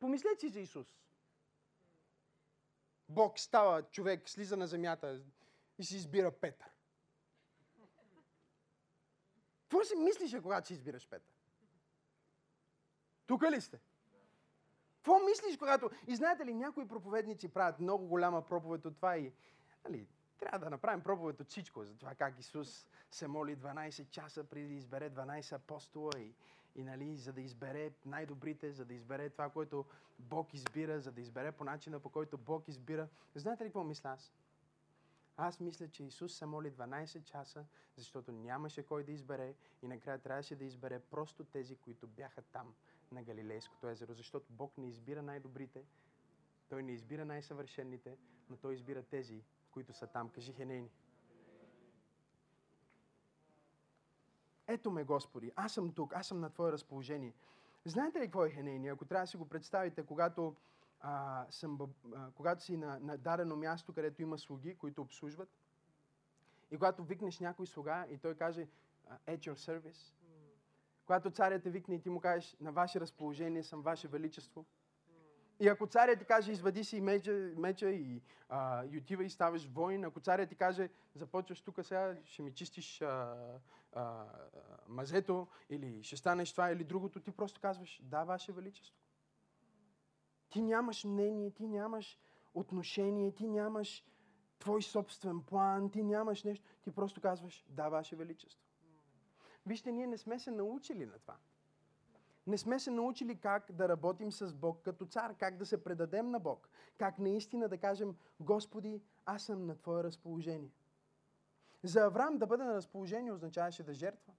Помислете 0.00 0.40
си 0.40 0.48
за 0.48 0.60
Исус. 0.60 0.86
Бог 3.08 3.38
става 3.38 3.82
човек, 3.82 4.28
слиза 4.28 4.56
на 4.56 4.66
земята 4.66 5.20
и 5.78 5.84
си 5.84 5.96
избира 5.96 6.30
Петър. 6.30 6.68
Какво 9.62 9.84
си 9.84 9.96
мислиш, 9.96 10.40
когато 10.42 10.66
си 10.66 10.72
избираш 10.72 11.08
Петър? 11.08 11.34
Тук 13.26 13.42
ли 13.42 13.60
сте? 13.60 13.80
Какво 14.94 15.18
мислиш, 15.18 15.56
когато... 15.56 15.90
И 16.06 16.16
знаете 16.16 16.46
ли, 16.46 16.54
някои 16.54 16.88
проповедници 16.88 17.48
правят 17.48 17.80
много 17.80 18.06
голяма 18.06 18.44
проповед 18.44 18.86
от 18.86 18.96
това 18.96 19.16
и... 19.16 19.32
Нали, 19.84 20.06
трябва 20.38 20.58
да 20.58 20.70
направим 20.70 21.02
проповед 21.02 21.40
от 21.40 21.48
всичко, 21.48 21.84
за 21.84 21.96
това 21.96 22.14
как 22.14 22.38
Исус 22.38 22.86
се 23.10 23.28
моли 23.28 23.56
12 23.56 24.10
часа 24.10 24.44
преди 24.44 24.68
да 24.68 24.74
избере 24.74 25.10
12 25.10 25.52
апостола 25.52 26.10
и, 26.16 26.34
и 26.74 26.84
нали, 26.84 27.16
за 27.16 27.32
да 27.32 27.40
избере 27.40 27.92
най-добрите, 28.06 28.72
за 28.72 28.84
да 28.84 28.94
избере 28.94 29.30
това, 29.30 29.50
което 29.50 29.84
Бог 30.18 30.54
избира, 30.54 31.00
за 31.00 31.12
да 31.12 31.20
избере 31.20 31.52
по 31.52 31.64
начина, 31.64 32.00
по 32.00 32.10
който 32.10 32.38
Бог 32.38 32.68
избира. 32.68 33.08
Знаете 33.34 33.64
ли 33.64 33.68
какво 33.68 33.84
мисля 33.84 34.10
аз? 34.10 34.32
Аз 35.36 35.60
мисля, 35.60 35.88
че 35.88 36.04
Исус 36.04 36.34
се 36.34 36.46
моли 36.46 36.72
12 36.72 37.24
часа, 37.24 37.64
защото 37.96 38.32
нямаше 38.32 38.82
кой 38.82 39.04
да 39.04 39.12
избере 39.12 39.54
и 39.82 39.88
накрая 39.88 40.18
трябваше 40.18 40.56
да 40.56 40.64
избере 40.64 41.00
просто 41.00 41.44
тези, 41.44 41.76
които 41.76 42.06
бяха 42.06 42.42
там 42.42 42.74
на 43.12 43.22
Галилейското 43.22 43.88
езеро, 43.88 44.14
защото 44.14 44.52
Бог 44.52 44.78
не 44.78 44.88
избира 44.88 45.22
най-добрите, 45.22 45.84
Той 46.68 46.82
не 46.82 46.92
избира 46.92 47.24
най-съвършените, 47.24 48.16
но 48.50 48.56
Той 48.56 48.74
избира 48.74 49.02
тези, 49.02 49.42
които 49.70 49.92
са 49.92 50.06
там. 50.06 50.28
Кажи 50.28 50.52
Хенейни. 50.52 50.90
Ето 54.72 54.90
ме, 54.90 55.04
Господи, 55.04 55.52
аз 55.56 55.72
съм 55.72 55.92
тук, 55.92 56.12
аз 56.14 56.26
съм 56.26 56.40
на 56.40 56.50
Твое 56.50 56.72
разположение. 56.72 57.34
Знаете 57.84 58.18
ли 58.18 58.24
какво 58.24 58.44
е 58.44 58.50
Хенейни? 58.50 58.88
Ако 58.88 59.04
трябва 59.04 59.22
да 59.22 59.26
си 59.26 59.36
го 59.36 59.48
представите, 59.48 60.06
когато, 60.06 60.56
а, 61.00 61.46
съм, 61.50 61.78
а, 62.16 62.30
когато 62.30 62.62
си 62.62 62.76
на, 62.76 62.98
на 63.00 63.18
дадено 63.18 63.56
място, 63.56 63.92
където 63.92 64.22
има 64.22 64.38
слуги, 64.38 64.74
които 64.74 65.02
обслужват, 65.02 65.48
и 66.70 66.76
когато 66.76 67.04
викнеш 67.04 67.40
някой 67.40 67.66
слуга 67.66 68.06
и 68.10 68.18
той 68.18 68.34
каже, 68.34 68.68
at 69.26 69.38
your 69.38 69.54
service, 69.54 70.14
когато 71.06 71.30
царят 71.30 71.62
те 71.62 71.70
викне 71.70 71.94
и 71.94 72.00
ти 72.00 72.10
му 72.10 72.20
кажеш, 72.20 72.56
на 72.60 72.72
ваше 72.72 73.00
разположение 73.00 73.62
съм, 73.62 73.82
ваше 73.82 74.08
величество, 74.08 74.66
и 75.60 75.68
ако 75.68 75.86
царят 75.86 76.18
ти 76.18 76.24
каже, 76.24 76.52
извади 76.52 76.84
си 76.84 77.00
меча, 77.00 77.32
меча 77.56 77.90
и, 77.90 78.22
а, 78.48 78.84
и 78.84 78.98
отива 78.98 79.24
и 79.24 79.30
ставаш 79.30 79.66
воин, 79.66 80.04
ако 80.04 80.20
царят 80.20 80.48
ти 80.48 80.54
каже, 80.54 80.88
започваш 81.14 81.60
тук 81.60 81.78
сега, 81.82 82.16
ще 82.24 82.42
ми 82.42 82.54
чистиш 82.54 83.02
а, 83.02 83.36
а, 83.92 84.24
мазето, 84.88 85.48
или 85.70 86.02
ще 86.02 86.16
станеш 86.16 86.52
това 86.52 86.70
или 86.70 86.84
другото, 86.84 87.20
ти 87.20 87.30
просто 87.30 87.60
казваш, 87.60 88.00
да, 88.02 88.24
Ваше 88.24 88.52
Величество. 88.52 89.00
Ти 90.48 90.62
нямаш 90.62 91.04
мнение, 91.04 91.50
ти 91.50 91.66
нямаш 91.66 92.18
отношение, 92.54 93.34
ти 93.34 93.48
нямаш 93.48 94.04
твой 94.58 94.82
собствен 94.82 95.42
план, 95.42 95.90
ти 95.90 96.02
нямаш 96.02 96.44
нещо, 96.44 96.64
ти 96.82 96.90
просто 96.90 97.20
казваш, 97.20 97.64
да, 97.68 97.88
Ваше 97.88 98.16
Величество. 98.16 98.64
Вижте, 99.66 99.92
ние 99.92 100.06
не 100.06 100.18
сме 100.18 100.38
се 100.38 100.50
научили 100.50 101.06
на 101.06 101.18
това. 101.18 101.36
Не 102.46 102.58
сме 102.58 102.80
се 102.80 102.90
научили 102.90 103.40
как 103.40 103.72
да 103.72 103.88
работим 103.88 104.32
с 104.32 104.54
Бог 104.54 104.82
като 104.82 105.06
цар, 105.06 105.34
как 105.38 105.56
да 105.56 105.66
се 105.66 105.84
предадем 105.84 106.30
на 106.30 106.40
Бог, 106.40 106.68
как 106.98 107.18
наистина 107.18 107.68
да 107.68 107.78
кажем, 107.78 108.16
Господи, 108.40 109.02
аз 109.26 109.42
съм 109.42 109.66
на 109.66 109.76
Твое 109.76 110.04
разположение. 110.04 110.70
За 111.82 112.00
Авраам 112.00 112.38
да 112.38 112.46
бъде 112.46 112.64
на 112.64 112.74
разположение 112.74 113.32
означаваше 113.32 113.82
да 113.82 113.94
жертва. 113.94 114.32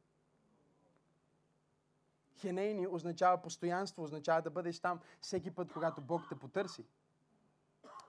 Хенейни 2.38 2.88
означава 2.88 3.42
постоянство, 3.42 4.04
означава 4.04 4.42
да 4.42 4.50
бъдеш 4.50 4.80
там 4.80 5.00
всеки 5.22 5.52
път, 5.52 5.74
когато 5.74 6.02
Бог 6.02 6.22
те 6.30 6.36
потърси. 6.36 6.86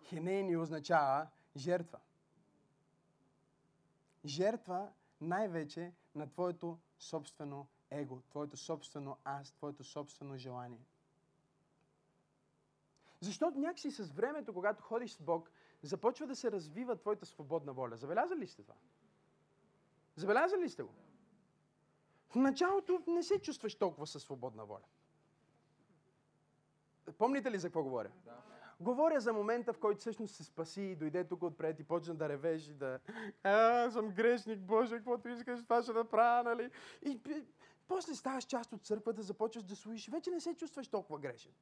Хенейни 0.05 0.57
означава 0.57 1.26
жертва. 1.57 1.98
Жертва 4.24 4.88
най-вече 5.20 5.92
на 6.14 6.31
твоето 6.31 6.78
собствено 6.98 7.66
его, 8.00 8.20
твоето 8.31 8.57
собствено 8.57 9.16
аз, 9.24 9.52
твоето 9.52 9.85
собствено 9.85 10.37
желание. 10.37 10.85
Защото 13.20 13.59
някакси 13.59 13.90
с 13.90 14.12
времето, 14.12 14.52
когато 14.52 14.83
ходиш 14.83 15.12
с 15.12 15.22
Бог, 15.22 15.50
започва 15.83 16.26
да 16.26 16.37
се 16.37 16.52
развива 16.52 16.96
твоята 16.96 17.26
свободна 17.26 17.72
воля. 17.72 17.96
Забелязали 17.96 18.40
ли 18.40 18.46
сте 18.46 18.62
това? 18.62 18.74
Забелязали 20.16 20.62
ли 20.62 20.68
сте 20.68 20.83
го? 20.83 20.94
В 22.28 22.35
началото 22.35 23.02
не 23.07 23.22
се 23.22 23.42
чувстваш 23.42 23.74
толкова 23.74 24.07
със 24.07 24.22
свободна 24.22 24.64
воля. 24.64 24.85
Помните 27.18 27.50
ли 27.50 27.59
за 27.59 27.68
какво 27.68 27.83
говоря? 27.83 28.11
Да. 28.24 28.42
Говоря 28.81 29.20
за 29.20 29.33
момента, 29.33 29.72
в 29.72 29.78
който 29.78 30.00
всъщност 30.00 30.35
се 30.35 30.44
спаси 30.44 30.83
и 30.83 30.96
дойде 30.96 31.24
тук 31.24 31.42
отпред 31.42 31.81
и 31.81 31.85
почна 31.85 32.14
да 32.14 32.28
ревеш 32.28 32.68
и 32.68 32.74
да 32.74 33.00
а, 33.42 33.90
съм 33.90 34.09
грешник, 34.09 34.61
Боже, 34.61 34.96
каквото 34.96 35.28
искаш, 35.28 35.62
това 35.62 35.83
ще 35.83 35.92
направя, 35.92 36.42
нали? 36.42 36.70
И, 37.02 37.11
и 37.11 37.44
после 37.92 38.14
ставаш 38.14 38.44
част 38.44 38.72
от 38.72 38.87
църквата, 38.87 39.22
започваш 39.22 39.64
да 39.64 39.76
служиш, 39.76 40.09
вече 40.09 40.31
не 40.31 40.40
се 40.40 40.55
чувстваш 40.55 40.88
толкова 40.88 41.18
грешен. 41.18 41.52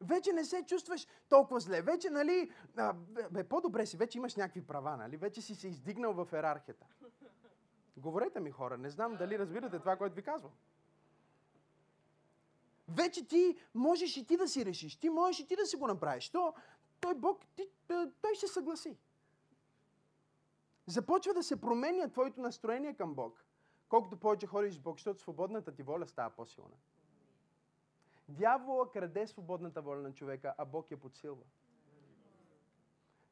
Вече 0.00 0.32
не 0.32 0.44
се 0.44 0.62
чувстваш 0.66 1.06
толкова 1.28 1.60
зле. 1.60 1.82
Вече, 1.82 2.10
нали, 2.10 2.50
а, 2.76 2.92
бе, 3.30 3.44
по-добре 3.44 3.86
си, 3.86 3.96
вече 3.96 4.18
имаш 4.18 4.36
някакви 4.36 4.66
права, 4.66 4.96
нали? 4.96 5.16
Вече 5.16 5.42
си 5.42 5.54
се 5.54 5.68
издигнал 5.68 6.12
в 6.12 6.32
ерархията. 6.32 6.86
Говорете 7.96 8.40
ми, 8.40 8.50
хора, 8.50 8.78
не 8.78 8.90
знам 8.90 9.16
дали 9.16 9.38
разбирате 9.38 9.78
това, 9.78 9.96
което 9.96 10.16
ви 10.16 10.22
казвам. 10.22 10.52
Вече 12.88 13.28
ти 13.28 13.56
можеш 13.74 14.16
и 14.16 14.26
ти 14.26 14.36
да 14.36 14.48
си 14.48 14.64
решиш. 14.64 14.96
Ти 14.96 15.08
можеш 15.08 15.40
и 15.40 15.46
ти 15.46 15.56
да 15.56 15.66
си 15.66 15.76
го 15.76 15.86
направиш. 15.86 16.30
То, 16.30 16.54
той 17.00 17.14
Бог, 17.14 17.46
ти, 17.56 17.68
той 18.20 18.34
ще 18.34 18.46
съгласи. 18.46 18.96
Започва 20.88 21.34
да 21.34 21.42
се 21.42 21.60
променя 21.60 22.08
твоето 22.08 22.40
настроение 22.40 22.94
към 22.94 23.14
Бог. 23.14 23.44
Колкото 23.88 24.16
повече 24.16 24.46
ходиш 24.46 24.74
с 24.74 24.78
Бог, 24.78 24.96
защото 24.98 25.20
свободната 25.20 25.74
ти 25.74 25.82
воля 25.82 26.06
става 26.06 26.30
по-силна. 26.30 26.76
Дявола 28.28 28.90
краде 28.92 29.26
свободната 29.26 29.82
воля 29.82 30.00
на 30.00 30.12
човека, 30.12 30.54
а 30.58 30.64
Бог 30.64 30.90
я 30.90 30.96
подсилва. 30.96 31.42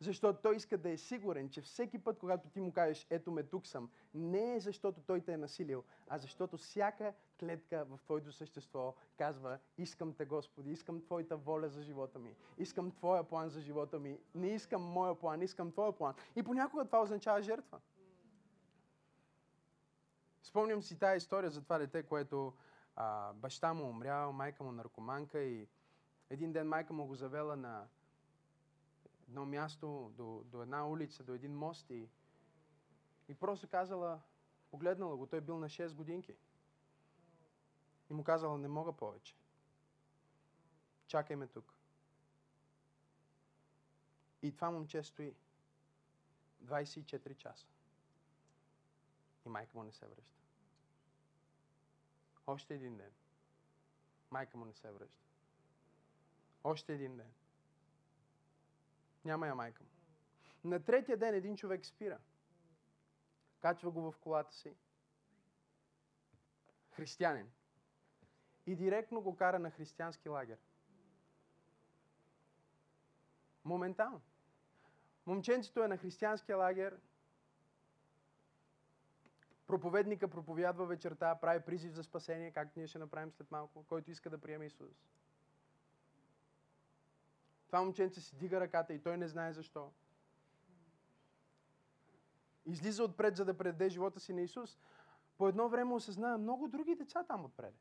Защото 0.01 0.41
той 0.43 0.57
иска 0.57 0.79
да 0.79 0.91
е 0.91 0.97
сигурен, 0.97 1.51
че 1.51 1.63
всеки 1.63 1.99
път, 1.99 2.19
когато 2.19 2.49
ти 2.49 2.61
му 2.61 2.73
кажеш, 2.73 3.07
ето 3.11 3.31
ме 3.31 3.43
тук 3.43 3.67
съм, 3.67 3.91
не 4.15 4.55
е 4.55 4.61
защото 4.61 5.01
той 5.01 5.21
те 5.21 5.33
е 5.33 5.37
насилил, 5.37 5.85
а 6.09 6.19
защото 6.19 6.57
всяка 6.57 7.15
клетка 7.41 7.85
в 7.85 8.01
твоето 8.05 8.33
същество 8.33 8.95
казва, 9.19 9.59
искам 9.79 10.15
те 10.15 10.25
Господи, 10.25 10.71
искам 10.71 11.03
Твоята 11.03 11.37
воля 11.37 11.69
за 11.69 11.83
живота 11.83 12.19
ми, 12.19 12.35
искам 12.59 12.91
Твоя 12.91 13.25
план 13.25 13.49
за 13.49 13.61
живота 13.61 13.99
ми, 13.99 14.19
не 14.35 14.49
искам 14.49 14.83
моя 14.83 15.15
план, 15.15 15.43
искам 15.43 15.73
Твоя 15.73 15.93
план. 15.93 16.15
И 16.37 16.43
понякога 16.43 16.85
това 16.85 17.03
означава 17.03 17.43
жертва. 17.43 17.81
Спомням 20.43 20.83
си 20.83 20.99
тази 20.99 21.17
история 21.17 21.51
за 21.51 21.63
това 21.63 21.79
дете, 21.79 22.03
което 22.03 22.53
а, 22.97 23.33
баща 23.33 23.75
му 23.75 23.89
умрял, 23.89 24.33
майка 24.33 24.65
му 24.65 24.73
наркоманка 24.73 25.41
и 25.41 25.69
един 26.31 26.53
ден 26.53 26.69
майка 26.69 26.93
му 26.93 27.07
го 27.07 27.15
завела 27.15 27.57
на 27.57 27.87
едно 29.29 29.47
място, 29.47 30.13
до, 30.17 30.43
до 30.45 30.63
една 30.63 30.89
улица, 30.89 31.25
до 31.25 31.35
един 31.35 31.55
мост 31.55 31.91
и, 31.91 32.09
и 33.29 33.35
просто 33.35 33.69
казала, 33.69 34.21
погледнала 34.71 35.17
го, 35.17 35.27
той 35.27 35.41
бил 35.41 35.59
на 35.59 35.69
6 35.69 35.95
годинки. 35.95 36.37
И 38.11 38.15
му 38.15 38.25
казала, 38.25 38.59
не 38.59 38.69
мога 38.69 38.93
повече. 38.93 39.37
Чакай 41.07 41.37
ме 41.37 41.47
тук. 41.47 41.75
И 44.43 44.55
това 44.55 44.71
момче 44.71 45.03
стои 45.03 45.35
24 46.65 47.37
часа. 47.37 47.67
И 49.47 49.49
майка 49.49 49.79
му 49.79 49.85
не 49.85 49.93
се 49.93 50.07
връща. 50.07 50.37
Още 52.47 52.75
един 52.75 52.97
ден. 52.97 53.13
Майка 54.31 54.57
му 54.57 54.65
не 54.65 54.75
се 54.75 54.91
връща. 54.91 55.25
Още 56.65 56.95
един 56.95 57.17
ден. 57.17 57.33
Няма 59.27 59.47
я 59.47 59.55
майка 59.55 59.85
му. 59.85 59.91
На 60.65 60.85
третия 60.85 61.17
ден 61.17 61.35
един 61.35 61.57
човек 61.57 61.87
спира. 61.87 62.19
Качва 63.61 63.91
го 63.91 64.13
в 64.13 64.19
колата 64.19 64.55
си. 64.55 64.77
Християнин. 66.91 67.51
И 68.67 68.77
директно 68.77 69.21
го 69.21 69.37
кара 69.37 69.59
на 69.59 69.71
християнски 69.71 70.29
лагер. 70.29 70.59
Моментално. 73.65 74.21
Момченцето 75.27 75.85
е 75.85 75.89
на 75.89 75.97
християнския 75.97 76.57
лагер. 76.57 77.01
Проповедника 79.67 80.29
проповядва 80.29 80.87
вечерта, 80.87 81.35
прави 81.41 81.65
призив 81.65 81.93
за 81.93 82.05
спасение, 82.05 82.53
както 82.53 82.79
ние 82.79 82.89
ще 82.89 82.99
направим 82.99 83.33
след 83.33 83.51
малко, 83.51 83.85
който 83.85 84.11
иска 84.11 84.31
да 84.31 84.41
приеме 84.41 84.67
Исус. 84.67 85.16
Това 87.67 87.83
момченце 87.83 88.21
си 88.21 88.37
дига 88.37 88.61
ръката 88.61 88.95
и 88.95 89.03
той 89.03 89.17
не 89.17 89.29
знае 89.29 89.53
защо. 89.53 89.93
излиза 92.67 93.05
отпред, 93.05 93.37
за 93.37 93.45
да 93.45 93.59
предаде 93.59 93.89
живота 93.89 94.21
си 94.21 94.33
на 94.33 94.41
Исус, 94.41 94.79
по 95.39 95.49
едно 95.49 95.69
време 95.69 95.95
осъзнава 95.95 96.39
много 96.39 96.69
други 96.69 96.95
деца 96.95 97.25
там 97.25 97.45
отпред. 97.45 97.75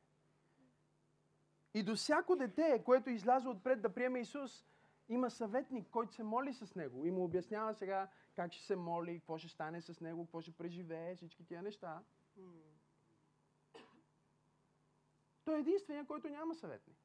И 1.73 1.83
до 1.83 1.95
всяко 1.95 2.35
дете, 2.35 2.83
което 2.85 3.09
изляза 3.09 3.49
отпред 3.49 3.81
да 3.81 3.93
приеме 3.93 4.19
Исус, 4.19 4.65
има 5.09 5.31
съветник, 5.31 5.89
който 5.89 6.13
се 6.13 6.23
моли 6.23 6.53
с 6.53 6.75
него 6.75 7.05
и 7.05 7.11
му 7.11 7.23
обяснява 7.23 7.73
сега 7.73 8.09
как 8.35 8.53
ще 8.53 8.65
се 8.65 8.75
моли, 8.75 9.19
какво 9.19 9.37
ще 9.37 9.49
стане 9.49 9.81
с 9.81 10.01
него, 10.01 10.25
какво 10.25 10.41
ще 10.41 10.51
преживее, 10.51 11.15
всички 11.15 11.45
тия 11.45 11.61
неща. 11.61 12.03
Той 15.45 15.57
е 15.57 15.59
единствения, 15.59 16.05
който 16.05 16.29
няма 16.29 16.55
съветник. 16.55 16.97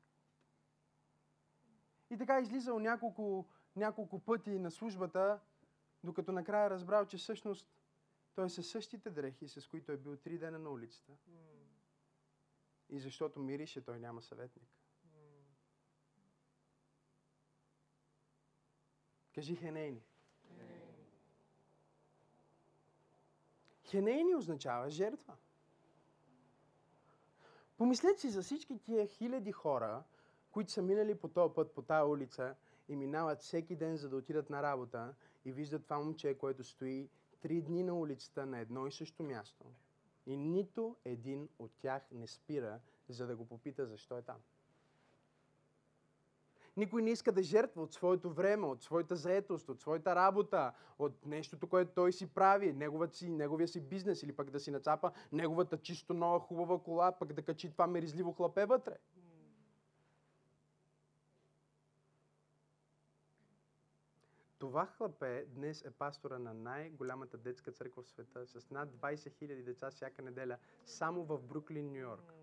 И 2.10 2.18
така 2.18 2.38
е 2.38 2.42
излизал 2.42 2.78
няколко, 2.78 3.48
няколко 3.76 4.18
пъти 4.20 4.58
на 4.58 4.70
службата, 4.70 5.40
докато 6.04 6.32
накрая 6.32 6.70
разбрал, 6.70 7.06
че 7.06 7.16
всъщност 7.16 7.68
той 8.34 8.46
е 8.46 8.48
със 8.48 8.70
същите 8.70 9.10
дрехи, 9.10 9.48
с 9.48 9.66
които 9.66 9.92
е 9.92 9.96
бил 9.96 10.16
три 10.16 10.38
дена 10.38 10.58
на 10.58 10.70
улицата. 10.70 11.12
И 12.88 13.00
защото 13.00 13.40
мирише, 13.40 13.84
той 13.84 13.98
няма 13.98 14.22
съветник. 14.22 14.68
Кажи 19.34 19.56
хенейни. 19.56 20.02
Хенейни 23.84 24.34
означава 24.34 24.90
жертва. 24.90 25.36
Помислете 27.76 28.20
си 28.20 28.30
за 28.30 28.42
всички 28.42 28.78
тия 28.78 29.06
хиляди 29.06 29.52
хора, 29.52 30.04
които 30.50 30.72
са 30.72 30.82
минали 30.82 31.14
по 31.14 31.28
този 31.28 31.54
път, 31.54 31.72
по 31.72 31.82
тази 31.82 32.10
улица 32.10 32.54
и 32.88 32.96
минават 32.96 33.42
всеки 33.42 33.76
ден, 33.76 33.96
за 33.96 34.08
да 34.08 34.16
отидат 34.16 34.50
на 34.50 34.62
работа 34.62 35.14
и 35.44 35.52
виждат 35.52 35.84
това 35.84 35.98
момче, 35.98 36.38
което 36.38 36.64
стои 36.64 37.08
три 37.40 37.62
дни 37.62 37.82
на 37.82 37.94
улицата 37.94 38.46
на 38.46 38.58
едно 38.58 38.86
и 38.86 38.92
също 38.92 39.22
място. 39.22 39.64
И 40.26 40.36
нито 40.36 40.96
един 41.04 41.48
от 41.58 41.70
тях 41.78 42.02
не 42.12 42.26
спира, 42.26 42.80
за 43.08 43.26
да 43.26 43.36
го 43.36 43.46
попита 43.46 43.86
защо 43.86 44.18
е 44.18 44.22
там. 44.22 44.36
Никой 46.76 47.02
не 47.02 47.10
иска 47.10 47.32
да 47.32 47.42
жертва 47.42 47.82
от 47.82 47.92
своето 47.92 48.30
време, 48.32 48.66
от 48.66 48.82
своята 48.82 49.16
заетост, 49.16 49.68
от 49.68 49.80
своята 49.80 50.14
работа, 50.14 50.72
от 50.98 51.26
нещото, 51.26 51.66
което 51.66 51.92
той 51.94 52.12
си 52.12 52.26
прави, 52.26 52.72
неговата 52.72 53.16
си, 53.16 53.30
неговия 53.30 53.68
си 53.68 53.80
бизнес 53.80 54.22
или 54.22 54.32
пък 54.32 54.50
да 54.50 54.60
си 54.60 54.70
нацапа 54.70 55.12
неговата 55.32 55.78
чисто 55.78 56.14
нова 56.14 56.40
хубава 56.40 56.78
кола, 56.78 57.12
пък 57.12 57.32
да 57.32 57.42
качи 57.42 57.70
това 57.70 57.86
меризливо 57.86 58.32
хлапе 58.32 58.66
вътре. 58.66 58.96
Това 64.70 64.86
хлапе 64.86 65.44
днес 65.48 65.84
е 65.84 65.90
пастора 65.90 66.38
на 66.38 66.54
най-голямата 66.54 67.38
детска 67.38 67.72
църква 67.72 68.02
в 68.02 68.08
света 68.08 68.46
с 68.46 68.70
над 68.70 68.88
20 68.88 69.14
000 69.14 69.64
деца 69.64 69.90
всяка 69.90 70.22
неделя, 70.22 70.58
само 70.84 71.24
в 71.24 71.42
Бруклин, 71.42 71.92
Нью 71.92 72.00
Йорк. 72.00 72.34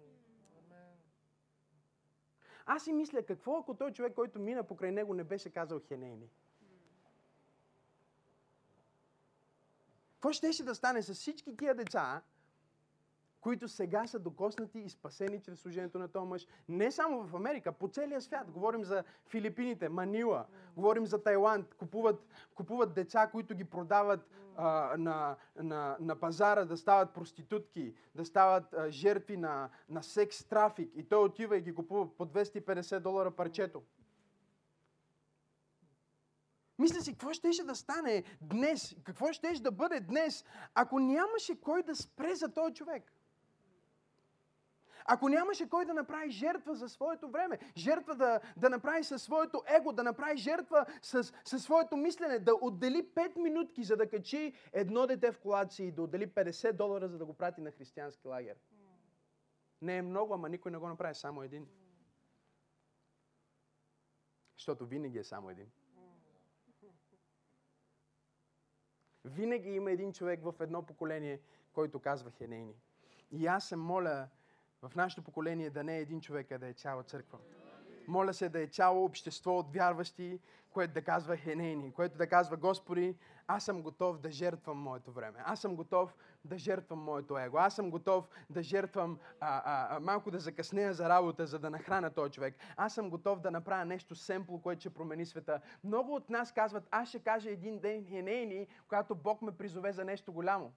Аз 2.65 2.83
си 2.83 2.93
мисля, 2.93 3.25
какво 3.25 3.57
ако 3.57 3.73
той 3.73 3.93
човек, 3.93 4.13
който 4.13 4.39
мина 4.39 4.63
покрай 4.63 4.91
него, 4.91 5.13
не 5.13 5.23
беше 5.23 5.49
казал 5.49 5.79
хенейни? 5.87 6.29
Какво 10.13 10.31
ще 10.31 10.63
да 10.63 10.75
стане 10.75 11.01
с 11.01 11.13
всички 11.13 11.57
тия 11.57 11.75
деца, 11.75 12.21
които 13.47 13.67
сега 13.67 14.07
са 14.07 14.19
докоснати 14.19 14.79
и 14.79 14.89
спасени 14.89 15.41
чрез 15.41 15.59
служението 15.59 15.99
на 15.99 16.07
този 16.07 16.27
мъж. 16.27 16.47
Не 16.69 16.91
само 16.91 17.23
в 17.23 17.35
Америка, 17.35 17.71
по 17.71 17.87
целия 17.87 18.21
свят. 18.21 18.51
Говорим 18.51 18.83
за 18.83 19.03
Филипините, 19.27 19.89
Манила, 19.89 20.45
говорим 20.75 21.05
за 21.05 21.23
Тайланд. 21.23 21.73
Купуват, 21.73 22.27
купуват 22.55 22.93
деца, 22.93 23.27
които 23.31 23.55
ги 23.55 23.63
продават 23.63 24.29
а, 24.55 24.95
на, 24.97 25.35
на, 25.55 25.97
на 25.99 26.15
пазара 26.15 26.65
да 26.65 26.77
стават 26.77 27.13
проститутки, 27.13 27.93
да 28.15 28.25
стават 28.25 28.73
а, 28.73 28.91
жертви 28.91 29.37
на, 29.37 29.69
на 29.89 30.03
секс 30.03 30.43
трафик. 30.43 30.91
И 30.95 31.03
той 31.03 31.23
отива 31.23 31.57
и 31.57 31.61
ги 31.61 31.75
купува 31.75 32.17
по 32.17 32.25
250 32.25 32.99
долара 32.99 33.31
парчето. 33.31 33.81
Мисля 36.79 37.01
си, 37.01 37.11
какво 37.11 37.33
ще 37.33 37.63
да 37.63 37.75
стане 37.75 38.23
днес, 38.41 38.95
какво 39.03 39.33
ще 39.33 39.53
да 39.53 39.71
бъде 39.71 39.99
днес, 39.99 40.45
ако 40.73 40.99
нямаше 40.99 41.61
кой 41.61 41.83
да 41.83 41.95
спре 41.95 42.35
за 42.35 42.53
този 42.53 42.73
човек. 42.73 43.13
Ако 45.09 45.29
нямаше 45.29 45.69
кой 45.69 45.85
да 45.85 45.93
направи 45.93 46.31
жертва 46.31 46.75
за 46.75 46.89
своето 46.89 47.29
време, 47.29 47.59
жертва 47.77 48.15
да, 48.15 48.39
да 48.57 48.69
направи 48.69 49.03
със 49.03 49.23
своето 49.23 49.63
его, 49.67 49.91
да 49.91 50.03
направи 50.03 50.37
жертва 50.37 50.85
с, 51.01 51.33
със 51.45 51.63
своето 51.63 51.97
мислене, 51.97 52.39
да 52.39 52.55
отдели 52.61 53.09
5 53.09 53.37
минутки, 53.37 53.83
за 53.83 53.97
да 53.97 54.09
качи 54.09 54.53
едно 54.73 55.07
дете 55.07 55.31
в 55.31 55.39
колата 55.39 55.73
си 55.73 55.83
и 55.83 55.91
да 55.91 56.01
отдели 56.01 56.27
50 56.27 56.73
долара, 56.73 57.07
за 57.07 57.17
да 57.17 57.25
го 57.25 57.33
прати 57.33 57.61
на 57.61 57.71
християнски 57.71 58.27
лагер. 58.27 58.57
Не 59.81 59.97
е 59.97 60.01
много, 60.01 60.33
ама 60.33 60.49
никой 60.49 60.71
не 60.71 60.77
го 60.77 60.87
направи, 60.87 61.15
само 61.15 61.43
един. 61.43 61.67
Защото 64.57 64.85
винаги 64.85 65.17
е 65.17 65.23
само 65.23 65.49
един. 65.49 65.71
Винаги 69.25 69.69
има 69.69 69.91
един 69.91 70.13
човек 70.13 70.43
в 70.43 70.53
едно 70.59 70.85
поколение, 70.85 71.41
който 71.73 71.99
казва 71.99 72.31
хенейни. 72.31 72.75
И 73.31 73.47
аз 73.47 73.67
се 73.67 73.75
моля 73.75 74.27
в 74.81 74.95
нашето 74.95 75.21
поколение 75.21 75.69
да 75.69 75.83
не 75.83 75.97
е 75.97 76.01
един 76.01 76.21
човек, 76.21 76.51
а 76.51 76.57
да 76.57 76.67
е 76.67 76.73
цяла 76.73 77.03
църква. 77.03 77.37
Моля 78.07 78.33
се 78.33 78.49
да 78.49 78.61
е 78.61 78.67
цяло 78.67 79.05
общество 79.05 79.57
от 79.57 79.73
вярващи, 79.73 80.39
което 80.69 80.93
да 80.93 81.01
казва 81.01 81.37
хенейни, 81.37 81.91
което 81.91 82.17
да 82.17 82.27
казва, 82.27 82.57
Господи, 82.57 83.15
аз 83.47 83.65
съм 83.65 83.81
готов 83.81 84.19
да 84.19 84.31
жертвам 84.31 84.77
моето 84.77 85.11
време. 85.11 85.39
Аз 85.45 85.61
съм 85.61 85.75
готов 85.75 86.15
да 86.45 86.57
жертвам 86.57 86.99
моето 86.99 87.37
его. 87.37 87.57
Аз 87.57 87.75
съм 87.75 87.91
готов 87.91 88.27
да 88.49 88.63
жертвам 88.63 89.19
а, 89.39 89.61
а, 89.65 89.95
а, 89.95 89.99
малко 89.99 90.31
да 90.31 90.39
закъснея 90.39 90.93
за 90.93 91.09
работа, 91.09 91.47
за 91.47 91.59
да 91.59 91.69
нахрана 91.69 92.09
този 92.09 92.31
човек. 92.31 92.55
Аз 92.77 92.93
съм 92.93 93.09
готов 93.09 93.39
да 93.39 93.51
направя 93.51 93.85
нещо 93.85 94.15
семпло, 94.15 94.61
което 94.61 94.79
ще 94.79 94.89
промени 94.89 95.25
света. 95.25 95.61
Много 95.83 96.15
от 96.15 96.29
нас 96.29 96.51
казват, 96.51 96.87
аз 96.91 97.09
ще 97.09 97.19
кажа 97.19 97.49
един 97.49 97.79
ден 97.79 98.05
хенейни, 98.05 98.67
когато 98.87 99.15
Бог 99.15 99.41
ме 99.41 99.51
призове 99.51 99.91
за 99.91 100.05
нещо 100.05 100.33
голямо. 100.33 100.73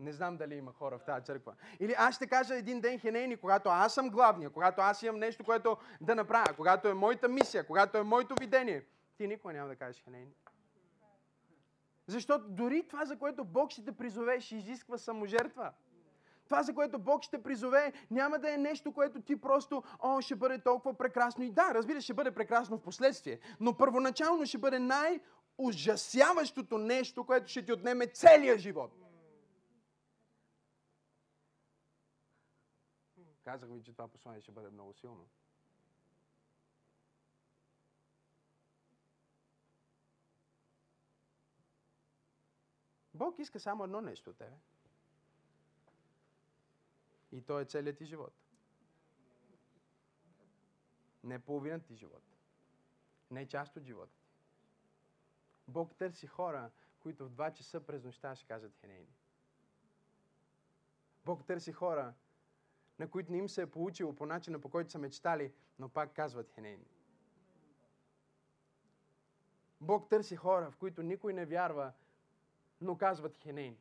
Не 0.00 0.12
знам 0.12 0.36
дали 0.36 0.54
има 0.54 0.72
хора 0.72 0.98
в 0.98 1.04
тази 1.04 1.24
църква. 1.24 1.54
Или 1.80 1.94
аз 1.98 2.14
ще 2.14 2.26
кажа 2.26 2.54
един 2.54 2.80
ден 2.80 2.98
хенейни, 2.98 3.36
когато 3.36 3.68
аз 3.68 3.94
съм 3.94 4.10
главния, 4.10 4.50
когато 4.50 4.80
аз 4.80 5.02
имам 5.02 5.18
нещо, 5.18 5.44
което 5.44 5.76
да 6.00 6.14
направя, 6.14 6.54
когато 6.56 6.88
е 6.88 6.94
моята 6.94 7.28
мисия, 7.28 7.66
когато 7.66 7.98
е 7.98 8.02
моето 8.02 8.34
видение. 8.40 8.84
Ти 9.16 9.26
никога 9.26 9.54
няма 9.54 9.68
да 9.68 9.76
кажеш 9.76 10.04
хенейни. 10.04 10.32
Защото 12.06 12.44
дори 12.48 12.88
това, 12.88 13.04
за 13.04 13.18
което 13.18 13.44
Бог 13.44 13.70
ще 13.70 13.84
те 13.84 13.92
призове, 13.92 14.40
ще 14.40 14.56
изисква 14.56 14.98
саможертва. 14.98 15.72
Това, 16.44 16.62
за 16.62 16.74
което 16.74 16.98
Бог 16.98 17.22
ще 17.22 17.42
призове, 17.42 17.92
няма 18.10 18.38
да 18.38 18.54
е 18.54 18.56
нещо, 18.56 18.92
което 18.92 19.22
ти 19.22 19.40
просто, 19.40 19.82
о, 20.00 20.20
ще 20.20 20.36
бъде 20.36 20.58
толкова 20.58 20.94
прекрасно. 20.94 21.44
И 21.44 21.50
да, 21.50 21.74
разбира, 21.74 22.00
ще 22.00 22.14
бъде 22.14 22.30
прекрасно 22.30 22.76
в 22.76 22.82
последствие. 22.82 23.38
Но 23.60 23.76
първоначално 23.76 24.46
ще 24.46 24.58
бъде 24.58 24.78
най-ужасяващото 24.78 26.78
нещо, 26.78 27.24
което 27.24 27.50
ще 27.50 27.64
ти 27.64 27.72
отнеме 27.72 28.06
целия 28.06 28.58
живот. 28.58 29.09
Казах 33.50 33.70
ви, 33.70 33.82
че 33.82 33.92
това 33.92 34.08
послание 34.08 34.40
ще 34.40 34.52
бъде 34.52 34.70
много 34.70 34.94
силно. 34.94 35.28
Бог 43.14 43.38
иска 43.38 43.60
само 43.60 43.84
едно 43.84 44.00
нещо 44.00 44.30
от 44.30 44.36
тебе. 44.36 44.56
И 47.32 47.42
то 47.42 47.60
е 47.60 47.64
целият 47.64 47.98
ти 47.98 48.04
живот. 48.04 48.34
Не 51.24 51.38
половината 51.38 51.86
ти 51.86 51.96
живот. 51.96 52.22
Не 53.30 53.48
част 53.48 53.76
от 53.76 53.82
живота 53.82 54.12
ти. 54.12 54.30
Бог 55.68 55.94
търси 55.94 56.26
хора, 56.26 56.70
които 57.00 57.28
в 57.28 57.32
2 57.32 57.52
часа 57.52 57.86
през 57.86 58.04
нощта 58.04 58.36
ще 58.36 58.46
кажат 58.46 58.76
хенейни. 58.76 59.14
Бог 61.24 61.46
търси 61.46 61.72
хора, 61.72 62.14
на 63.00 63.08
които 63.08 63.32
не 63.32 63.38
им 63.38 63.48
се 63.48 63.62
е 63.62 63.66
получило 63.66 64.12
по 64.12 64.26
начина, 64.26 64.58
по 64.58 64.68
който 64.68 64.90
са 64.90 64.98
мечтали, 64.98 65.52
но 65.78 65.88
пак 65.88 66.12
казват 66.12 66.50
хенейни. 66.50 66.84
Бог 69.80 70.08
търси 70.08 70.36
хора, 70.36 70.70
в 70.70 70.76
които 70.76 71.02
никой 71.02 71.32
не 71.32 71.46
вярва, 71.46 71.92
но 72.80 72.98
казват 72.98 73.36
хенейни. 73.36 73.78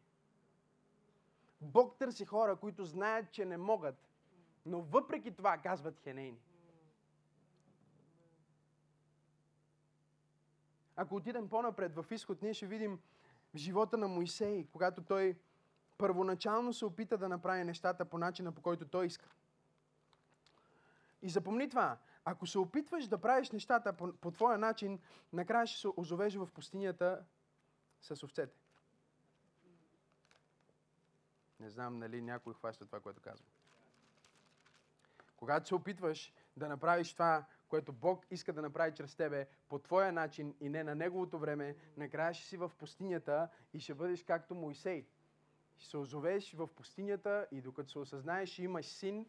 Бог 1.62 1.97
търси 1.97 2.25
хора, 2.25 2.55
които 2.55 2.86
знаят, 2.86 3.32
че 3.32 3.45
не 3.45 3.58
могат, 3.58 3.95
но 4.65 4.82
въпреки 4.82 5.32
това 5.32 5.58
казват 5.58 5.99
хенейни. 5.99 6.39
Ако 10.95 11.15
отидем 11.15 11.49
по-напред 11.49 11.95
в 11.95 12.05
изход, 12.12 12.41
ние 12.41 12.53
ще 12.53 12.67
видим 12.67 12.99
живота 13.55 13.97
на 13.97 14.08
Моисей, 14.08 14.67
когато 14.71 15.03
той 15.03 15.38
първоначално 16.00 16.74
се 16.74 16.86
опита 16.86 17.18
да 17.18 17.30
направи 17.30 17.64
нещата 17.64 18.06
по 18.06 18.18
начина, 18.18 18.52
по 18.52 18.62
който 18.62 18.88
той 18.88 19.06
иска. 19.06 19.30
И 21.22 21.30
запомни 21.30 21.70
това. 21.70 21.98
Ако 22.26 22.48
се 22.48 22.60
опитваш 22.60 23.08
да 23.08 23.18
правиш 23.18 23.52
нещата 23.52 23.94
по, 23.94 24.14
по 24.14 24.32
твоя 24.32 24.58
начин, 24.58 25.00
накрая 25.34 25.68
ще 25.68 25.80
се 25.80 25.88
озовеш 25.98 26.36
в 26.36 26.50
пустинята 26.54 27.26
с 28.02 28.24
овцете. 28.24 28.58
Не 31.60 31.70
знам 31.70 32.00
нали 32.00 32.22
някой 32.22 32.54
хваща 32.54 32.86
това, 32.86 33.00
което 33.00 33.22
казвам. 33.22 33.50
Когато 35.38 35.68
се 35.68 35.76
опитваш 35.76 36.34
да 36.58 36.68
направиш 36.68 37.14
това, 37.14 37.46
което 37.70 37.94
Бог 37.94 38.26
иска 38.32 38.54
да 38.54 38.62
направи 38.62 38.94
чрез 38.96 39.16
тебе 39.16 39.48
по 39.70 39.80
твоя 39.80 40.12
начин 40.12 40.56
и 40.60 40.70
не 40.70 40.84
на 40.84 40.96
Неговото 40.96 41.40
време, 41.40 41.76
накрая 41.98 42.34
ще 42.34 42.48
си 42.48 42.58
в 42.58 42.72
пустинята 42.78 43.50
и 43.74 43.80
ще 43.80 43.94
бъдеш 43.94 44.24
както 44.24 44.56
Моисей. 44.56 45.06
Ще 45.80 45.89
се 45.89 45.98
озовеш 45.98 46.54
в 46.54 46.68
пустинята 46.68 47.48
и 47.52 47.62
докато 47.62 47.92
се 47.92 48.00
осъзнаеш, 48.00 48.50
ще 48.50 48.63
имаш 48.63 48.86
син. 48.86 49.26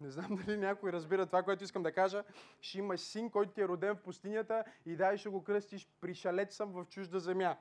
Не 0.00 0.10
знам 0.10 0.36
дали 0.36 0.56
някой 0.56 0.92
разбира 0.92 1.26
това, 1.26 1.42
което 1.42 1.64
искам 1.64 1.82
да 1.82 1.92
кажа. 1.92 2.24
Ще 2.60 2.78
имаш 2.78 3.00
син, 3.00 3.30
който 3.30 3.52
ти 3.52 3.60
е 3.60 3.68
роден 3.68 3.96
в 3.96 4.02
пустинята 4.02 4.64
и 4.86 4.96
дай 4.96 5.18
ще 5.18 5.28
го 5.28 5.44
кръстиш 5.44 5.88
пришалец 6.00 6.56
съм 6.56 6.72
в 6.72 6.86
чужда 6.90 7.20
земя. 7.20 7.56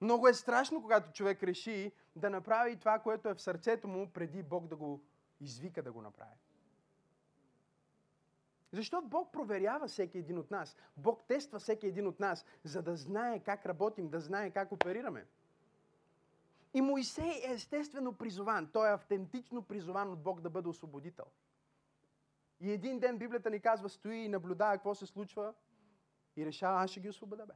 Много 0.00 0.28
е 0.28 0.34
страшно, 0.34 0.82
когато 0.82 1.12
човек 1.12 1.42
реши 1.42 1.92
да 2.16 2.30
направи 2.30 2.78
това, 2.78 2.98
което 2.98 3.28
е 3.28 3.34
в 3.34 3.42
сърцето 3.42 3.88
му, 3.88 4.12
преди 4.12 4.42
Бог 4.42 4.66
да 4.66 4.76
го 4.76 5.04
извика 5.40 5.82
да 5.82 5.92
го 5.92 6.02
направи. 6.02 6.43
Защото 8.74 9.08
Бог 9.08 9.32
проверява 9.32 9.88
всеки 9.88 10.18
един 10.18 10.38
от 10.38 10.50
нас. 10.50 10.76
Бог 10.96 11.24
тества 11.24 11.58
всеки 11.58 11.86
един 11.86 12.06
от 12.06 12.20
нас, 12.20 12.44
за 12.64 12.82
да 12.82 12.96
знае 12.96 13.40
как 13.40 13.66
работим, 13.66 14.08
да 14.08 14.20
знае 14.20 14.50
как 14.50 14.72
оперираме. 14.72 15.26
И 16.74 16.80
Моисей 16.80 17.30
е 17.30 17.52
естествено 17.52 18.12
призован. 18.12 18.70
Той 18.72 18.88
е 18.88 18.94
автентично 18.94 19.62
призован 19.62 20.12
от 20.12 20.22
Бог 20.22 20.40
да 20.40 20.50
бъде 20.50 20.68
освободител. 20.68 21.24
И 22.60 22.72
един 22.72 22.98
ден 22.98 23.18
Библията 23.18 23.50
ни 23.50 23.60
казва, 23.60 23.88
стои 23.88 24.16
и 24.16 24.28
наблюдава 24.28 24.72
какво 24.72 24.94
се 24.94 25.06
случва 25.06 25.54
и 26.36 26.46
решава, 26.46 26.82
аз 26.82 26.90
ще 26.90 27.00
ги 27.00 27.08
освобода, 27.08 27.46
бе. 27.46 27.54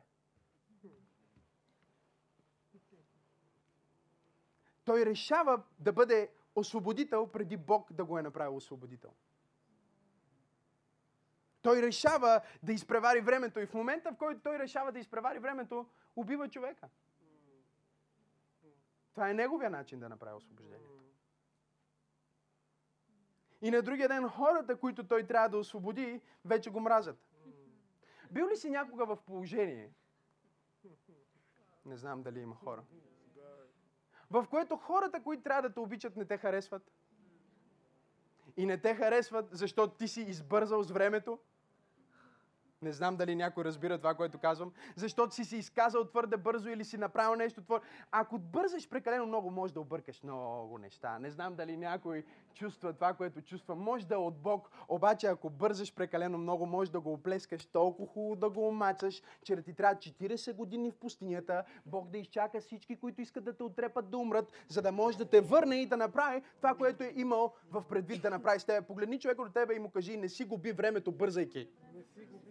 Той 4.84 5.06
решава 5.06 5.62
да 5.78 5.92
бъде 5.92 6.30
освободител 6.54 7.26
преди 7.26 7.56
Бог 7.56 7.92
да 7.92 8.04
го 8.04 8.18
е 8.18 8.22
направил 8.22 8.56
освободител. 8.56 9.10
Той 11.62 11.82
решава 11.82 12.40
да 12.62 12.72
изпревари 12.72 13.20
времето 13.20 13.60
и 13.60 13.66
в 13.66 13.74
момента, 13.74 14.12
в 14.12 14.16
който 14.16 14.40
той 14.40 14.58
решава 14.58 14.92
да 14.92 14.98
изпревари 14.98 15.38
времето, 15.38 15.86
убива 16.16 16.48
човека. 16.48 16.88
Това 19.14 19.30
е 19.30 19.34
неговия 19.34 19.70
начин 19.70 20.00
да 20.00 20.08
направи 20.08 20.36
освобождението. 20.36 20.88
И 23.62 23.70
на 23.70 23.82
другия 23.82 24.08
ден 24.08 24.28
хората, 24.28 24.80
които 24.80 25.06
той 25.06 25.26
трябва 25.26 25.48
да 25.48 25.58
освободи, 25.58 26.20
вече 26.44 26.70
го 26.70 26.80
мразят. 26.80 27.18
Бил 28.30 28.48
ли 28.48 28.56
си 28.56 28.70
някога 28.70 29.06
в 29.06 29.16
положение? 29.16 29.92
Не 31.86 31.96
знам 31.96 32.22
дали 32.22 32.40
има 32.40 32.54
хора 32.54 32.82
в 34.30 34.46
което 34.50 34.76
хората, 34.76 35.22
които 35.22 35.42
трябва 35.42 35.62
да 35.62 35.74
те 35.74 35.80
обичат, 35.80 36.16
не 36.16 36.24
те 36.24 36.36
харесват. 36.36 36.82
И 38.58 38.66
не 38.66 38.78
те 38.78 38.94
харесват, 38.94 39.48
защото 39.52 39.96
ти 39.96 40.08
си 40.08 40.20
избързал 40.20 40.82
с 40.82 40.90
времето. 40.90 41.38
Не 42.82 42.92
знам 42.92 43.16
дали 43.16 43.34
някой 43.34 43.64
разбира 43.64 43.98
това, 43.98 44.14
което 44.14 44.38
казвам. 44.38 44.72
Защото 44.96 45.34
си 45.34 45.44
се 45.44 45.56
изказал 45.56 46.04
твърде 46.04 46.36
бързо 46.36 46.68
или 46.68 46.84
си 46.84 46.98
направил 46.98 47.36
нещо 47.36 47.62
твърде... 47.62 47.86
Ако 48.10 48.38
бързаш 48.38 48.88
прекалено 48.88 49.26
много, 49.26 49.50
може 49.50 49.74
да 49.74 49.80
объркаш 49.80 50.22
много 50.22 50.78
неща. 50.78 51.18
Не 51.18 51.30
знам 51.30 51.54
дали 51.54 51.76
някой 51.76 52.24
чувства 52.54 52.92
това, 52.92 53.14
което 53.14 53.42
чувства. 53.42 53.74
Може 53.74 54.06
да 54.06 54.14
е 54.14 54.18
от 54.18 54.38
Бог, 54.38 54.70
обаче 54.88 55.26
ако 55.26 55.50
бързаш 55.50 55.94
прекалено 55.94 56.38
много, 56.38 56.66
може 56.66 56.92
да 56.92 57.00
го 57.00 57.12
оплескаш 57.12 57.66
толкова 57.66 58.08
хубаво 58.08 58.36
да 58.36 58.50
го 58.50 58.68
омацаш, 58.68 59.22
че 59.42 59.56
да 59.56 59.62
ти 59.62 59.74
трябва 59.74 59.94
40 59.94 60.54
години 60.54 60.90
в 60.90 60.94
пустинята, 60.96 61.64
Бог 61.86 62.08
да 62.08 62.18
изчака 62.18 62.60
всички, 62.60 62.96
които 62.96 63.20
искат 63.20 63.44
да 63.44 63.56
те 63.56 63.62
отрепат 63.62 64.10
да 64.10 64.18
умрат, 64.18 64.52
за 64.68 64.82
да 64.82 64.92
може 64.92 65.18
да 65.18 65.24
те 65.24 65.40
върне 65.40 65.76
и 65.76 65.86
да 65.86 65.96
направи 65.96 66.42
това, 66.56 66.74
което 66.74 67.04
е 67.04 67.12
имал 67.16 67.54
в 67.70 67.88
предвид 67.88 68.22
да 68.22 68.30
направи 68.30 68.60
с 68.60 68.64
тебе. 68.64 68.86
Погледни 68.86 69.20
човека 69.20 69.44
до 69.44 69.50
тебе 69.50 69.74
и 69.74 69.78
му 69.78 69.90
кажи, 69.90 70.16
не 70.16 70.28
си 70.28 70.44
губи 70.44 70.72
времето, 70.72 71.12
бързайки. 71.12 71.68
Не 71.94 72.02
си 72.02 72.26
губи 72.32 72.48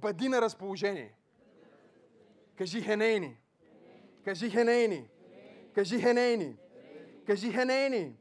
Бъди 0.00 0.28
на 0.28 0.40
разположение. 0.42 1.14
Кажи 2.56 2.82
хенейни. 2.82 3.40
Кажи 4.24 4.50
хенейни. 4.50 5.08
Кажи 5.74 6.00
хенейни. 6.00 6.56
Кажи 7.26 7.52
хенейни. 7.52 8.16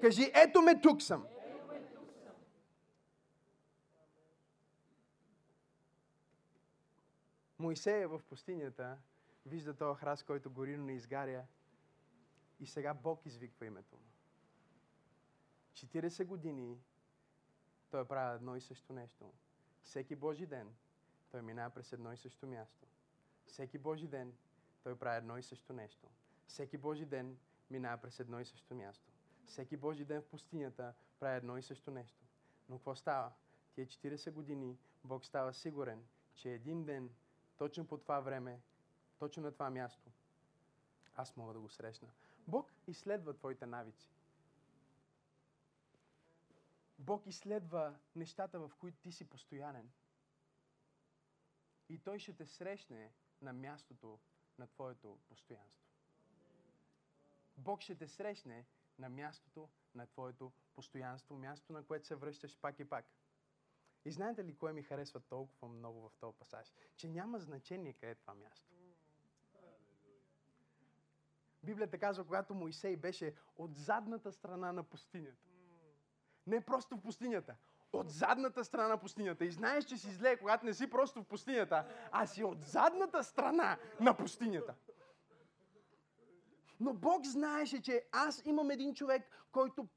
Кажи 0.00 0.32
ето 0.34 0.62
ме 0.62 0.80
тук 0.80 1.02
съм. 1.02 1.26
Моисей 7.58 8.02
е 8.02 8.06
в 8.06 8.20
пустинята, 8.28 8.98
вижда 9.46 9.76
този 9.76 10.00
храст, 10.00 10.24
който 10.24 10.50
гори, 10.50 10.76
но 10.76 10.84
не 10.84 10.92
изгаря. 10.92 11.44
И 12.60 12.66
сега 12.66 12.94
Бог 12.94 13.26
извиква 13.26 13.66
името 13.66 13.96
му. 13.96 14.02
40 15.72 16.24
години 16.24 16.78
той 17.90 18.04
прави 18.04 18.36
едно 18.36 18.56
и 18.56 18.60
също 18.60 18.92
нещо. 18.92 19.32
Всеки 19.82 20.16
Божи 20.16 20.46
ден 20.46 20.74
той 21.30 21.42
минава 21.42 21.70
през 21.70 21.92
едно 21.92 22.12
и 22.12 22.16
също 22.16 22.46
място. 22.46 22.86
Всеки 23.46 23.78
Божи 23.78 24.08
ден 24.08 24.32
той 24.82 24.98
прави 24.98 25.16
едно 25.16 25.38
и 25.38 25.42
също 25.42 25.72
нещо. 25.72 26.08
Всеки 26.46 26.78
Божи 26.78 27.06
ден 27.06 27.38
минава 27.70 28.02
през 28.02 28.20
едно 28.20 28.40
и 28.40 28.44
също 28.44 28.74
място. 28.74 29.12
Всеки 29.46 29.76
Божи 29.76 30.04
ден 30.04 30.22
в 30.22 30.26
пустинята 30.26 30.94
прави 31.20 31.36
едно 31.36 31.56
и 31.56 31.62
също 31.62 31.90
нещо. 31.90 32.24
Но 32.68 32.78
какво 32.78 32.94
става? 32.94 33.32
Тия 33.74 33.86
40 33.86 34.30
години 34.30 34.78
Бог 35.04 35.24
става 35.24 35.54
сигурен, 35.54 36.04
че 36.34 36.52
един 36.52 36.84
ден, 36.84 37.10
точно 37.56 37.86
по 37.86 37.98
това 37.98 38.20
време, 38.20 38.60
точно 39.18 39.42
на 39.42 39.52
това 39.52 39.70
място, 39.70 40.10
аз 41.16 41.36
мога 41.36 41.52
да 41.52 41.60
го 41.60 41.68
срещна. 41.68 42.08
Бог 42.48 42.72
изследва 42.86 43.32
твоите 43.32 43.66
навици. 43.66 44.10
Бог 46.98 47.26
изследва 47.26 47.94
нещата, 48.16 48.60
в 48.60 48.72
които 48.78 48.98
ти 48.98 49.12
си 49.12 49.24
постоянен. 49.24 49.90
И 51.90 51.98
Той 51.98 52.18
ще 52.18 52.32
те 52.32 52.46
срещне 52.46 53.12
на 53.42 53.52
мястото 53.52 54.18
на 54.58 54.66
твоето 54.66 55.18
постоянство. 55.28 55.86
Бог 57.56 57.80
ще 57.80 57.94
те 57.94 58.08
срещне 58.08 58.66
на 58.98 59.08
мястото 59.08 59.68
на 59.94 60.06
твоето 60.06 60.52
постоянство, 60.74 61.36
място 61.36 61.72
на 61.72 61.84
което 61.84 62.06
се 62.06 62.14
връщаш 62.14 62.58
пак 62.58 62.78
и 62.80 62.84
пак. 62.84 63.06
И 64.04 64.10
знаете 64.10 64.44
ли 64.44 64.56
кое 64.56 64.72
ми 64.72 64.82
харесва 64.82 65.20
толкова 65.20 65.68
много 65.68 66.08
в 66.08 66.12
този 66.20 66.36
пасаж? 66.38 66.72
Че 66.96 67.08
няма 67.08 67.38
значение 67.38 67.92
къде 67.92 68.10
е 68.10 68.14
това 68.14 68.34
място. 68.34 68.74
Библията 71.62 71.98
казва, 71.98 72.24
когато 72.24 72.54
Моисей 72.54 72.96
беше 72.96 73.34
от 73.56 73.74
задната 73.74 74.32
страна 74.32 74.72
на 74.72 74.82
пустинята. 74.82 75.48
Не 76.46 76.64
просто 76.64 76.96
в 76.96 77.02
пустинята, 77.02 77.56
от 77.92 78.10
задната 78.10 78.64
страна 78.64 78.88
на 78.88 78.96
пустинята. 78.96 79.44
И 79.44 79.50
знаеш, 79.50 79.84
че 79.84 79.96
си 79.96 80.10
зле, 80.10 80.36
когато 80.36 80.66
не 80.66 80.74
си 80.74 80.90
просто 80.90 81.22
в 81.22 81.24
пустинята, 81.24 81.84
а 82.12 82.26
си 82.26 82.44
от 82.44 82.62
задната 82.62 83.24
страна 83.24 83.78
на 84.00 84.16
пустинята. 84.16 84.74
Но 86.80 86.94
Бог 86.94 87.24
знаеше, 87.24 87.82
че 87.82 88.04
аз 88.12 88.42
имам 88.44 88.70
един 88.70 88.94
човек, 88.94 89.46
който 89.52 89.88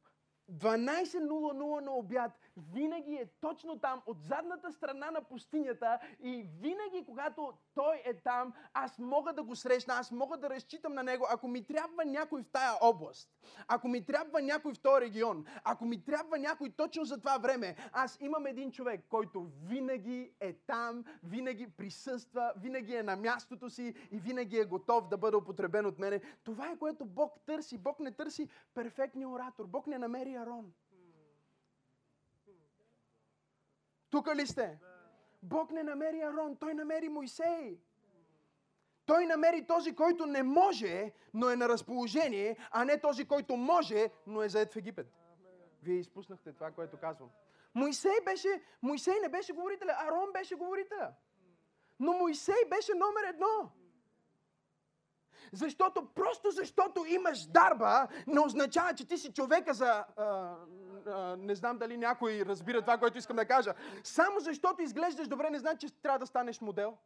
12.00 0.51 1.79
на 1.81 1.91
обяд 1.91 2.39
винаги 2.57 3.15
е 3.15 3.29
точно 3.41 3.79
там, 3.79 4.01
от 4.05 4.21
задната 4.21 4.71
страна 4.71 5.11
на 5.11 5.21
пустинята 5.21 5.99
и 6.19 6.47
винаги, 6.61 7.05
когато 7.05 7.53
той 7.75 8.01
е 8.05 8.13
там, 8.13 8.53
аз 8.73 8.99
мога 8.99 9.33
да 9.33 9.43
го 9.43 9.55
срещна, 9.55 9.93
аз 9.93 10.11
мога 10.11 10.37
да 10.37 10.49
разчитам 10.49 10.93
на 10.93 11.03
него. 11.03 11.25
Ако 11.29 11.47
ми 11.47 11.65
трябва 11.65 12.05
някой 12.05 12.43
в 12.43 12.51
тая 12.51 12.73
област, 12.81 13.29
ако 13.67 13.87
ми 13.87 14.05
трябва 14.05 14.41
някой 14.41 14.73
в 14.73 14.79
този 14.79 15.01
регион, 15.01 15.45
ако 15.63 15.85
ми 15.85 16.05
трябва 16.05 16.37
някой 16.37 16.69
точно 16.69 17.05
за 17.05 17.19
това 17.19 17.37
време, 17.37 17.75
аз 17.91 18.17
имам 18.21 18.45
един 18.45 18.71
човек, 18.71 19.05
който 19.09 19.47
винаги 19.63 20.31
е 20.39 20.53
там, 20.53 21.03
винаги 21.23 21.67
присъства, 21.71 22.53
винаги 22.57 22.95
е 22.95 23.03
на 23.03 23.15
мястото 23.15 23.69
си 23.69 23.93
и 24.11 24.19
винаги 24.19 24.57
е 24.57 24.65
готов 24.65 25.07
да 25.07 25.17
бъде 25.17 25.37
употребен 25.37 25.85
от 25.85 25.99
мене. 25.99 26.21
Това 26.43 26.71
е 26.71 26.77
което 26.77 27.05
Бог 27.05 27.39
търси. 27.45 27.77
Бог 27.77 27.99
не 27.99 28.11
търси 28.11 28.49
перфектния 28.73 29.29
оратор. 29.29 29.65
Бог 29.67 29.87
не 29.87 29.97
намери 29.97 30.35
Арон. 30.35 30.73
Тук 34.13 34.35
ли 34.35 34.47
сте? 34.47 34.79
Бог 35.43 35.71
не 35.71 35.83
намери 35.83 36.21
Арон, 36.21 36.55
той 36.55 36.73
намери 36.73 37.09
Моисей. 37.09 37.79
Той 39.05 39.25
намери 39.25 39.67
този, 39.67 39.95
който 39.95 40.25
не 40.25 40.43
може, 40.43 41.11
но 41.33 41.49
е 41.49 41.55
на 41.55 41.69
разположение, 41.69 42.57
а 42.71 42.85
не 42.85 42.99
този, 43.01 43.25
който 43.25 43.57
може, 43.57 44.09
но 44.27 44.43
е 44.43 44.49
заед 44.49 44.73
в 44.73 44.75
Египет. 44.75 45.07
Вие 45.83 45.95
изпуснахте 45.95 46.53
това, 46.53 46.71
което 46.71 46.97
казвам. 46.97 47.29
Моисей, 47.75 48.21
беше, 48.25 48.61
Моисей 48.81 49.19
не 49.21 49.29
беше 49.29 49.53
говорителя, 49.53 49.95
Арон 49.99 50.31
беше 50.33 50.55
говорителя. 50.55 51.13
Но 51.99 52.13
Моисей 52.13 52.65
беше 52.69 52.93
номер 52.93 53.23
едно. 53.29 53.71
Защото, 55.53 56.05
просто 56.05 56.51
защото 56.51 57.05
имаш 57.07 57.45
дарба, 57.45 58.07
не 58.27 58.39
означава, 58.39 58.93
че 58.93 59.07
ти 59.07 59.17
си 59.17 59.33
човека 59.33 59.73
за... 59.73 60.05
А, 60.17 60.55
а, 61.07 61.35
не 61.37 61.55
знам 61.55 61.77
дали 61.77 61.97
някой 61.97 62.43
разбира 62.45 62.81
това, 62.81 62.97
което 62.97 63.17
искам 63.17 63.35
да 63.35 63.45
кажа. 63.45 63.73
Само 64.03 64.39
защото 64.39 64.81
изглеждаш 64.81 65.27
добре, 65.27 65.49
не 65.49 65.59
значи, 65.59 65.87
че 65.87 65.93
трябва 65.93 66.19
да 66.19 66.25
станеш 66.25 66.61
модел. 66.61 66.97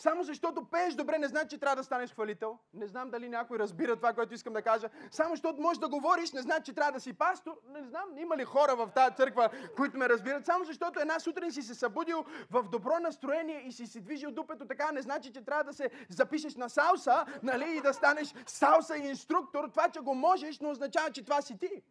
Само 0.00 0.22
защото 0.22 0.64
пееш 0.64 0.94
добре, 0.94 1.18
не 1.18 1.28
значи, 1.28 1.48
че 1.48 1.58
трябва 1.58 1.76
да 1.76 1.84
станеш 1.84 2.12
хвалител. 2.12 2.58
Не 2.74 2.86
знам 2.86 3.10
дали 3.10 3.28
някой 3.28 3.58
разбира 3.58 3.96
това, 3.96 4.12
което 4.12 4.34
искам 4.34 4.52
да 4.52 4.62
кажа. 4.62 4.88
Само 5.10 5.30
защото 5.30 5.60
можеш 5.60 5.78
да 5.78 5.88
говориш, 5.88 6.32
не 6.32 6.42
значи, 6.42 6.62
че 6.64 6.72
трябва 6.72 6.92
да 6.92 7.00
си 7.00 7.12
пастор. 7.12 7.60
Не 7.68 7.82
знам, 7.82 8.04
има 8.18 8.36
ли 8.36 8.44
хора 8.44 8.76
в 8.76 8.90
тази 8.94 9.16
църква, 9.16 9.50
които 9.76 9.98
ме 9.98 10.08
разбират. 10.08 10.46
Само 10.46 10.64
защото 10.64 11.00
една 11.00 11.20
сутрин 11.20 11.52
си 11.52 11.62
се 11.62 11.74
събудил 11.74 12.24
в 12.50 12.62
добро 12.62 12.98
настроение 13.00 13.62
и 13.66 13.72
си 13.72 13.86
си 13.86 14.00
движил 14.00 14.30
дупето 14.30 14.66
така, 14.66 14.92
не 14.92 15.02
значи, 15.02 15.32
че 15.32 15.44
трябва 15.44 15.64
да 15.64 15.72
се 15.72 15.90
запишеш 16.08 16.56
на 16.56 16.68
салса, 16.68 17.24
нали, 17.42 17.76
и 17.76 17.80
да 17.80 17.94
станеш 17.94 18.34
салса 18.46 18.96
инструктор. 18.96 19.68
Това, 19.68 19.88
че 19.88 20.00
го 20.00 20.14
можеш, 20.14 20.60
не 20.60 20.68
означава, 20.68 21.10
че 21.10 21.24
това 21.24 21.40
си 21.42 21.58
ти. 21.58 21.82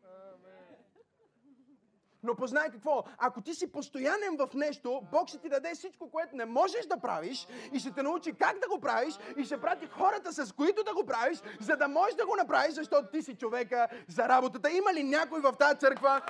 Но 2.23 2.35
познай 2.35 2.69
какво? 2.69 3.03
Ако 3.17 3.41
ти 3.41 3.53
си 3.53 3.71
постоянен 3.71 4.37
в 4.37 4.53
нещо, 4.53 5.01
Бог 5.11 5.27
ще 5.27 5.37
ти 5.37 5.49
даде 5.49 5.75
всичко, 5.75 6.11
което 6.11 6.35
не 6.35 6.45
можеш 6.45 6.85
да 6.85 6.97
правиш 6.97 7.47
и 7.73 7.79
ще 7.79 7.91
те 7.91 8.03
научи 8.03 8.33
как 8.33 8.59
да 8.59 8.67
го 8.67 8.79
правиш 8.79 9.13
и 9.37 9.43
ще 9.43 9.61
прати 9.61 9.87
хората, 9.87 10.33
с 10.33 10.51
които 10.51 10.83
да 10.83 10.93
го 10.93 11.05
правиш, 11.05 11.39
за 11.59 11.75
да 11.75 11.87
можеш 11.87 12.15
да 12.15 12.25
го 12.25 12.35
направиш, 12.35 12.73
защото 12.73 13.07
ти 13.11 13.21
си 13.21 13.35
човека 13.35 13.87
за 14.07 14.29
работата. 14.29 14.71
Има 14.71 14.93
ли 14.93 15.03
някой 15.03 15.41
в 15.41 15.53
тази 15.59 15.79
църква, 15.79 16.21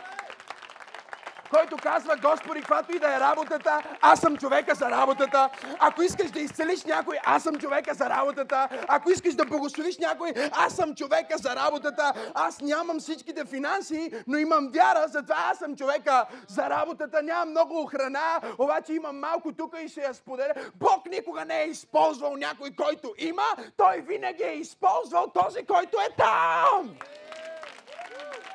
който 1.49 1.77
казва, 1.77 2.15
Господи, 2.21 2.59
каквато 2.59 2.95
и 2.95 2.99
да 2.99 3.15
е 3.15 3.19
работата, 3.19 3.83
аз 4.01 4.19
съм 4.19 4.37
човека 4.37 4.75
за 4.75 4.89
работата. 4.89 5.49
Ако 5.79 6.01
искаш 6.01 6.31
да 6.31 6.39
изцелиш 6.39 6.83
някой, 6.83 7.17
аз 7.25 7.43
съм 7.43 7.55
човека 7.55 7.93
за 7.93 8.09
работата. 8.09 8.69
Ако 8.87 9.11
искаш 9.11 9.35
да 9.35 9.45
благословиш 9.45 9.97
някой, 9.97 10.33
аз 10.51 10.73
съм 10.75 10.95
човека 10.95 11.37
за 11.37 11.55
работата. 11.55 12.13
Аз 12.35 12.61
нямам 12.61 12.99
всичките 12.99 13.45
финанси, 13.45 14.11
но 14.27 14.37
имам 14.37 14.69
вяра, 14.73 15.05
затова 15.07 15.35
аз 15.51 15.57
съм 15.57 15.75
човека 15.75 16.25
за 16.47 16.69
работата. 16.69 17.21
Нямам 17.23 17.49
много 17.49 17.81
охрана, 17.81 18.41
обаче 18.57 18.93
имам 18.93 19.19
малко 19.19 19.51
тук 19.53 19.75
и 19.83 19.87
ще 19.87 20.01
я 20.01 20.13
споделя. 20.13 20.53
Бог 20.75 21.05
никога 21.05 21.45
не 21.45 21.61
е 21.61 21.67
използвал 21.67 22.35
някой, 22.35 22.69
който 22.77 23.13
има, 23.17 23.45
той 23.77 24.01
винаги 24.01 24.43
е 24.43 24.53
използвал 24.53 25.27
този, 25.27 25.65
който 25.65 25.97
е 25.97 26.15
там. 26.17 26.95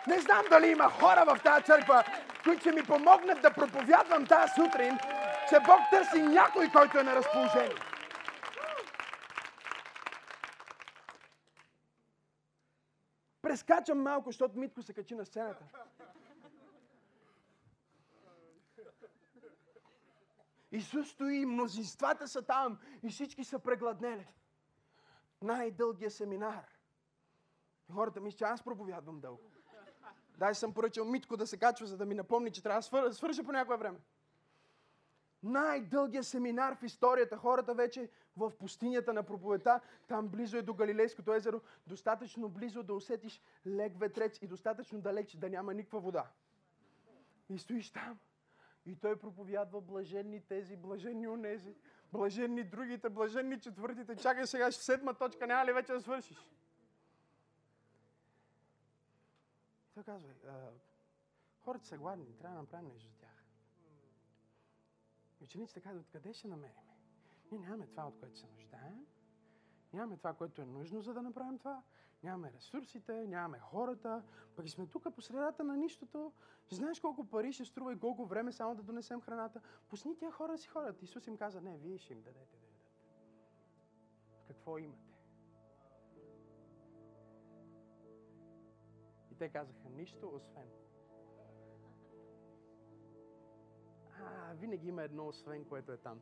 Не 0.07 0.21
знам 0.21 0.43
дали 0.51 0.67
има 0.67 0.91
хора 0.91 1.25
в 1.27 1.39
тази 1.45 1.65
църква, 1.65 2.05
които 2.45 2.61
ще 2.61 2.73
ми 2.73 2.83
помогнат 2.83 3.43
да 3.43 3.55
проповядвам 3.55 4.27
тази 4.27 4.53
сутрин, 4.55 4.99
че 5.49 5.61
Бог 5.67 5.81
търси 5.91 6.23
някой, 6.23 6.71
който 6.73 6.99
е 6.99 7.03
на 7.03 7.17
разположение. 7.17 7.77
Прескачам 13.43 14.03
малко, 14.03 14.29
защото 14.29 14.59
Митко 14.59 14.83
се 14.83 14.95
качи 14.95 15.15
на 15.15 15.25
сцената. 15.25 15.65
Исус 20.73 21.11
стои, 21.11 21.47
мнозинствата 21.47 22.29
са 22.29 22.43
там 22.43 22.79
и 23.03 23.11
всички 23.11 23.45
са 23.45 23.59
прегладнели. 23.59 24.27
Най-дългия 25.43 26.11
семинар. 26.11 26.65
Хората 27.93 28.21
мислят, 28.21 28.39
че 28.39 28.45
аз 28.45 28.63
проповядвам 28.63 29.21
дълго. 29.21 29.54
Дай 30.39 30.55
съм 30.55 30.75
поръчал 30.75 31.05
Митко 31.05 31.37
да 31.37 31.47
се 31.47 31.57
качва, 31.57 31.87
за 31.87 31.97
да 31.97 32.05
ми 32.07 32.15
напомни, 32.15 32.51
че 32.51 32.63
трябва 32.63 32.79
да 32.79 32.83
свърша, 32.83 33.15
свърша 33.15 33.45
по 33.45 33.53
някое 33.53 33.77
време. 33.77 33.99
Най-дългия 35.43 36.25
семинар 36.25 36.77
в 36.77 36.83
историята. 36.83 37.37
Хората 37.37 37.75
вече 37.75 38.11
в 38.37 38.51
пустинята 38.59 39.13
на 39.13 39.23
проповета, 39.23 39.81
там 40.09 40.29
близо 40.29 40.57
е 40.57 40.63
до 40.63 40.75
Галилейското 40.75 41.33
езеро, 41.33 41.61
достатъчно 41.87 42.49
близо 42.49 42.83
да 42.83 42.95
усетиш 42.95 43.43
лек 43.67 43.99
ветрец 43.99 44.39
и 44.43 44.47
достатъчно 44.47 45.01
далеч 45.01 45.37
да 45.37 45.51
няма 45.51 45.75
никаква 45.75 46.01
вода. 46.01 46.31
И 47.51 47.59
стоиш 47.59 47.91
там. 47.91 48.19
И 48.87 48.97
той 48.97 49.17
проповядва 49.17 49.81
блаженни 49.81 50.41
тези, 50.41 50.77
блаженни 50.77 51.29
онези, 51.29 51.75
блаженни 52.13 52.65
другите, 52.65 53.09
блаженни 53.09 53.61
четвъртите. 53.61 54.17
Чакай 54.17 54.47
сега, 54.47 54.73
седма 54.73 55.15
точка, 55.15 55.47
няма 55.47 55.67
ли 55.67 55.73
вече 55.73 55.93
да 55.93 56.01
свършиш? 56.01 56.37
Той 59.95 60.03
казва, 60.03 60.31
хората 61.61 61.87
са 61.87 61.99
гладни, 61.99 62.37
трябва 62.37 62.57
да 62.57 62.63
направим 62.63 62.89
нещо 62.89 63.09
за 63.09 63.17
тях. 63.17 63.45
Учениците 65.41 65.81
казват, 65.81 66.09
къде 66.13 66.33
ще 66.33 66.49
намерим? 66.49 66.85
Ние 67.51 67.61
нямаме 67.61 67.87
това, 67.87 68.07
от 68.07 68.19
което 68.19 68.39
се 68.39 68.47
нуждаем. 68.47 69.07
Нямаме 69.93 70.17
това, 70.17 70.35
което 70.35 70.63
е 70.63 70.67
нужно, 70.67 71.01
за 71.01 71.15
да 71.15 71.23
направим 71.23 71.59
това. 71.59 71.83
Нямаме 72.23 72.53
ресурсите, 72.53 73.27
нямаме 73.27 73.59
хората. 73.59 74.23
Пък 74.57 74.69
сме 74.69 74.87
тук 74.87 75.15
по 75.15 75.23
средата 75.23 75.65
на 75.65 75.77
нищото. 75.77 76.33
Знаеш 76.71 77.01
колко 77.01 77.25
пари 77.25 77.53
ще 77.53 77.65
струва 77.65 77.93
и 77.93 77.99
колко 77.99 78.27
време 78.27 78.53
само 78.53 78.75
да 78.75 78.83
донесем 78.83 79.21
храната? 79.21 79.61
Пусни 79.89 80.17
тия 80.17 80.31
хора 80.31 80.59
си 80.59 80.69
хорат. 80.69 81.03
Исус 81.03 81.27
им 81.27 81.37
каза, 81.37 81.61
не, 81.61 81.79
вие 81.79 81.99
ще 81.99 82.13
им 82.13 82.23
дадете 82.23 82.57
да 82.57 82.67
ядат. 82.67 82.93
Какво 84.47 84.79
имате? 84.79 85.04
Те 89.45 89.49
казаха, 89.49 89.89
нищо 89.97 90.31
освен. 90.35 90.69
А, 94.21 94.55
винаги 94.55 94.89
има 94.89 95.03
едно 95.03 95.27
освен, 95.27 95.65
което 95.65 95.93
е 95.93 95.97
там. 95.97 96.21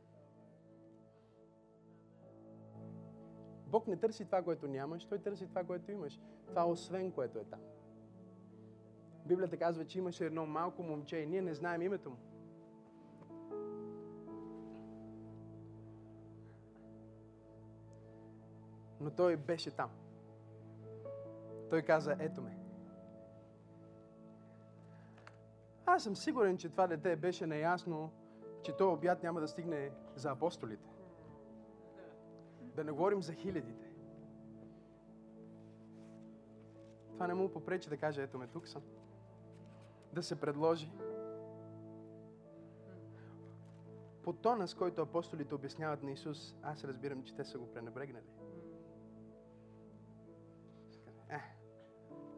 Бог 3.66 3.86
не 3.86 3.96
търси 3.96 4.24
това, 4.24 4.42
което 4.42 4.68
нямаш, 4.68 5.04
Той 5.04 5.18
търси 5.18 5.48
това, 5.48 5.64
което 5.64 5.92
имаш. 5.92 6.20
Това 6.46 6.66
освен, 6.66 7.12
което 7.12 7.38
е 7.38 7.44
там. 7.44 7.60
Библията 9.26 9.56
казва, 9.56 9.84
че 9.84 9.98
имаше 9.98 10.26
едно 10.26 10.46
малко 10.46 10.82
момче 10.82 11.16
и 11.16 11.26
ние 11.26 11.42
не 11.42 11.54
знаем 11.54 11.82
името 11.82 12.10
му. 12.10 12.16
Но 19.00 19.10
той 19.10 19.36
беше 19.36 19.70
там. 19.70 19.90
Той 21.70 21.82
каза, 21.82 22.16
ето 22.18 22.42
ме. 22.42 22.61
Аз 25.94 26.02
съм 26.02 26.16
сигурен, 26.16 26.58
че 26.58 26.68
това 26.68 26.86
дете 26.86 27.16
беше 27.16 27.46
наясно, 27.46 28.10
че 28.62 28.76
този 28.76 28.94
обяд 28.94 29.22
няма 29.22 29.40
да 29.40 29.48
стигне 29.48 29.90
за 30.14 30.30
апостолите. 30.30 30.88
Да 32.60 32.84
не 32.84 32.92
говорим 32.92 33.22
за 33.22 33.32
хилядите. 33.32 33.92
Това 37.12 37.26
не 37.26 37.34
му 37.34 37.52
попречи 37.52 37.88
да 37.88 37.96
каже, 37.96 38.22
ето 38.22 38.38
ме, 38.38 38.46
тук 38.46 38.68
съм. 38.68 38.82
Да 40.12 40.22
се 40.22 40.40
предложи. 40.40 40.92
По 44.22 44.32
тона, 44.32 44.68
с 44.68 44.74
който 44.74 45.02
апостолите 45.02 45.54
обясняват 45.54 46.02
на 46.02 46.10
Исус, 46.10 46.56
аз 46.62 46.84
разбирам, 46.84 47.24
че 47.24 47.34
те 47.34 47.44
са 47.44 47.58
го 47.58 47.72
пренебрегнали. 47.72 48.26
Е, 51.28 51.40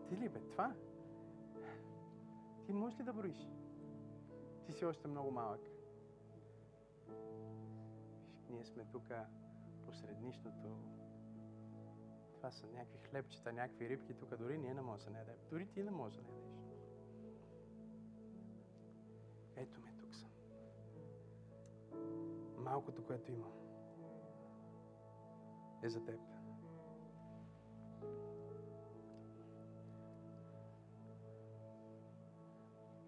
ти 0.08 0.16
ли 0.16 0.28
бе, 0.28 0.40
това? 0.40 0.74
Ти 2.66 2.72
можеш 2.72 3.00
ли 3.00 3.02
да 3.02 3.12
броиш? 3.12 3.48
Ти 4.66 4.72
си 4.72 4.84
още 4.84 5.08
много 5.08 5.30
малък. 5.30 5.60
Ние 8.50 8.64
сме 8.64 8.84
тук 8.84 9.08
посред 9.86 10.20
нищото. 10.20 10.76
Това 12.36 12.50
са 12.50 12.66
някакви 12.66 12.98
хлебчета, 12.98 13.52
някакви 13.52 13.88
рибки. 13.88 14.14
Тук 14.14 14.36
дори 14.36 14.58
ние 14.58 14.74
не 14.74 14.82
можем 14.82 15.06
да 15.06 15.10
не 15.12 15.18
ядем. 15.18 15.36
Дори 15.50 15.66
ти 15.66 15.82
не 15.82 15.90
можеш 15.90 16.16
да 16.16 16.22
не 16.22 16.28
ядеш. 16.28 16.54
Ето 19.56 19.80
ме, 19.80 19.92
тук 19.98 20.14
съм. 20.14 20.30
Малкото, 22.58 23.04
което 23.06 23.32
имам, 23.32 23.52
е 25.82 25.88
за 25.88 26.04
теб. 26.04 26.33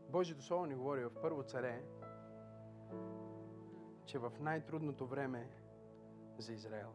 Божието 0.09 0.43
Слово 0.43 0.67
ни 0.67 0.75
говори 0.75 1.05
в 1.05 1.11
Първо 1.23 1.43
царе, 1.43 1.85
че 4.05 4.19
в 4.19 4.33
най-трудното 4.41 5.07
време 5.07 5.51
за 6.39 6.53
Израел, 6.53 6.93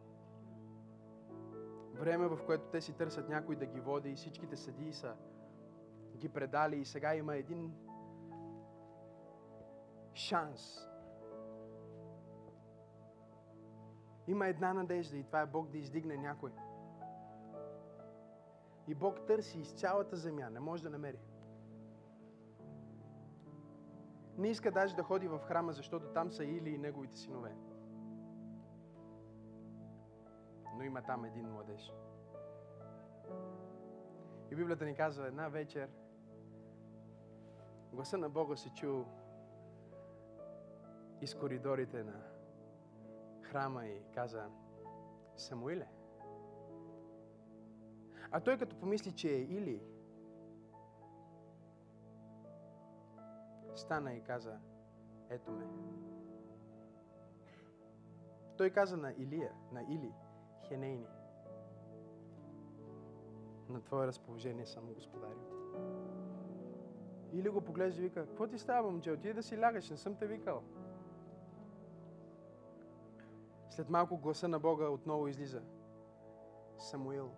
време 1.94 2.28
в 2.28 2.38
което 2.46 2.64
те 2.64 2.80
си 2.80 2.92
търсят 2.92 3.28
някой 3.28 3.56
да 3.56 3.66
ги 3.66 3.80
води 3.80 4.10
и 4.10 4.14
всичките 4.14 4.56
съдии 4.56 4.92
са 4.92 5.16
ги 6.16 6.28
предали 6.28 6.76
и 6.76 6.84
сега 6.84 7.14
има 7.14 7.36
един 7.36 7.74
шанс. 10.14 10.88
Има 14.26 14.46
една 14.46 14.74
надежда 14.74 15.16
и 15.16 15.24
това 15.24 15.40
е 15.40 15.46
Бог 15.46 15.68
да 15.68 15.78
издигне 15.78 16.16
някой. 16.16 16.50
И 18.88 18.94
Бог 18.94 19.26
търси 19.26 19.60
из 19.60 19.72
цялата 19.72 20.16
земя, 20.16 20.50
не 20.50 20.60
може 20.60 20.82
да 20.82 20.90
намери. 20.90 21.18
Не 24.38 24.48
иска 24.48 24.70
даже 24.70 24.96
да 24.96 25.02
ходи 25.02 25.28
в 25.28 25.38
храма, 25.38 25.72
защото 25.72 26.06
там 26.06 26.32
са 26.32 26.44
Или 26.44 26.70
и 26.70 26.78
неговите 26.78 27.18
синове. 27.18 27.56
Но 30.76 30.82
има 30.82 31.02
там 31.02 31.24
един 31.24 31.52
младеж. 31.52 31.92
И 34.50 34.56
Библията 34.56 34.84
ни 34.84 34.94
казва, 34.94 35.26
една 35.26 35.48
вечер 35.48 35.88
гласа 37.92 38.18
на 38.18 38.28
Бога 38.30 38.56
се 38.56 38.70
чу 38.70 39.04
из 41.20 41.34
коридорите 41.34 42.04
на 42.04 42.22
храма 43.42 43.86
и 43.86 44.02
каза, 44.14 44.46
Самуиле. 45.36 45.88
А 48.30 48.40
той 48.40 48.58
като 48.58 48.76
помисли, 48.76 49.12
че 49.12 49.28
е 49.28 49.40
Или, 49.40 49.82
стана 53.74 54.14
и 54.14 54.20
каза, 54.20 54.58
ето 55.30 55.50
ме. 55.50 55.66
Той 58.56 58.70
каза 58.70 58.96
на 58.96 59.12
Илия, 59.12 59.52
на 59.72 59.82
Или, 59.82 60.12
Хенейни, 60.68 61.06
на 63.68 63.80
твое 63.80 64.06
разположение 64.06 64.66
съм 64.66 64.94
господарю. 64.94 65.40
Или 67.32 67.48
го 67.48 67.60
поглежда 67.60 68.00
и 68.00 68.04
вика, 68.04 68.26
какво 68.26 68.46
ти 68.46 68.58
става, 68.58 68.90
момче? 68.90 69.12
Отиди 69.12 69.34
да 69.34 69.42
си 69.42 69.60
лягаш, 69.60 69.90
не 69.90 69.96
съм 69.96 70.16
те 70.16 70.26
викал. 70.26 70.62
След 73.70 73.90
малко 73.90 74.16
гласа 74.16 74.48
на 74.48 74.58
Бога 74.58 74.88
отново 74.88 75.28
излиза. 75.28 75.62
Самуил. 76.78 77.30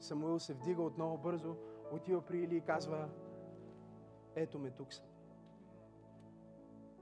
Самуил 0.00 0.38
се 0.38 0.54
вдига 0.54 0.82
отново 0.82 1.18
бързо, 1.18 1.56
отива 1.92 2.22
при 2.22 2.38
Или 2.38 2.56
и 2.56 2.60
казва, 2.60 3.08
ето 4.34 4.58
ме 4.58 4.70
тук 4.70 4.92
съм. 4.92 5.06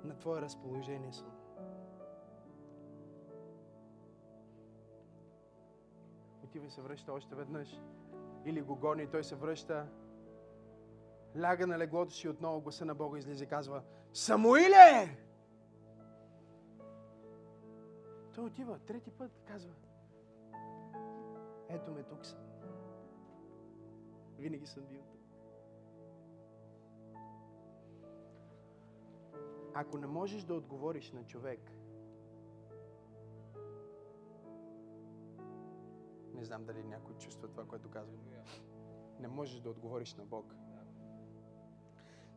На 0.05 0.19
твое 0.19 0.41
разположение 0.41 1.13
съм. 1.13 1.33
Отива 6.45 6.67
и 6.67 6.71
се 6.71 6.83
връща 6.83 7.13
още 7.13 7.35
веднъж. 7.35 7.81
Или 8.45 8.63
го 8.63 8.77
гони, 8.77 9.07
той 9.07 9.25
се 9.25 9.35
връща. 9.35 9.87
Ляга 11.37 11.67
на 11.67 11.79
леглото 11.79 12.13
си 12.13 12.29
отново 12.29 12.61
гласа 12.61 12.85
на 12.85 12.95
Бога 12.95 13.19
излиза 13.19 13.45
и 13.45 13.47
казва 13.47 13.83
Самуиле! 14.13 15.19
Той 18.35 18.45
отива 18.45 18.79
трети 18.79 19.11
път, 19.11 19.31
казва 19.47 19.73
Ето 21.69 21.91
ме 21.91 22.03
тук 22.03 22.27
съм. 22.27 22.52
Винаги 24.39 24.67
съм 24.67 24.85
бил 24.87 25.03
тук. 25.03 25.21
Ако 29.75 29.99
не 29.99 30.07
можеш 30.07 30.45
да 30.45 30.55
отговориш 30.55 31.13
на 31.13 31.25
човек, 31.25 31.73
не 36.35 36.45
знам 36.45 36.65
дали 36.65 36.85
някой 36.85 37.15
чувства 37.15 37.49
това, 37.49 37.65
което 37.65 37.91
казвам. 37.91 38.21
Не 39.21 39.29
можеш 39.29 39.61
да 39.61 39.71
отговориш 39.71 40.15
на 40.15 40.25
Бог. 40.25 40.55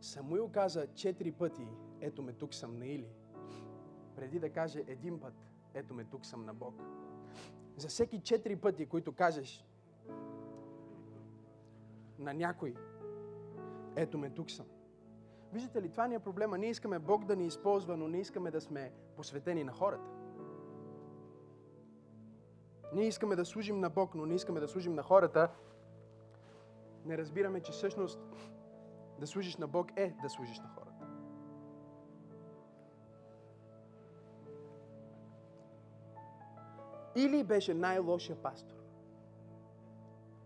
Самуил 0.01 0.49
каза 0.49 0.87
четири 0.93 1.31
пъти, 1.31 1.67
ето 1.99 2.23
ме 2.23 2.33
тук 2.33 2.53
съм 2.53 2.77
на 2.77 2.87
Или, 2.87 3.09
преди 4.15 4.39
да 4.39 4.49
каже 4.49 4.83
един 4.87 5.19
път, 5.19 5.33
ето 5.73 5.93
ме 5.93 6.03
тук 6.03 6.25
съм 6.25 6.45
на 6.45 6.53
Бог. 6.53 6.81
За 7.77 7.87
всеки 7.87 8.19
четири 8.19 8.55
пъти, 8.55 8.85
които 8.85 9.15
кажеш 9.15 9.65
на 12.19 12.33
някой, 12.33 12.75
ето 13.95 14.17
ме 14.17 14.29
тук 14.29 14.51
съм. 14.51 14.65
Виждате 15.53 15.81
ли, 15.81 15.89
това 15.89 16.07
ни 16.07 16.15
е 16.15 16.19
проблема. 16.19 16.57
Ние 16.57 16.69
искаме 16.69 16.99
Бог 16.99 17.25
да 17.25 17.35
ни 17.35 17.45
използва, 17.45 17.97
но 17.97 18.07
не 18.07 18.17
искаме 18.17 18.51
да 18.51 18.61
сме 18.61 18.91
посветени 19.15 19.63
на 19.63 19.71
хората. 19.71 20.09
Ние 22.93 23.07
искаме 23.07 23.35
да 23.35 23.45
служим 23.45 23.79
на 23.79 23.89
Бог, 23.89 24.15
но 24.15 24.25
не 24.25 24.35
искаме 24.35 24.59
да 24.59 24.67
служим 24.67 24.93
на 24.93 25.03
хората. 25.03 25.49
Не 27.05 27.17
разбираме, 27.17 27.59
че 27.59 27.71
всъщност 27.71 28.19
да 29.19 29.27
служиш 29.27 29.57
на 29.57 29.67
Бог 29.67 29.91
е 29.95 30.15
да 30.21 30.29
служиш 30.29 30.59
на 30.59 30.67
хората. 30.67 31.05
Или 37.15 37.43
беше 37.43 37.73
най-лошия 37.73 38.35
пастор. 38.35 38.84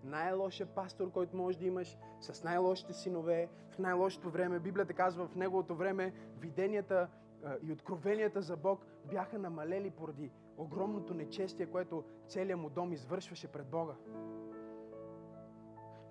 Най-лошия 0.03 0.67
пастор, 0.67 1.11
който 1.11 1.37
можеш 1.37 1.59
да 1.59 1.65
имаш, 1.65 1.97
с 2.19 2.43
най-лошите 2.43 2.93
синове, 2.93 3.49
в 3.71 3.79
най-лошото 3.79 4.29
време. 4.29 4.59
Библията 4.59 4.93
казва, 4.93 5.27
в 5.27 5.35
неговото 5.35 5.75
време 5.75 6.13
виденията 6.39 7.07
и 7.61 7.71
откровенията 7.71 8.41
за 8.41 8.57
Бог 8.57 8.85
бяха 9.11 9.39
намалели 9.39 9.91
поради 9.91 10.31
огромното 10.57 11.13
нечестие, 11.13 11.65
което 11.65 12.03
целият 12.27 12.59
му 12.59 12.69
дом 12.69 12.93
извършваше 12.93 13.47
пред 13.47 13.67
Бога. 13.67 13.93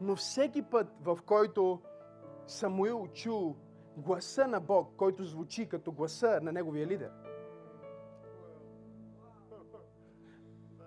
Но 0.01 0.17
всеки 0.17 0.63
път, 0.63 0.87
в 1.01 1.19
който 1.27 1.81
Самуил 2.47 3.07
чул 3.07 3.57
гласа 3.97 4.47
на 4.47 4.61
Бог, 4.61 4.97
който 4.97 5.25
звучи 5.25 5.69
като 5.69 5.93
гласа 5.93 6.41
на 6.43 6.53
неговия 6.53 6.87
лидер, 6.87 7.11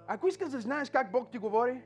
ако 0.08 0.28
искаш 0.28 0.49
да 0.49 0.60
знаеш 0.60 0.89
как 0.89 1.12
Бог 1.12 1.32
ти 1.32 1.38
говори, 1.38 1.84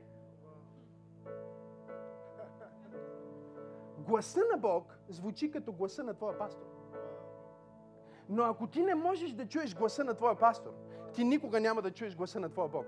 гласа 4.06 4.40
на 4.52 4.58
Бог 4.58 4.98
звучи 5.08 5.50
като 5.50 5.72
гласа 5.72 6.04
на 6.04 6.14
твоя 6.14 6.38
пастор. 6.38 6.66
Но 8.28 8.42
ако 8.42 8.66
ти 8.66 8.82
не 8.82 8.94
можеш 8.94 9.32
да 9.32 9.46
чуеш 9.46 9.74
гласа 9.74 10.04
на 10.04 10.14
твоя 10.14 10.38
пастор, 10.38 10.72
ти 11.12 11.24
никога 11.24 11.60
няма 11.60 11.82
да 11.82 11.90
чуеш 11.90 12.16
гласа 12.16 12.40
на 12.40 12.48
твоя 12.48 12.68
Бог. 12.68 12.86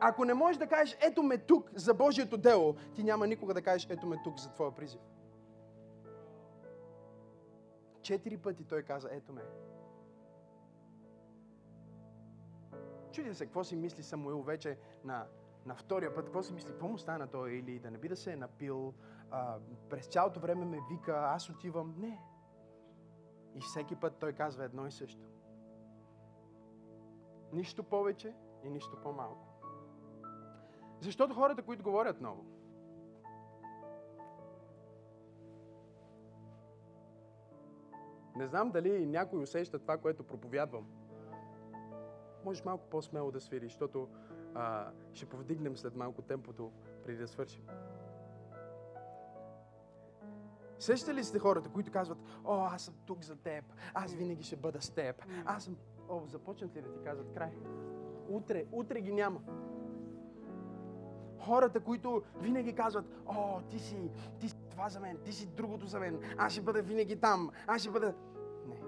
Ако 0.00 0.24
не 0.24 0.34
можеш 0.34 0.58
да 0.58 0.66
кажеш, 0.66 0.96
ето 1.00 1.22
ме 1.22 1.38
тук 1.38 1.70
за 1.74 1.94
Божието 1.94 2.36
дело, 2.36 2.74
ти 2.94 3.02
няма 3.02 3.26
никога 3.26 3.54
да 3.54 3.62
кажеш, 3.62 3.86
ето 3.90 4.06
ме 4.06 4.20
тук 4.24 4.38
за 4.38 4.52
твоя 4.52 4.74
призив. 4.74 5.00
Четири 8.02 8.36
пъти 8.38 8.64
той 8.64 8.82
каза, 8.82 9.08
ето 9.12 9.32
ме. 9.32 9.42
Чудя 13.12 13.34
се, 13.34 13.44
какво 13.44 13.64
си 13.64 13.76
мисли 13.76 14.02
Самуил 14.02 14.42
вече 14.42 14.78
на, 15.04 15.26
на 15.66 15.74
втория 15.74 16.14
път, 16.14 16.24
какво 16.24 16.42
си 16.42 16.52
мисли, 16.52 16.70
какво 16.70 16.88
му 16.88 16.98
стана 16.98 17.26
той 17.26 17.52
или 17.52 17.78
да 17.78 17.90
не 17.90 17.98
би 17.98 18.08
да 18.08 18.16
се 18.16 18.32
е 18.32 18.36
напил, 18.36 18.94
а, 19.30 19.58
през 19.90 20.06
цялото 20.06 20.40
време 20.40 20.64
ме 20.64 20.78
вика, 20.90 21.12
аз 21.12 21.50
отивам. 21.50 21.94
Не. 21.98 22.20
И 23.54 23.60
всеки 23.60 23.96
път 23.96 24.16
той 24.20 24.32
казва 24.32 24.64
едно 24.64 24.86
и 24.86 24.90
също. 24.90 25.26
Нищо 27.52 27.84
повече 27.84 28.34
и 28.64 28.70
нищо 28.70 28.96
по-малко. 29.02 29.46
Защото 31.00 31.34
хората, 31.34 31.62
които 31.62 31.82
говорят 31.82 32.20
много, 32.20 32.44
не 38.36 38.46
знам 38.46 38.70
дали 38.70 39.06
някой 39.06 39.42
усеща 39.42 39.78
това, 39.78 39.98
което 39.98 40.24
проповядвам. 40.24 40.86
Можеш 42.44 42.64
малко 42.64 42.86
по-смело 42.90 43.30
да 43.30 43.40
свириш, 43.40 43.72
защото 43.72 44.08
а, 44.54 44.90
ще 45.12 45.26
повдигнем 45.26 45.76
след 45.76 45.96
малко 45.96 46.22
темпото, 46.22 46.72
преди 47.04 47.18
да 47.18 47.28
свършим. 47.28 47.62
Сещате 50.78 51.14
ли 51.14 51.24
сте 51.24 51.38
хората, 51.38 51.68
които 51.68 51.92
казват, 51.92 52.18
о, 52.44 52.64
аз 52.64 52.82
съм 52.82 52.94
тук 53.06 53.22
за 53.22 53.36
теб, 53.36 53.64
аз 53.94 54.14
винаги 54.14 54.42
ще 54.42 54.56
бъда 54.56 54.82
с 54.82 54.90
теб, 54.90 55.24
аз 55.44 55.64
съм... 55.64 55.76
О, 56.08 56.22
започнат 56.26 56.76
ли 56.76 56.82
да 56.82 56.92
ти 56.92 57.00
казват 57.04 57.32
край? 57.34 57.52
Утре, 58.28 58.64
утре 58.72 59.00
ги 59.00 59.12
няма. 59.12 59.40
Хората, 61.38 61.80
които 61.80 62.22
винаги 62.40 62.74
казват, 62.74 63.04
о, 63.26 63.60
ти 63.60 63.78
си, 63.78 64.10
ти 64.40 64.48
си 64.48 64.56
това 64.70 64.88
за 64.88 65.00
мен, 65.00 65.18
ти 65.24 65.32
си 65.32 65.46
другото 65.46 65.86
за 65.86 66.00
мен, 66.00 66.20
аз 66.38 66.52
ще 66.52 66.62
бъда 66.62 66.82
винаги 66.82 67.20
там, 67.20 67.50
аз 67.66 67.80
ще 67.80 67.90
бъда... 67.90 68.14
Не. 68.66 68.80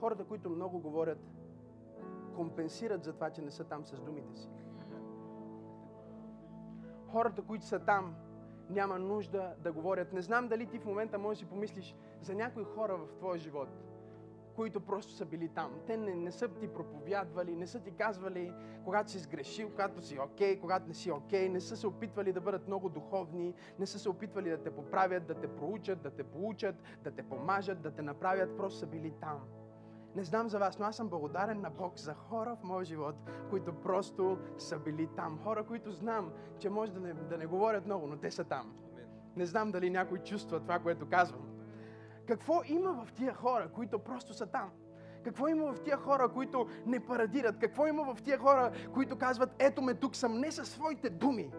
Хората, 0.00 0.24
които 0.24 0.50
много 0.50 0.78
говорят, 0.78 1.18
компенсират 2.34 3.04
за 3.04 3.12
това, 3.12 3.30
че 3.30 3.42
не 3.42 3.50
са 3.50 3.64
там 3.64 3.86
с 3.86 4.00
думите 4.00 4.36
си. 4.36 4.48
Хората, 7.06 7.42
които 7.42 7.64
са 7.64 7.78
там, 7.78 8.14
няма 8.70 8.98
нужда 8.98 9.54
да 9.58 9.72
говорят. 9.72 10.12
Не 10.12 10.22
знам 10.22 10.48
дали 10.48 10.66
ти 10.66 10.78
в 10.78 10.84
момента 10.84 11.18
можеш 11.18 11.40
да 11.40 11.46
си 11.46 11.50
помислиш 11.50 11.96
за 12.20 12.34
някои 12.34 12.64
хора 12.64 12.96
в 12.96 13.16
твоя 13.18 13.38
живот, 13.38 13.68
които 14.56 14.80
просто 14.80 15.12
са 15.12 15.24
били 15.24 15.48
там. 15.48 15.80
Те 15.86 15.96
не, 15.96 16.14
не 16.14 16.30
са 16.30 16.48
ти 16.48 16.68
проповядвали, 16.68 17.56
не 17.56 17.66
са 17.66 17.80
ти 17.80 17.90
казвали, 17.90 18.52
когато 18.84 19.10
си 19.10 19.18
сгрешил, 19.18 19.70
когато 19.70 20.02
си 20.02 20.18
окей, 20.18 20.56
okay, 20.56 20.60
когато 20.60 20.88
не 20.88 20.94
си 20.94 21.10
окей, 21.10 21.48
okay, 21.48 21.52
не 21.52 21.60
са 21.60 21.76
се 21.76 21.86
опитвали 21.86 22.32
да 22.32 22.40
бъдат 22.40 22.66
много 22.66 22.88
духовни, 22.88 23.54
не 23.78 23.86
са 23.86 23.98
се 23.98 24.08
опитвали 24.08 24.50
да 24.50 24.62
те 24.62 24.70
поправят, 24.70 25.26
да 25.26 25.34
те 25.34 25.48
проучат, 25.48 26.02
да 26.02 26.10
те 26.10 26.24
получат, 26.24 26.76
да 27.04 27.10
те 27.10 27.22
помажат, 27.22 27.82
да 27.82 27.90
те 27.90 28.02
направят, 28.02 28.56
просто 28.56 28.78
са 28.78 28.86
били 28.86 29.12
там. 29.20 29.40
Не 30.16 30.24
знам 30.24 30.48
за 30.48 30.58
вас, 30.58 30.78
но 30.78 30.86
аз 30.86 30.96
съм 30.96 31.08
благодарен 31.08 31.60
на 31.60 31.70
Бог 31.70 31.98
за 31.98 32.14
хора 32.14 32.56
в 32.56 32.64
моя 32.64 32.84
живот, 32.84 33.16
които 33.50 33.72
просто 33.72 34.38
са 34.58 34.78
били 34.78 35.08
там. 35.16 35.38
Хора, 35.44 35.64
които 35.64 35.92
знам, 35.92 36.32
че 36.58 36.70
може 36.70 36.92
да 36.92 37.00
не, 37.00 37.14
да 37.14 37.38
не 37.38 37.46
говорят 37.46 37.86
много, 37.86 38.06
но 38.06 38.16
те 38.16 38.30
са 38.30 38.44
там. 38.44 38.74
Не 39.36 39.46
знам 39.46 39.70
дали 39.70 39.90
някой 39.90 40.18
чувства 40.18 40.60
това, 40.60 40.78
което 40.78 41.08
казвам. 41.08 41.48
Какво 42.26 42.62
има 42.66 43.04
в 43.04 43.12
тия 43.12 43.34
хора, 43.34 43.68
които 43.74 43.98
просто 43.98 44.34
са 44.34 44.46
там? 44.46 44.70
Какво 45.24 45.48
има 45.48 45.72
в 45.72 45.80
тия 45.80 45.96
хора, 45.96 46.28
които 46.28 46.66
не 46.86 47.06
парадират? 47.06 47.58
Какво 47.58 47.86
има 47.86 48.14
в 48.14 48.22
тия 48.22 48.38
хора, 48.38 48.72
които 48.94 49.18
казват, 49.18 49.50
ето 49.58 49.82
ме 49.82 49.94
тук 49.94 50.16
съм, 50.16 50.40
не 50.40 50.52
със 50.52 50.70
своите 50.70 51.10
думи, 51.10 51.52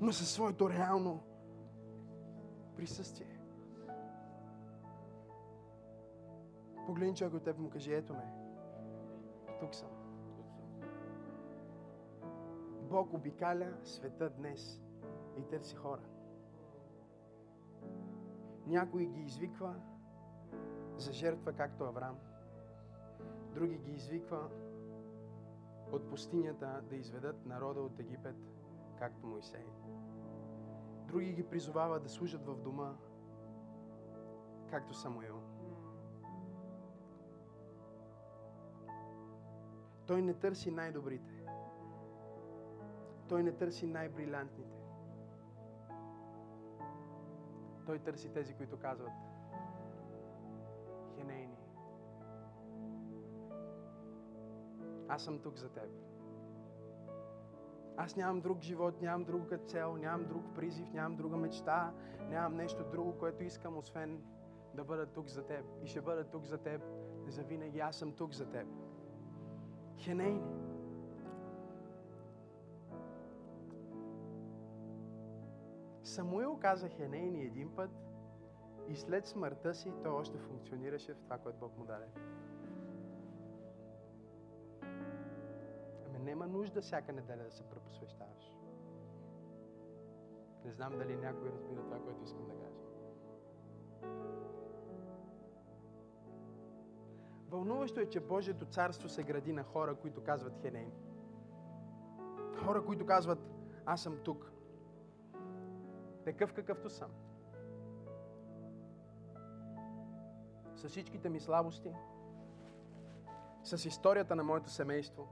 но 0.00 0.12
със 0.12 0.30
своето 0.30 0.70
реално 0.70 1.20
присъствие? 2.76 3.29
Погледни 6.90 7.16
човек 7.16 7.34
от 7.34 7.42
теб 7.42 7.58
и 7.58 7.60
му 7.60 7.70
кажи, 7.70 7.94
ето 7.94 8.14
ме. 8.14 8.32
Тук 9.60 9.74
съм. 9.74 9.88
Бог 12.82 13.12
обикаля 13.12 13.76
света 13.84 14.30
днес 14.30 14.82
и 15.36 15.42
търси 15.42 15.76
хора. 15.76 16.02
Някой 18.66 19.06
ги 19.06 19.20
извиква 19.20 19.74
за 20.96 21.12
жертва, 21.12 21.52
както 21.52 21.84
Авраам. 21.84 22.18
Други 23.54 23.78
ги 23.78 23.92
извиква 23.92 24.50
от 25.92 26.08
пустинята 26.08 26.82
да 26.88 26.96
изведат 26.96 27.46
народа 27.46 27.80
от 27.80 28.00
Египет, 28.00 28.36
както 28.98 29.26
Моисей. 29.26 29.66
Други 31.06 31.32
ги 31.32 31.48
призовава 31.48 32.00
да 32.00 32.08
служат 32.08 32.46
в 32.46 32.56
дома, 32.56 32.94
както 34.70 34.94
Самуил. 34.94 35.49
Той 40.10 40.22
не 40.22 40.34
търси 40.34 40.70
най-добрите. 40.70 41.32
Той 43.28 43.42
не 43.42 43.52
търси 43.52 43.86
най-брилянтните. 43.86 44.78
Той 47.86 47.98
търси 47.98 48.32
тези, 48.32 48.54
които 48.54 48.78
казват 48.78 49.12
Хенейни. 51.16 51.56
Аз 55.08 55.24
съм 55.24 55.38
тук 55.38 55.56
за 55.56 55.68
теб. 55.68 55.90
Аз 57.96 58.16
нямам 58.16 58.40
друг 58.40 58.60
живот, 58.62 59.02
нямам 59.02 59.24
друга 59.24 59.58
цел, 59.58 59.96
нямам 59.96 60.26
друг 60.26 60.44
призив, 60.54 60.92
нямам 60.92 61.16
друга 61.16 61.36
мечта, 61.36 61.94
нямам 62.28 62.56
нещо 62.56 62.84
друго, 62.90 63.18
което 63.18 63.44
искам, 63.44 63.78
освен 63.78 64.22
да 64.74 64.84
бъда 64.84 65.06
тук 65.06 65.28
за 65.28 65.46
теб. 65.46 65.64
И 65.82 65.86
ще 65.86 66.00
бъда 66.00 66.24
тук 66.24 66.44
за 66.44 66.58
теб 66.58 66.82
завинаги. 67.26 67.80
Аз 67.80 67.96
съм 67.96 68.12
тук 68.12 68.32
за 68.32 68.50
теб. 68.50 68.79
Хенейни. 70.00 70.42
Самуил 76.02 76.58
каза 76.60 76.88
Хенейни 76.88 77.42
един 77.42 77.74
път 77.74 77.90
и 78.88 78.96
след 78.96 79.26
смъртта 79.26 79.74
си 79.74 79.92
той 80.02 80.12
още 80.12 80.38
функционираше 80.38 81.14
в 81.14 81.20
това, 81.20 81.38
което 81.38 81.58
Бог 81.58 81.78
му 81.78 81.84
даде. 81.84 82.06
Ами 86.06 86.18
няма 86.18 86.46
нужда 86.46 86.80
всяка 86.80 87.12
неделя 87.12 87.42
да 87.44 87.50
се 87.50 87.62
препосвещаваш. 87.62 88.56
Не 90.64 90.72
знам 90.72 90.98
дали 90.98 91.16
някой 91.16 91.50
разбира 91.50 91.82
това, 91.82 91.98
което 91.98 92.24
искам 92.24 92.46
да 92.46 92.54
кажа. 92.54 92.80
Вълнуващо 97.50 98.00
е, 98.00 98.06
че 98.06 98.20
Божието 98.20 98.64
царство 98.64 99.08
се 99.08 99.22
гради 99.22 99.52
на 99.52 99.62
хора, 99.62 99.94
които 99.94 100.22
казват 100.22 100.58
Хенейн. 100.62 100.92
Хора, 102.64 102.84
които 102.84 103.06
казват, 103.06 103.38
аз 103.86 104.02
съм 104.02 104.18
тук. 104.24 104.52
Такъв 106.24 106.52
какъвто 106.52 106.90
съм. 106.90 107.10
С 110.74 110.88
всичките 110.88 111.28
ми 111.28 111.40
слабости, 111.40 111.94
с 113.62 113.84
историята 113.84 114.36
на 114.36 114.44
моето 114.44 114.70
семейство, 114.70 115.28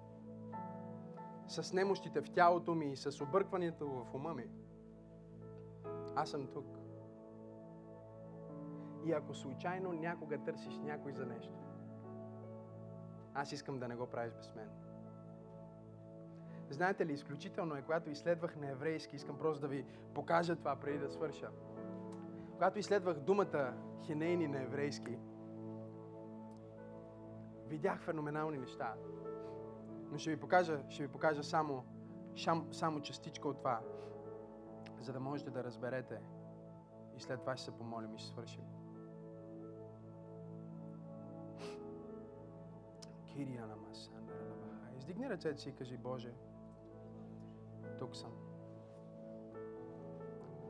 с 1.47 1.73
немощите 1.73 2.21
в 2.21 2.31
тялото 2.31 2.75
ми 2.75 2.93
и 2.93 2.97
с 2.97 3.21
объркването 3.21 3.87
в 3.89 4.15
ума 4.15 4.35
ми. 4.35 4.49
Аз 6.17 6.31
съм 6.31 6.47
тук. 6.47 6.79
И 9.05 9.13
ако 9.13 9.35
случайно 9.35 9.93
някога 9.93 10.39
търсиш 10.39 10.79
някой 10.79 11.13
за 11.13 11.27
нещо, 11.27 11.59
аз 13.35 13.53
искам 13.53 13.79
да 13.79 13.89
не 13.89 13.97
го 13.97 14.07
правиш 14.07 14.33
без 14.35 14.55
мен. 14.55 14.69
Знаете 16.71 17.07
ли, 17.07 17.13
изключително 17.13 17.77
е, 17.77 17.83
когато 17.83 18.11
изследвах 18.11 18.57
на 18.57 18.71
еврейски, 18.71 19.17
искам 19.17 19.39
просто 19.39 19.61
да 19.61 19.69
ви 19.69 19.85
покажа 20.15 20.57
това 20.57 20.77
преди 20.77 20.99
да 20.99 21.11
свърша. 21.11 21.51
Когато 22.53 22.79
изследвах 22.79 23.19
думата 23.19 23.75
хинейни 24.07 24.49
на 24.49 24.63
еврейски, 24.63 25.19
видях 27.67 28.01
феноменални 28.03 28.59
неща. 28.59 28.95
Но 30.11 30.19
ще 30.19 30.31
ви 30.31 30.41
покажа, 30.41 30.81
ще 30.89 31.03
ви 31.03 31.09
покажа 31.09 31.43
само, 31.43 31.85
шам, 32.35 32.69
само 32.73 33.01
частичка 33.01 33.49
от 33.49 33.59
това, 33.59 33.81
за 35.01 35.13
да 35.13 35.21
можете 35.21 35.51
да 35.51 35.65
разберете. 35.65 36.21
И 37.17 37.21
след 37.21 37.41
това 37.41 37.57
ще 37.57 37.65
се 37.65 37.79
помолим 37.79 38.15
и 38.15 38.19
ще 38.19 38.29
свършим. 38.29 38.78
Издигни 45.09 45.31
ръцете 45.31 45.61
си 45.61 45.69
и 45.69 45.73
кажи, 45.73 45.97
Боже, 45.97 46.35
тук 47.99 48.17
съм. 48.17 48.33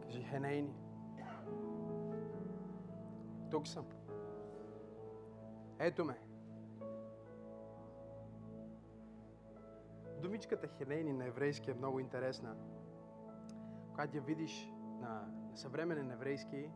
Кажи, 0.03 0.23
Хенейни. 0.23 0.75
Тук 3.51 3.69
съм. 3.69 3.87
Ето 5.79 6.05
ме. 6.05 6.19
Думичката 10.23 10.69
Хенейни 10.69 11.13
на 11.13 11.27
еврейски 11.27 11.71
е 11.71 11.75
много 11.75 12.01
интересна. 12.01 12.57
Когато 13.91 14.17
я 14.17 14.23
видиш 14.23 14.73
на, 15.01 15.29
съвременен 15.55 16.11
еврейски, 16.11 16.71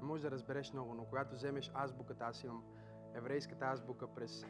не 0.00 0.02
можеш 0.02 0.22
да 0.22 0.30
разбереш 0.30 0.72
много, 0.72 0.94
но 0.94 1.04
когато 1.04 1.34
вземеш 1.34 1.70
азбуката, 1.74 2.24
аз 2.24 2.44
имам 2.44 2.64
еврейската 3.14 3.64
азбука 3.64 4.14
през 4.14 4.46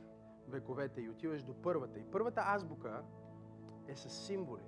вековете 0.49 1.01
и 1.01 1.09
отиваш 1.09 1.43
до 1.43 1.55
първата. 1.63 1.99
И 1.99 2.05
първата 2.05 2.43
азбука 2.47 3.03
е 3.89 3.97
с 3.97 4.09
символи. 4.11 4.63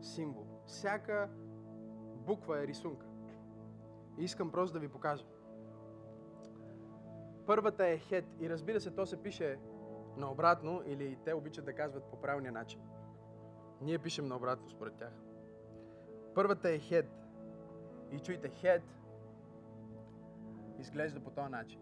Символ. 0.00 0.46
Всяка 0.66 1.28
буква 2.26 2.62
е 2.62 2.66
рисунка. 2.66 3.06
И 4.18 4.24
искам 4.24 4.50
просто 4.50 4.72
да 4.72 4.80
ви 4.80 4.88
покажа. 4.88 5.24
Първата 7.46 7.86
е 7.86 7.98
хет 7.98 8.24
и 8.40 8.50
разбира 8.50 8.80
се, 8.80 8.90
то 8.90 9.06
се 9.06 9.22
пише 9.22 9.58
наобратно 10.16 10.82
или 10.86 11.18
те 11.24 11.34
обичат 11.34 11.64
да 11.64 11.72
казват 11.72 12.04
по 12.04 12.20
правилния 12.20 12.52
начин. 12.52 12.80
Ние 13.80 13.98
пишем 13.98 14.26
наобратно 14.26 14.70
според 14.70 14.94
тях. 14.94 15.12
Първата 16.34 16.70
е 16.70 16.78
хед. 16.78 17.06
И 18.12 18.20
чуйте, 18.20 18.48
хед 18.48 18.82
изглежда 20.78 21.20
по 21.20 21.30
този 21.30 21.48
начин. 21.48 21.80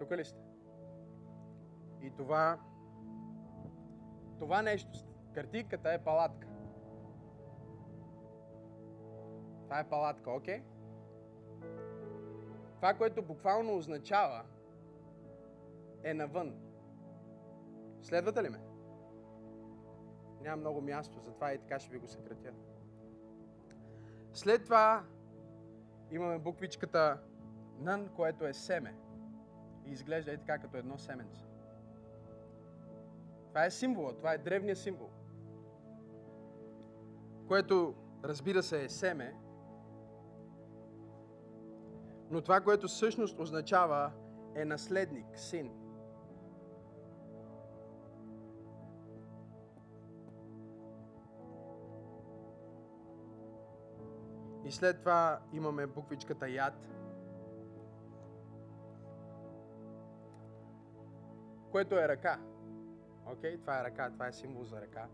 Тук 0.00 0.10
ли 0.12 0.24
сте? 0.24 0.42
И 2.02 2.10
това, 2.10 2.58
това 4.38 4.62
нещо, 4.62 4.98
картинката 5.32 5.92
е 5.92 6.04
палатка. 6.04 6.48
Това 9.64 9.80
е 9.80 9.88
палатка, 9.88 10.30
окей? 10.30 10.58
Okay? 10.58 10.62
Това, 12.76 12.94
което 12.94 13.22
буквално 13.22 13.76
означава, 13.76 14.44
е 16.02 16.14
навън. 16.14 16.54
Следвате 18.02 18.42
ли 18.42 18.48
ме? 18.48 18.60
Няма 20.40 20.56
много 20.56 20.80
място, 20.80 21.20
затова 21.20 21.52
и 21.52 21.58
така 21.58 21.78
ще 21.78 21.90
ви 21.90 21.98
го 21.98 22.08
съкратя. 22.08 22.52
След 24.32 24.64
това 24.64 25.04
имаме 26.10 26.38
буквичката 26.38 27.18
нън, 27.78 28.08
което 28.16 28.46
е 28.46 28.52
семе. 28.52 28.94
И 29.90 29.92
изглежда 29.92 30.32
и 30.32 30.38
така 30.38 30.58
като 30.58 30.76
едно 30.76 30.98
семенце. 30.98 31.44
Това 33.48 33.64
е 33.64 33.70
символа, 33.70 34.16
това 34.16 34.32
е 34.32 34.38
древния 34.38 34.76
символ. 34.76 35.10
Което, 37.48 37.94
разбира 38.24 38.62
се, 38.62 38.84
е 38.84 38.88
семе, 38.88 39.34
но 42.30 42.40
това, 42.40 42.60
което 42.60 42.88
всъщност 42.88 43.38
означава, 43.38 44.12
е 44.54 44.64
наследник, 44.64 45.38
син. 45.38 45.72
И 54.64 54.72
след 54.72 54.98
това 54.98 55.40
имаме 55.52 55.86
буквичката 55.86 56.48
яд, 56.48 56.74
което 61.70 61.98
е 61.98 62.08
ръка. 62.08 62.40
Окей, 63.26 63.56
okay? 63.56 63.60
това 63.60 63.80
е 63.80 63.84
ръка, 63.84 64.10
това 64.10 64.26
е 64.26 64.32
символ 64.32 64.64
за 64.64 64.80
ръка. 64.80 65.08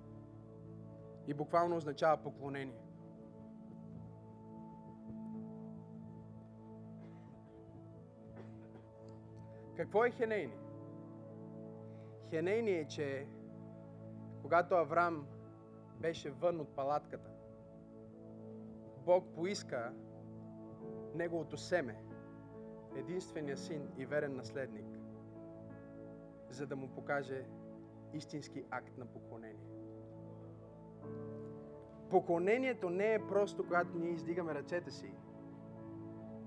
И 1.26 1.34
буквално 1.34 1.76
означава 1.76 2.16
поклонение. 2.16 2.80
Какво 9.76 10.04
е 10.04 10.10
Хенейни? 10.10 10.56
Хенейни 12.30 12.70
е, 12.70 12.84
че 12.84 13.26
когато 14.42 14.74
Авраам 14.74 15.26
беше 16.00 16.30
вън 16.30 16.60
от 16.60 16.68
палатката, 16.76 17.30
Бог 19.04 19.34
поиска 19.34 19.92
неговото 21.14 21.56
семе 21.56 21.96
единствения 22.96 23.56
син 23.56 23.88
и 23.98 24.06
верен 24.06 24.36
наследник, 24.36 24.95
за 26.50 26.66
да 26.66 26.76
му 26.76 26.88
покаже 26.88 27.46
истински 28.12 28.64
акт 28.70 28.98
на 28.98 29.06
поклонение. 29.06 29.66
Поклонението 32.10 32.90
не 32.90 33.14
е 33.14 33.26
просто, 33.26 33.64
когато 33.64 33.98
ние 33.98 34.10
издигаме 34.10 34.54
ръцете 34.54 34.90
си. 34.90 35.12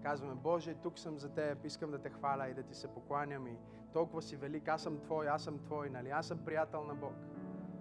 Казваме, 0.03 0.35
Боже, 0.35 0.73
тук 0.73 0.99
съм 0.99 1.19
за 1.19 1.29
Теб, 1.29 1.65
искам 1.65 1.91
да 1.91 1.99
Те 1.99 2.09
хваля 2.09 2.49
и 2.49 2.53
да 2.53 2.63
Ти 2.63 2.75
се 2.75 2.87
покланям 2.87 3.47
и 3.47 3.57
толкова 3.93 4.21
си 4.21 4.35
велик, 4.35 4.67
аз 4.67 4.83
съм 4.83 4.99
Твой, 4.99 5.27
аз 5.27 5.43
съм 5.43 5.59
Твой, 5.59 5.89
нали? 5.89 6.09
Аз 6.09 6.27
съм 6.27 6.45
приятел 6.45 6.83
на 6.83 6.95
Бог. 6.95 7.13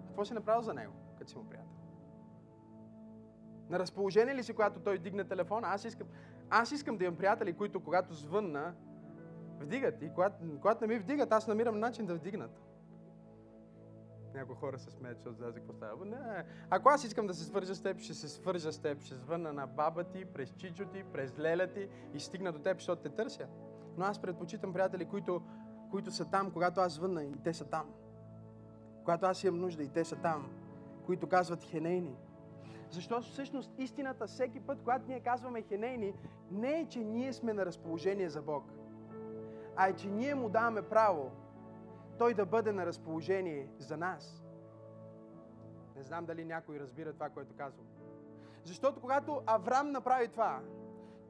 Какво 0.07 0.25
си 0.25 0.33
направил 0.33 0.61
за 0.61 0.73
Него, 0.73 0.93
като 1.17 1.31
си 1.31 1.37
му 1.37 1.49
приятел? 1.49 1.69
На 3.69 3.79
разположение 3.79 4.35
ли 4.35 4.43
си, 4.43 4.53
когато 4.53 4.79
той 4.79 4.97
дигне 4.97 5.23
телефона? 5.23 5.67
Аз 5.67 5.85
искам, 5.85 6.07
аз 6.49 6.71
искам 6.71 6.97
да 6.97 7.05
имам 7.05 7.17
приятели, 7.17 7.53
които 7.53 7.83
когато 7.83 8.13
звънна, 8.13 8.75
вдигат. 9.59 10.01
И 10.01 10.09
когато, 10.09 10.35
когато 10.61 10.87
не 10.87 10.93
ми 10.93 10.99
вдигат, 10.99 11.31
аз 11.31 11.47
намирам 11.47 11.79
начин 11.79 12.05
да 12.05 12.15
вдигнат. 12.15 12.61
Някои 14.33 14.55
хора 14.55 14.79
се 14.79 14.91
смеят, 14.91 15.17
защото 15.17 15.35
знаят 15.35 15.55
за 15.55 15.73
става. 15.73 16.05
Не, 16.05 16.43
ако 16.69 16.89
аз 16.89 17.03
искам 17.03 17.27
да 17.27 17.33
се 17.33 17.43
свържа 17.43 17.75
с 17.75 17.81
теб, 17.81 17.99
ще 17.99 18.13
се 18.13 18.29
свържа 18.29 18.71
с 18.71 18.79
теб. 18.79 19.01
Ще 19.01 19.15
звънна 19.15 19.53
на 19.53 19.67
баба 19.67 20.03
ти, 20.03 20.25
през 20.25 20.53
чичо 20.57 20.85
ти, 20.85 21.03
през 21.03 21.39
леля 21.39 21.67
ти 21.67 21.89
и 22.13 22.19
стигна 22.19 22.51
до 22.51 22.59
теб, 22.59 22.77
защото 22.77 23.01
те 23.01 23.09
търся. 23.09 23.47
Но 23.97 24.05
аз 24.05 24.21
предпочитам 24.21 24.73
приятели, 24.73 25.05
които, 25.05 25.41
които 25.91 26.11
са 26.11 26.25
там, 26.25 26.51
когато 26.51 26.81
аз 26.81 26.93
звънна 26.93 27.23
и 27.23 27.35
те 27.43 27.53
са 27.53 27.65
там. 27.65 27.93
Когато 29.03 29.25
аз 29.25 29.43
имам 29.43 29.61
нужда 29.61 29.83
и 29.83 29.89
те 29.89 30.05
са 30.05 30.15
там. 30.15 30.51
Които 31.05 31.27
казват 31.27 31.63
хенейни. 31.63 32.15
Защото 32.91 33.21
всъщност 33.21 33.71
истината 33.77 34.27
всеки 34.27 34.59
път, 34.59 34.79
когато 34.79 35.05
ние 35.07 35.19
казваме 35.19 35.61
хенейни, 35.61 36.13
не 36.51 36.79
е, 36.79 36.85
че 36.85 36.99
ние 36.99 37.33
сме 37.33 37.53
на 37.53 37.65
разположение 37.65 38.29
за 38.29 38.41
Бог, 38.41 38.63
а 39.81 39.87
е, 39.87 39.93
че 39.93 40.07
ние 40.07 40.35
му 40.35 40.49
даваме 40.49 40.81
право 40.81 41.31
той 42.17 42.33
да 42.33 42.45
бъде 42.45 42.71
на 42.71 42.85
разположение 42.85 43.69
за 43.77 43.97
нас. 43.97 44.43
Не 45.95 46.03
знам 46.03 46.25
дали 46.25 46.45
някой 46.45 46.79
разбира 46.79 47.13
това, 47.13 47.29
което 47.29 47.55
казвам. 47.55 47.85
Защото 48.63 49.01
когато 49.01 49.41
Авраам 49.45 49.91
направи 49.91 50.27
това, 50.27 50.61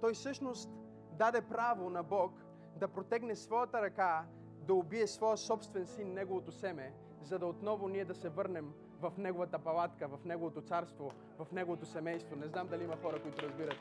той 0.01 0.13
всъщност 0.13 0.69
даде 1.11 1.41
право 1.41 1.89
на 1.89 2.03
Бог 2.03 2.31
да 2.75 2.87
протегне 2.87 3.35
своята 3.35 3.81
ръка, 3.81 4.25
да 4.61 4.73
убие 4.73 5.07
своя 5.07 5.37
собствен 5.37 5.85
син, 5.85 6.13
неговото 6.13 6.51
семе, 6.51 6.93
за 7.21 7.39
да 7.39 7.45
отново 7.45 7.87
ние 7.87 8.05
да 8.05 8.15
се 8.15 8.29
върнем 8.29 8.73
в 8.99 9.13
неговата 9.17 9.59
палатка, 9.59 10.07
в 10.07 10.25
неговото 10.25 10.61
царство, 10.61 11.11
в 11.39 11.51
неговото 11.51 11.85
семейство. 11.85 12.35
Не 12.35 12.47
знам 12.47 12.67
дали 12.67 12.83
има 12.83 12.97
хора, 13.01 13.21
които 13.21 13.41
разбират 13.41 13.77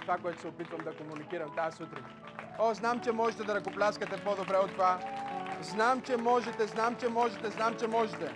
това, 0.00 0.18
което 0.18 0.40
се 0.40 0.48
опитвам 0.48 0.80
да 0.84 0.96
комуникирам 0.96 1.56
тази 1.56 1.76
сутрин. 1.76 2.04
О, 2.60 2.74
знам, 2.74 3.00
че 3.00 3.12
можете 3.12 3.44
да 3.44 3.54
ръкопляскате 3.54 4.24
по-добре 4.24 4.56
от 4.56 4.72
това. 4.72 4.98
Знам, 5.62 6.00
че 6.00 6.16
можете, 6.16 6.66
знам, 6.66 6.96
че 6.96 7.08
можете, 7.08 7.50
знам, 7.50 7.74
че 7.74 7.86
можете. 7.86 8.34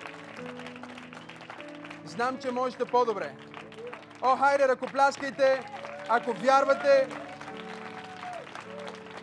Знам, 2.04 2.38
че 2.38 2.50
можете 2.50 2.84
по-добре. 2.84 3.34
О, 4.22 4.36
хайде, 4.36 4.68
ръкопляскайте, 4.68 5.60
ако 6.08 6.32
вярвате, 6.32 7.08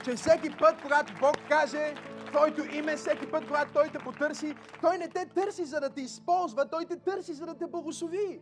че 0.04 0.16
всеки 0.16 0.58
път, 0.58 0.82
когато 0.82 1.14
Бог 1.20 1.36
каже 1.50 1.96
Твоето 2.26 2.76
име, 2.76 2.96
всеки 2.96 3.32
път, 3.32 3.48
когато 3.48 3.74
Той 3.74 3.90
те 3.90 4.00
потърси, 4.00 4.56
Той 4.82 4.98
не 4.98 5.10
те 5.10 5.26
търси, 5.26 5.66
за 5.66 5.80
да 5.80 5.90
те 5.90 6.02
използва, 6.02 6.70
Той 6.70 6.86
те 6.86 7.00
търси, 7.00 7.34
за 7.34 7.46
да 7.46 7.58
те 7.58 7.68
благослови. 7.68 8.42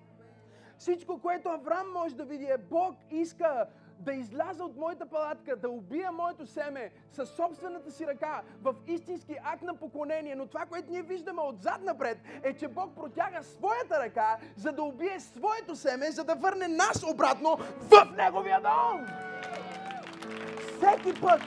Всичко, 0.77 1.21
което 1.21 1.49
Авраам 1.49 1.91
може 1.93 2.15
да 2.15 2.25
види 2.25 2.45
е 2.45 2.57
Бог 2.57 2.95
иска 3.11 3.65
да 3.99 4.13
изляза 4.13 4.63
от 4.63 4.77
моята 4.77 5.05
палатка, 5.05 5.55
да 5.55 5.69
убия 5.69 6.11
моето 6.11 6.45
семе 6.45 6.91
със 7.11 7.29
собствената 7.29 7.91
си 7.91 8.07
ръка 8.07 8.41
в 8.61 8.75
истински 8.87 9.35
акт 9.43 9.61
на 9.61 9.73
поклонение. 9.75 10.35
Но 10.35 10.47
това, 10.47 10.65
което 10.65 10.91
ние 10.91 11.01
виждаме 11.01 11.41
отзад 11.41 11.81
напред, 11.83 12.17
е, 12.43 12.53
че 12.53 12.67
Бог 12.67 12.95
протяга 12.95 13.43
своята 13.43 13.99
ръка, 13.99 14.37
за 14.55 14.71
да 14.71 14.83
убие 14.83 15.19
своето 15.19 15.75
семе, 15.75 16.11
за 16.11 16.23
да 16.23 16.35
върне 16.35 16.67
нас 16.67 17.03
обратно 17.11 17.57
в 17.79 18.15
Неговия 18.17 18.61
дом. 18.61 19.05
Всеки 20.77 21.21
път, 21.21 21.41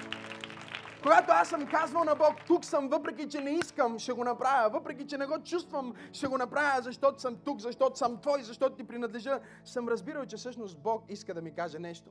когато 1.03 1.33
аз 1.33 1.49
съм 1.49 1.67
казвал 1.67 2.05
на 2.05 2.15
Бог, 2.15 2.35
тук 2.47 2.65
съм, 2.65 2.89
въпреки 2.89 3.29
че 3.29 3.41
не 3.41 3.51
искам, 3.51 3.99
ще 3.99 4.13
го 4.13 4.25
направя, 4.25 4.71
въпреки 4.71 5.07
че 5.07 5.19
не 5.19 5.27
го 5.27 5.43
чувствам, 5.43 5.95
ще 6.13 6.27
го 6.27 6.39
направя, 6.39 6.83
защото 6.83 7.21
съм 7.21 7.37
тук, 7.45 7.61
защото 7.61 7.99
съм 7.99 8.21
Твой, 8.21 8.43
защото 8.43 8.77
ти 8.77 8.87
принадлежа, 8.87 9.41
съм 9.65 9.89
разбирал, 9.89 10.27
че 10.27 10.37
всъщност 10.37 10.79
Бог 10.79 11.05
иска 11.09 11.35
да 11.35 11.43
ми 11.43 11.55
каже 11.55 11.79
нещо. 11.79 12.11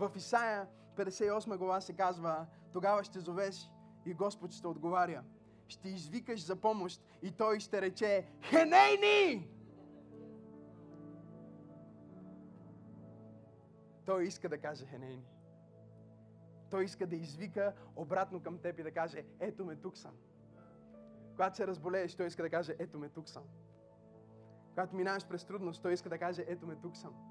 В 0.00 0.10
Исаия 0.16 0.68
58 0.96 1.56
глава 1.56 1.80
се 1.80 1.92
казва, 1.92 2.46
тогава 2.72 3.04
ще 3.04 3.20
зовеш 3.20 3.70
и 4.06 4.14
Господ 4.14 4.52
ще 4.52 4.66
отговаря. 4.66 5.24
Ще 5.68 5.88
извикаш 5.88 6.46
за 6.46 6.56
помощ 6.56 7.02
и 7.22 7.32
Той 7.32 7.60
ще 7.60 7.80
рече, 7.80 8.26
Хенейни! 8.42 9.48
Той 14.04 14.24
иска 14.24 14.48
да 14.48 14.58
каже 14.58 14.86
Хенейни. 14.86 15.26
Той 16.70 16.84
иска 16.84 17.06
да 17.06 17.16
извика 17.16 17.72
обратно 17.96 18.42
към 18.42 18.58
теб 18.58 18.78
и 18.78 18.82
да 18.82 18.90
каже, 18.90 19.24
ето 19.40 19.64
ме, 19.64 19.76
тук 19.76 19.96
съм. 19.96 20.14
Когато 21.30 21.56
се 21.56 21.66
разболееш, 21.66 22.14
Той 22.14 22.26
иска 22.26 22.42
да 22.42 22.50
каже, 22.50 22.76
ето 22.78 22.98
ме, 22.98 23.08
тук 23.08 23.28
съм. 23.28 23.44
Когато 24.68 24.96
минаваш 24.96 25.26
през 25.26 25.44
трудност, 25.44 25.82
Той 25.82 25.92
иска 25.92 26.08
да 26.08 26.18
каже, 26.18 26.44
ето 26.48 26.66
ме, 26.66 26.76
тук 26.76 26.96
съм. 26.96 27.29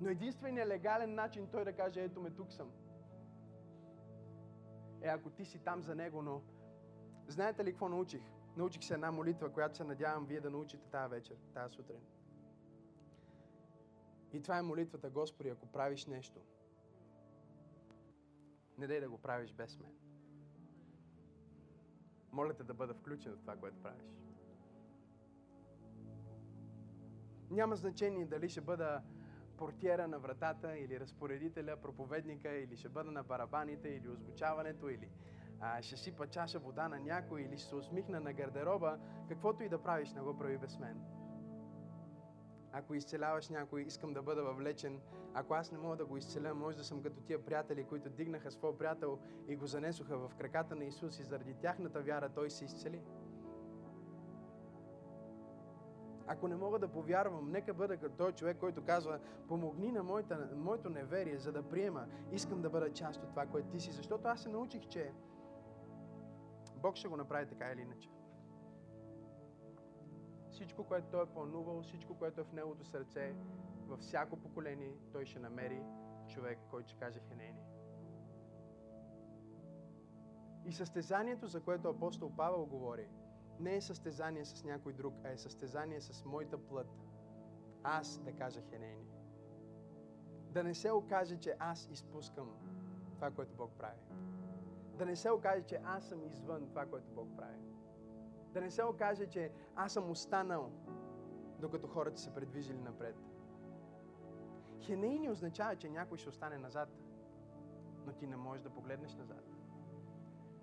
Но 0.00 0.08
единственият 0.08 0.68
легален 0.68 1.14
начин 1.14 1.48
той 1.52 1.64
да 1.64 1.72
каже, 1.72 2.04
ето 2.04 2.20
ме 2.20 2.30
тук 2.30 2.52
съм, 2.52 2.72
е 5.02 5.08
ако 5.08 5.30
ти 5.30 5.44
си 5.44 5.58
там 5.58 5.82
за 5.82 5.94
него, 5.94 6.22
но 6.22 6.42
знаете 7.26 7.64
ли 7.64 7.70
какво 7.70 7.88
научих? 7.88 8.22
Научих 8.56 8.84
се 8.84 8.94
една 8.94 9.10
молитва, 9.10 9.52
която 9.52 9.76
се 9.76 9.84
надявам 9.84 10.26
вие 10.26 10.40
да 10.40 10.50
научите 10.50 10.88
тази 10.90 11.10
вечер, 11.10 11.36
тази 11.54 11.74
сутрин. 11.74 12.00
И 14.32 14.42
това 14.42 14.58
е 14.58 14.62
молитвата, 14.62 15.10
Господи, 15.10 15.48
ако 15.48 15.66
правиш 15.66 16.06
нещо, 16.06 16.40
не 18.78 18.86
дай 18.86 19.00
да 19.00 19.08
го 19.08 19.18
правиш 19.18 19.52
без 19.52 19.78
мен. 19.78 19.92
Моля 22.32 22.54
те 22.54 22.64
да 22.64 22.74
бъда 22.74 22.94
включен 22.94 23.32
в 23.32 23.40
това, 23.40 23.56
което 23.56 23.82
правиш. 23.82 24.18
Няма 27.50 27.76
значение 27.76 28.26
дали 28.26 28.48
ще 28.48 28.60
бъда 28.60 29.02
портиера 29.58 30.08
на 30.08 30.18
вратата 30.18 30.78
или 30.78 31.00
разпоредителя, 31.00 31.76
проповедника, 31.76 32.50
или 32.50 32.76
ще 32.76 32.88
бъда 32.88 33.10
на 33.10 33.22
барабаните, 33.22 33.88
или 33.88 34.08
озвучаването, 34.08 34.88
или 34.88 35.10
а, 35.60 35.82
ще 35.82 35.96
сипа 35.96 36.26
чаша 36.26 36.58
вода 36.58 36.88
на 36.88 37.00
някой, 37.00 37.42
или 37.42 37.58
ще 37.58 37.68
се 37.68 37.76
усмихна 37.76 38.20
на 38.20 38.32
гардероба, 38.32 38.98
каквото 39.28 39.62
и 39.62 39.68
да 39.68 39.82
правиш, 39.82 40.12
не 40.12 40.20
го 40.20 40.38
прави 40.38 40.58
без 40.58 40.78
мен. 40.78 41.00
Ако 42.72 42.94
изцеляваш 42.94 43.48
някой, 43.48 43.82
искам 43.82 44.12
да 44.12 44.22
бъда 44.22 44.42
въвлечен. 44.42 45.00
Ако 45.34 45.54
аз 45.54 45.72
не 45.72 45.78
мога 45.78 45.96
да 45.96 46.06
го 46.06 46.16
изцеля, 46.16 46.54
може 46.54 46.76
да 46.76 46.84
съм 46.84 47.02
като 47.02 47.20
тия 47.20 47.44
приятели, 47.44 47.84
които 47.84 48.10
дигнаха 48.10 48.50
своя 48.50 48.78
приятел 48.78 49.18
и 49.48 49.56
го 49.56 49.66
занесоха 49.66 50.18
в 50.18 50.34
краката 50.38 50.74
на 50.74 50.84
Исус 50.84 51.18
и 51.18 51.22
заради 51.22 51.54
тяхната 51.54 52.00
вяра 52.00 52.28
той 52.28 52.50
се 52.50 52.64
изцели. 52.64 53.02
Ако 56.28 56.48
не 56.48 56.56
мога 56.56 56.78
да 56.78 56.88
повярвам, 56.88 57.50
нека 57.50 57.74
бъда 57.74 57.96
като 57.96 58.16
той 58.16 58.32
човек, 58.32 58.56
който 58.60 58.84
казва, 58.84 59.20
помогни 59.48 59.92
на 59.92 60.02
моята, 60.02 60.48
моето 60.56 60.90
неверие, 60.90 61.38
за 61.38 61.52
да 61.52 61.62
приема. 61.62 62.06
Искам 62.32 62.62
да 62.62 62.70
бъда 62.70 62.92
част 62.92 63.22
от 63.22 63.30
това, 63.30 63.46
което 63.46 63.68
ти 63.68 63.80
си. 63.80 63.92
Защото 63.92 64.28
аз 64.28 64.42
се 64.42 64.48
научих, 64.48 64.88
че 64.88 65.12
Бог 66.76 66.96
ще 66.96 67.08
го 67.08 67.16
направи 67.16 67.46
така 67.46 67.72
или 67.72 67.80
иначе. 67.80 68.10
Всичко, 70.50 70.84
което 70.84 71.06
Той 71.10 71.22
е 71.22 71.26
планувал, 71.26 71.82
всичко, 71.82 72.14
което 72.14 72.40
е 72.40 72.44
в 72.44 72.52
Неговото 72.52 72.84
сърце, 72.84 73.34
във 73.86 74.00
всяко 74.00 74.36
поколение, 74.36 74.96
Той 75.12 75.26
ще 75.26 75.38
намери 75.38 75.82
човек, 76.28 76.58
който 76.70 76.88
ще 76.88 76.98
каже 76.98 77.20
Хенени. 77.28 77.62
И 80.64 80.72
състезанието, 80.72 81.46
за 81.46 81.60
което 81.60 81.88
апостол 81.88 82.32
Павел 82.36 82.66
говори, 82.66 83.08
не 83.60 83.76
е 83.76 83.80
състезание 83.80 84.44
с 84.44 84.64
някой 84.64 84.92
друг, 84.92 85.14
а 85.24 85.28
е 85.28 85.38
състезание 85.38 86.00
с 86.00 86.24
моята 86.24 86.58
плът. 86.58 86.88
Аз 87.82 88.18
да 88.18 88.32
кажа 88.32 88.60
хенейни. 88.62 89.08
Да 90.50 90.64
не 90.64 90.74
се 90.74 90.90
окаже, 90.90 91.36
че 91.36 91.56
аз 91.58 91.88
изпускам 91.90 92.54
това, 93.14 93.30
което 93.30 93.54
Бог 93.56 93.70
прави. 93.78 94.00
Да 94.98 95.06
не 95.06 95.16
се 95.16 95.30
окаже, 95.30 95.62
че 95.62 95.80
аз 95.84 96.08
съм 96.08 96.24
извън 96.24 96.68
това, 96.68 96.86
което 96.86 97.10
Бог 97.10 97.28
прави. 97.36 97.58
Да 98.52 98.60
не 98.60 98.70
се 98.70 98.84
окаже, 98.84 99.26
че 99.26 99.52
аз 99.76 99.92
съм 99.92 100.10
останал, 100.10 100.72
докато 101.58 101.86
хората 101.86 102.20
се 102.20 102.34
предвижили 102.34 102.80
напред. 102.80 103.16
Хенейни 104.80 105.30
означава, 105.30 105.76
че 105.76 105.88
някой 105.88 106.18
ще 106.18 106.28
остане 106.28 106.58
назад, 106.58 106.88
но 108.06 108.12
ти 108.12 108.26
не 108.26 108.36
можеш 108.36 108.62
да 108.62 108.70
погледнеш 108.70 109.14
назад. 109.14 109.44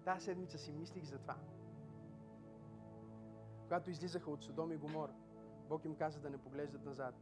Тази 0.05 0.25
седмица 0.25 0.57
си 0.57 0.71
мислих 0.71 1.03
за 1.03 1.19
това. 1.19 1.35
Когато 3.65 3.89
излизаха 3.89 4.31
от 4.31 4.43
Содом 4.43 4.71
и 4.71 4.77
Гомор, 4.77 5.09
Бог 5.69 5.85
им 5.85 5.95
каза 5.95 6.19
да 6.19 6.29
не 6.29 6.37
поглеждат 6.37 6.85
назад. 6.85 7.15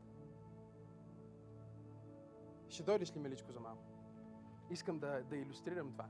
Ще 2.69 2.83
дойдеш 2.83 3.15
ли, 3.15 3.19
миличко, 3.19 3.51
за 3.51 3.59
малко? 3.59 3.83
Искам 4.69 4.99
да, 4.99 5.23
да 5.23 5.37
иллюстрирам 5.37 5.91
това. 5.91 6.07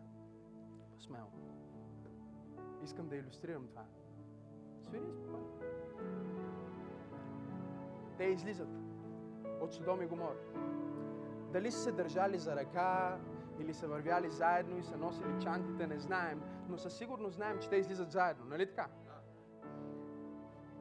Смело. 0.97 1.31
Искам 2.83 3.09
да 3.09 3.15
иллюстрирам 3.15 3.67
това. 3.67 3.85
Свири. 4.81 5.13
Те 8.17 8.23
излизат 8.23 8.69
от 9.61 9.73
Содом 9.73 10.01
и 10.01 10.05
Гомор. 10.05 10.35
Дали 11.51 11.71
са 11.71 11.79
се 11.79 11.91
държали 11.91 12.39
за 12.39 12.55
ръка, 12.55 13.19
или 13.59 13.73
са 13.73 13.87
вървяли 13.87 14.29
заедно 14.29 14.77
и 14.77 14.83
са 14.83 14.97
носили 14.97 15.41
чантите, 15.41 15.87
не 15.87 15.99
знаем, 15.99 16.41
но 16.69 16.77
със 16.77 16.97
сигурност 16.97 17.35
знаем, 17.35 17.59
че 17.59 17.69
те 17.69 17.75
излизат 17.75 18.11
заедно, 18.11 18.45
нали 18.45 18.69
така? 18.69 18.87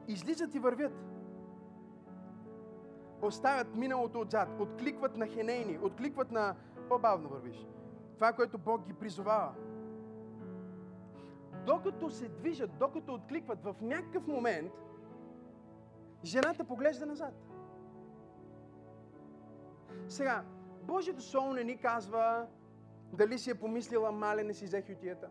Излизат 0.07 0.55
и 0.55 0.59
вървят. 0.59 0.93
Оставят 3.21 3.75
миналото 3.75 4.19
отзад, 4.19 4.59
откликват 4.59 5.17
на 5.17 5.27
хенейни, 5.27 5.79
откликват 5.83 6.31
на 6.31 6.55
по-бавно 6.89 7.29
вървиш. 7.29 7.67
Това, 8.15 8.33
което 8.33 8.57
Бог 8.57 8.85
ги 8.85 8.93
призовава. 8.93 9.53
Докато 11.65 12.09
се 12.09 12.29
движат, 12.29 12.77
докато 12.79 13.13
откликват, 13.13 13.63
в 13.63 13.75
някакъв 13.81 14.27
момент 14.27 14.71
жената 16.23 16.63
поглежда 16.63 17.05
назад. 17.05 17.33
Сега, 20.07 20.43
Божието 20.81 21.21
Слово 21.21 21.53
не 21.53 21.63
ни 21.63 21.77
казва 21.77 22.47
дали 23.13 23.39
си 23.39 23.49
е 23.49 23.55
помислила 23.55 24.11
мале, 24.11 24.43
не 24.43 24.53
си 24.53 24.65
взех 24.65 24.89
ютията. 24.89 25.29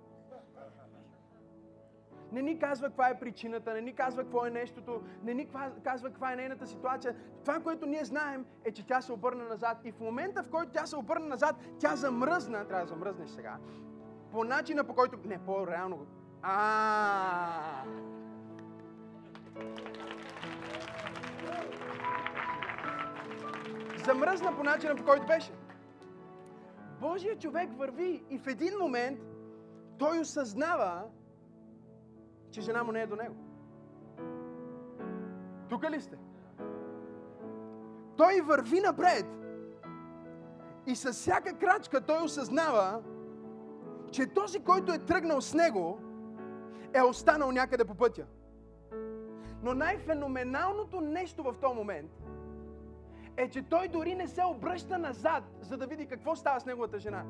Не 2.32 2.42
ни 2.42 2.58
казва 2.58 2.86
каква 2.86 3.08
е 3.08 3.18
причината, 3.18 3.74
не 3.74 3.80
ни 3.80 3.92
казва 3.92 4.22
какво 4.22 4.46
е 4.46 4.50
нещото, 4.50 5.02
не 5.22 5.34
ни 5.34 5.48
казва 5.84 6.08
каква 6.08 6.32
е 6.32 6.36
нейната 6.36 6.66
ситуация. 6.66 7.16
Това, 7.44 7.60
което 7.60 7.86
ние 7.86 8.04
знаем, 8.04 8.46
е, 8.64 8.72
че 8.72 8.86
тя 8.86 9.00
се 9.00 9.12
обърна 9.12 9.44
назад. 9.44 9.78
И 9.84 9.92
в 9.92 10.00
момента, 10.00 10.42
в 10.42 10.50
който 10.50 10.72
тя 10.72 10.86
се 10.86 10.96
обърна 10.96 11.26
назад, 11.26 11.56
тя 11.78 11.96
замръзна, 11.96 12.68
трябва 12.68 12.84
да 12.84 12.88
замръзнеш 12.88 13.30
сега, 13.30 13.56
по 14.30 14.44
начина 14.44 14.84
по 14.84 14.94
който... 14.94 15.18
Не, 15.24 15.38
по-реално. 15.38 16.06
А. 16.42 17.84
Замръзна 24.04 24.56
по 24.56 24.64
начина 24.64 24.96
по 24.96 25.04
който 25.04 25.26
беше. 25.26 25.52
Божия 27.00 27.38
човек 27.38 27.68
върви 27.76 28.22
и 28.30 28.38
в 28.38 28.46
един 28.46 28.78
момент 28.80 29.20
той 29.98 30.20
осъзнава, 30.20 31.02
че 32.52 32.60
жена 32.60 32.82
му 32.82 32.92
не 32.92 33.02
е 33.02 33.06
до 33.06 33.16
него. 33.16 33.34
Тук 35.68 35.90
ли 35.90 36.00
сте? 36.00 36.16
Той 38.16 38.40
върви 38.40 38.80
напред 38.80 39.26
и 40.86 40.96
с 40.96 41.12
всяка 41.12 41.58
крачка 41.58 42.00
той 42.00 42.22
осъзнава, 42.24 43.02
че 44.10 44.26
този, 44.26 44.60
който 44.60 44.92
е 44.92 44.98
тръгнал 44.98 45.40
с 45.40 45.54
него, 45.54 46.00
е 46.94 47.02
останал 47.02 47.52
някъде 47.52 47.84
по 47.84 47.94
пътя. 47.94 48.26
Но 49.62 49.74
най-феноменалното 49.74 51.00
нещо 51.00 51.42
в 51.42 51.54
този 51.60 51.74
момент 51.74 52.10
е, 53.36 53.50
че 53.50 53.62
той 53.62 53.88
дори 53.88 54.14
не 54.14 54.28
се 54.28 54.44
обръща 54.44 54.98
назад, 54.98 55.44
за 55.60 55.76
да 55.76 55.86
види 55.86 56.06
какво 56.06 56.36
става 56.36 56.60
с 56.60 56.66
неговата 56.66 56.98
жена. 56.98 57.24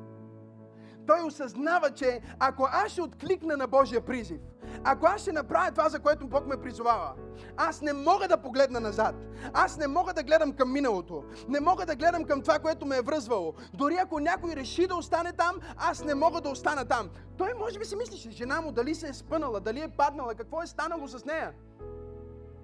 Той 1.07 1.23
осъзнава, 1.23 1.91
че 1.91 2.21
ако 2.39 2.67
аз 2.71 2.91
ще 2.91 3.01
откликна 3.01 3.57
на 3.57 3.67
Божия 3.67 4.05
призив, 4.05 4.41
ако 4.83 5.05
аз 5.05 5.21
ще 5.21 5.31
направя 5.31 5.71
това, 5.71 5.89
за 5.89 5.99
което 5.99 6.27
Бог 6.27 6.47
ме 6.47 6.61
призовава, 6.61 7.13
аз 7.57 7.81
не 7.81 7.93
мога 7.93 8.27
да 8.27 8.41
погледна 8.41 8.79
назад. 8.79 9.15
Аз 9.53 9.77
не 9.77 9.87
мога 9.87 10.13
да 10.13 10.23
гледам 10.23 10.53
към 10.53 10.71
миналото. 10.71 11.23
Не 11.47 11.59
мога 11.59 11.85
да 11.85 11.95
гледам 11.95 12.23
към 12.23 12.41
това, 12.41 12.59
което 12.59 12.85
ме 12.85 12.97
е 12.97 13.01
връзвало. 13.01 13.53
Дори 13.73 13.95
ако 13.95 14.19
някой 14.19 14.55
реши 14.55 14.87
да 14.87 14.95
остане 14.95 15.31
там, 15.33 15.55
аз 15.77 16.03
не 16.03 16.15
мога 16.15 16.41
да 16.41 16.49
остана 16.49 16.85
там. 16.85 17.09
Той 17.37 17.53
може 17.53 17.79
би 17.79 17.85
си 17.85 17.95
мислише, 17.95 18.31
жена 18.31 18.61
му 18.61 18.71
дали 18.71 18.95
се 18.95 19.07
е 19.07 19.13
спънала, 19.13 19.59
дали 19.59 19.81
е 19.81 19.87
паднала, 19.87 20.35
какво 20.35 20.61
е 20.61 20.67
станало 20.67 21.07
с 21.07 21.25
нея. 21.25 21.53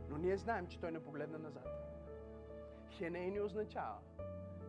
Но 0.09 0.17
ние 0.17 0.37
знаем, 0.37 0.67
че 0.67 0.79
той 0.79 0.91
не 0.91 0.99
погледна 0.99 1.39
назад. 1.39 1.67
Хенейни 2.97 3.41
означава 3.41 3.95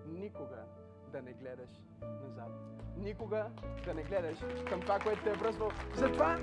никога 0.07 0.65
да 1.13 1.23
не 1.23 1.33
гледаш 1.33 1.71
назад. 2.03 2.51
Никога 2.97 3.47
да 3.85 3.95
не 3.95 4.03
гледаш 4.03 4.39
към 4.69 4.81
това, 4.81 4.99
което 4.99 5.23
те 5.23 5.31
е 5.31 5.35
връзвал. 5.35 5.71
Затова 5.95 6.39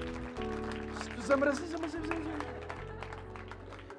замръзни, 1.17 1.67
замръзни, 1.67 2.07
замръзни. 2.07 2.33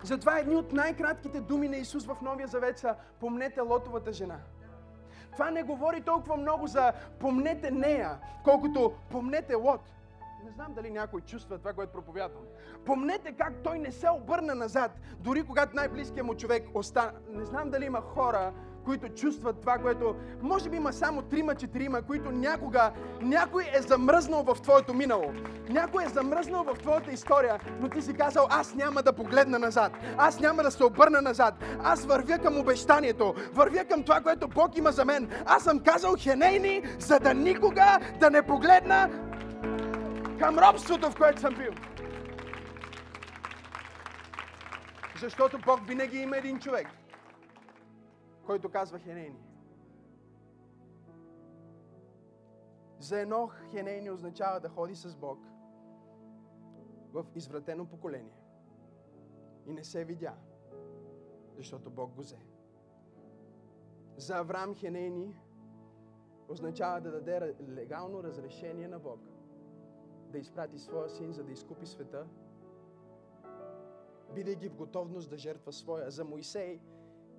Затова 0.03 0.39
едни 0.39 0.57
от 0.57 0.73
най-кратките 0.73 1.41
думи 1.41 1.69
на 1.69 1.77
Исус 1.77 2.07
в 2.07 2.17
Новия 2.23 2.49
Завет 2.49 2.79
са 2.79 2.97
помнете 3.21 3.61
лотовата 3.61 4.13
жена. 4.13 4.39
Това 5.33 5.51
не 5.51 5.63
говори 5.63 6.01
толкова 6.01 6.37
много 6.37 6.67
за 6.67 6.93
помнете 7.19 7.71
нея, 7.71 8.19
колкото 8.45 8.93
помнете 9.11 9.55
Лот. 9.55 9.81
Не 10.45 10.51
знам 10.51 10.75
дали 10.75 10.91
някой 10.91 11.21
чувства 11.21 11.59
това, 11.59 11.73
което 11.73 11.93
проповядвам. 11.93 12.43
Помнете 12.87 13.33
как 13.33 13.53
той 13.65 13.79
не 13.79 13.93
се 13.93 14.11
обърна 14.11 14.55
назад, 14.55 14.91
дори 15.19 15.43
когато 15.43 15.77
най-близкият 15.77 16.27
му 16.27 16.35
човек 16.35 16.69
остана. 16.75 17.13
Не 17.31 17.45
знам 17.45 17.71
дали 17.71 17.85
има 17.85 18.01
хора, 18.01 18.53
които 18.89 19.09
чувстват 19.09 19.61
това, 19.61 19.79
което 19.79 20.15
може 20.43 20.71
би 20.71 20.77
има 20.77 20.93
само 20.93 21.23
трима-четирима, 21.23 22.03
които 22.03 22.31
някога 22.31 22.91
някой 23.21 23.65
е 23.75 23.83
замръзнал 23.83 24.43
в 24.43 24.63
твоето 24.63 24.95
минало. 24.95 25.33
Някой 25.69 26.05
е 26.05 26.09
замръзнал 26.09 26.65
в 26.65 26.79
твоята 26.79 27.13
история, 27.13 27.59
но 27.81 27.89
ти 27.89 28.03
си 28.03 28.15
казал, 28.15 28.47
аз 28.51 28.75
няма 28.75 29.03
да 29.03 29.13
погледна 29.13 29.59
назад. 29.59 29.93
Аз 30.19 30.41
няма 30.41 30.63
да 30.63 30.71
се 30.71 30.85
обърна 30.85 31.23
назад. 31.23 31.55
Аз 31.83 32.07
вървя 32.07 32.39
към 32.39 32.59
обещанието. 32.59 33.35
Вървя 33.53 33.85
към 33.85 34.03
това, 34.03 34.21
което 34.21 34.49
Бог 34.49 34.79
има 34.79 34.93
за 34.93 35.05
мен. 35.05 35.31
Аз 35.47 35.65
съм 35.65 35.81
казал 35.81 36.15
хенейни, 36.19 36.83
за 36.99 37.19
да 37.19 37.35
никога 37.35 37.99
да 38.21 38.31
не 38.31 38.43
погледна 38.43 39.11
към 40.39 40.59
робството, 40.59 41.11
в 41.11 41.17
което 41.17 41.41
съм 41.41 41.55
бил. 41.55 41.73
Защото 45.21 45.59
Бог 45.67 45.81
винаги 45.89 46.19
има 46.19 46.37
един 46.37 46.59
човек, 46.59 46.89
който 48.49 48.71
казва 48.71 48.99
Хенейни. 48.99 49.45
За 52.99 53.21
едно 53.21 53.49
Хенейни 53.71 54.11
означава 54.11 54.61
да 54.61 54.69
ходи 54.69 54.95
с 54.95 55.17
Бог 55.17 55.39
в 57.13 57.27
извратено 57.35 57.87
поколение. 57.87 58.39
И 59.67 59.73
не 59.73 59.85
се 59.85 60.05
видя, 60.05 60.35
защото 61.57 61.91
Бог 61.91 62.15
го 62.15 62.23
взе. 62.23 62.39
За 64.17 64.39
Авраам 64.39 64.75
Хенейни 64.75 65.37
означава 66.49 67.01
да 67.01 67.11
даде 67.11 67.55
легално 67.69 68.23
разрешение 68.23 68.89
на 68.89 68.99
Бог 68.99 69.21
да 70.33 70.39
изпрати 70.39 70.79
своя 70.79 71.11
син, 71.11 71.33
за 71.33 71.45
да 71.45 71.53
изкупи 71.53 71.87
света, 71.87 72.27
бидейки 74.35 74.69
в 74.69 74.77
готовност 74.77 75.31
да 75.31 75.37
жертва 75.37 75.73
своя. 75.73 76.11
За 76.11 76.25
Моисей, 76.25 76.81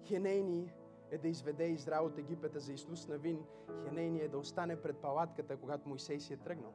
Хенейни 0.03 0.73
е 1.11 1.17
да 1.17 1.27
изведе 1.27 1.67
Израел 1.67 2.05
от 2.05 2.17
Египета 2.17 2.59
за 2.59 2.73
Исус 2.73 3.07
Навин. 3.07 3.45
Хенейни 3.83 4.19
е 4.19 4.27
да 4.27 4.37
остане 4.37 4.81
пред 4.81 4.97
палатката, 4.97 5.57
когато 5.57 5.89
Моисей 5.89 6.19
си 6.19 6.33
е 6.33 6.37
тръгнал. 6.37 6.73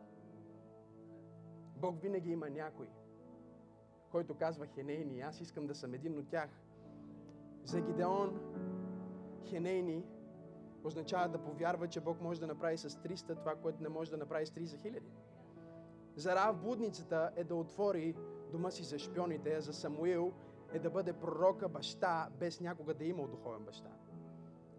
Бог 1.76 2.03
винаги 2.03 2.30
има 2.30 2.51
някой, 2.51 2.89
който 4.11 4.35
казва 4.35 4.66
Хенейни, 4.66 5.20
аз 5.20 5.41
искам 5.41 5.66
да 5.66 5.74
съм 5.74 5.95
един 5.95 6.18
от 6.18 6.28
тях. 6.28 6.51
За 7.64 7.80
Гидеон, 7.80 8.41
Хенейни 9.45 10.05
означава 10.85 11.28
да 11.28 11.39
повярва, 11.39 11.89
че 11.89 12.01
Бог 12.01 12.20
може 12.20 12.41
да 12.41 12.47
направи 12.47 12.78
с 12.78 12.91
300 12.91 13.39
това, 13.39 13.55
което 13.55 13.82
не 13.82 13.89
може 13.89 14.11
да 14.11 14.16
направи 14.16 14.47
с 14.47 14.51
30 14.51 14.82
хиляди. 14.82 15.11
За 16.16 16.35
Рав 16.35 16.57
блудницата 16.57 17.30
е 17.37 17.45
да 17.45 17.55
отвори 17.55 18.14
дома 18.53 18.70
си 18.70 18.82
за 18.82 18.99
шпионите, 18.99 19.55
а 19.55 19.61
за 19.61 19.72
Самуил 19.72 20.32
е 20.72 20.78
да 20.78 20.91
бъде 20.91 21.12
пророка 21.12 21.68
баща, 21.68 22.30
без 22.39 22.61
някога 22.61 22.95
да 22.95 23.05
е 23.05 23.09
имал 23.09 23.26
духовен 23.26 23.64
баща. 23.64 23.91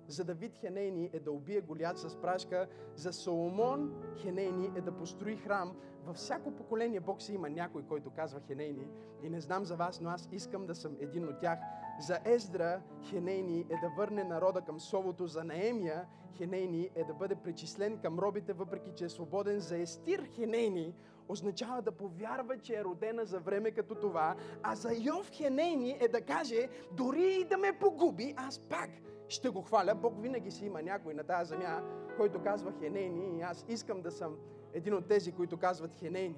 За 0.07 0.23
Давид 0.23 0.57
Хенейни 0.57 1.09
е 1.13 1.19
да 1.19 1.31
убие 1.31 1.61
Голят 1.61 1.99
с 1.99 2.15
прашка, 2.15 2.67
за 2.95 3.13
Соломон 3.13 3.93
Хенейни 4.17 4.71
е 4.75 4.81
да 4.81 4.91
построи 4.91 5.35
храм. 5.35 5.75
Във 6.05 6.15
всяко 6.15 6.51
поколение 6.51 6.99
Бог 6.99 7.21
си 7.21 7.33
има 7.33 7.49
някой, 7.49 7.83
който 7.83 8.09
казва 8.09 8.39
Хенейни. 8.47 8.87
И 9.23 9.29
не 9.29 9.41
знам 9.41 9.65
за 9.65 9.75
вас, 9.75 10.01
но 10.01 10.09
аз 10.09 10.29
искам 10.31 10.65
да 10.65 10.75
съм 10.75 10.95
един 10.99 11.27
от 11.27 11.39
тях. 11.39 11.59
За 11.99 12.19
Ездра 12.25 12.81
Хенейни 13.09 13.59
е 13.59 13.77
да 13.81 13.89
върне 13.97 14.23
народа 14.23 14.61
към 14.61 14.79
Словото. 14.79 15.27
За 15.27 15.43
Наемия 15.43 16.07
Хенейни 16.37 16.89
е 16.95 17.03
да 17.03 17.13
бъде 17.13 17.35
причислен 17.35 17.97
към 17.97 18.19
робите, 18.19 18.53
въпреки 18.53 18.91
че 18.95 19.05
е 19.05 19.09
свободен. 19.09 19.59
За 19.59 19.77
Естир 19.77 20.23
Хенейни 20.35 20.93
означава 21.29 21.81
да 21.81 21.91
повярва, 21.91 22.57
че 22.57 22.75
е 22.75 22.83
родена 22.83 23.25
за 23.25 23.39
време 23.39 23.71
като 23.71 23.95
това, 23.95 24.35
а 24.63 24.75
за 24.75 24.89
Йов 24.93 25.29
Хенейни 25.31 25.97
е 25.99 26.07
да 26.07 26.21
каже, 26.21 26.69
дори 26.91 27.37
и 27.41 27.43
да 27.43 27.57
ме 27.57 27.79
погуби, 27.79 28.33
аз 28.37 28.59
пак 28.59 28.89
ще 29.27 29.49
го 29.49 29.61
хваля. 29.61 29.95
Бог 29.95 30.21
винаги 30.21 30.51
си 30.51 30.65
има 30.65 30.81
някой 30.81 31.13
на 31.13 31.23
тази 31.23 31.49
земя, 31.49 31.81
който 32.17 32.41
казва 32.41 32.71
Хенейни 32.79 33.37
и 33.37 33.41
аз 33.41 33.65
искам 33.67 34.01
да 34.01 34.11
съм 34.11 34.37
един 34.73 34.93
от 34.93 35.07
тези, 35.07 35.31
които 35.31 35.57
казват 35.57 35.93
Хенейни. 35.93 36.37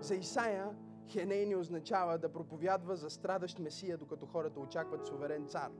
За 0.00 0.14
Исаия 0.14 0.70
Хенейни 1.08 1.56
означава 1.56 2.18
да 2.18 2.32
проповядва 2.32 2.96
за 2.96 3.10
страдащ 3.10 3.58
Месия, 3.58 3.98
докато 3.98 4.26
хората 4.26 4.60
очакват 4.60 5.06
суверен 5.06 5.46
цар. 5.46 5.70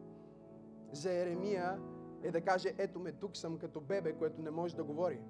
За 0.92 1.12
Еремия 1.12 1.80
е 2.22 2.30
да 2.30 2.40
каже, 2.40 2.74
ето 2.78 3.00
ме, 3.00 3.12
тук 3.12 3.36
съм 3.36 3.58
като 3.58 3.80
бебе, 3.80 4.12
което 4.12 4.42
не 4.42 4.50
може 4.50 4.76
да 4.76 4.84
говори. 4.84 5.20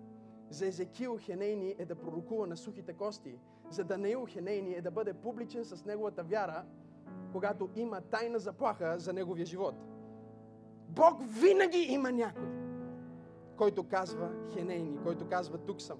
За 0.50 0.66
Езекил 0.66 1.18
Хенейни 1.18 1.74
е 1.78 1.84
да 1.84 1.94
пророкува 1.94 2.46
на 2.46 2.56
сухите 2.56 2.92
кости. 2.92 3.38
За 3.70 3.84
Даниил 3.84 4.26
Хенейни 4.28 4.74
е 4.74 4.82
да 4.82 4.90
бъде 4.90 5.14
публичен 5.14 5.64
с 5.64 5.84
неговата 5.84 6.22
вяра, 6.22 6.64
когато 7.32 7.70
има 7.76 8.00
тайна 8.00 8.38
заплаха 8.38 8.98
за 8.98 9.12
неговия 9.12 9.46
живот. 9.46 9.74
Бог 10.94 11.20
винаги 11.40 11.78
има 11.78 12.12
някой, 12.12 12.48
който 13.56 13.88
казва 13.88 14.30
Хенейни, 14.52 14.98
който 15.02 15.28
казва 15.28 15.58
тук 15.58 15.80
съм. 15.80 15.98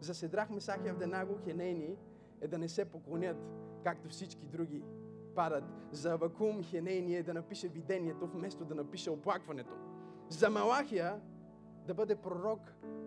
За 0.00 0.14
Седрах 0.14 0.50
Месах 0.50 0.80
и 0.84 0.88
Авденаго 0.88 1.38
Хенейни 1.44 1.96
е 2.40 2.48
да 2.48 2.58
не 2.58 2.68
се 2.68 2.84
поклонят, 2.84 3.36
както 3.84 4.08
всички 4.08 4.46
други 4.46 4.82
падат. 5.34 5.64
За 5.92 6.12
Авакум 6.12 6.62
Хенейни 6.62 7.16
е 7.16 7.22
да 7.22 7.34
напише 7.34 7.68
видението, 7.68 8.26
вместо 8.26 8.64
да 8.64 8.74
напише 8.74 9.10
оплакването. 9.10 9.74
За 10.28 10.50
Малахия 10.50 11.20
да 11.86 11.94
бъде 11.94 12.16
пророк, 12.16 12.60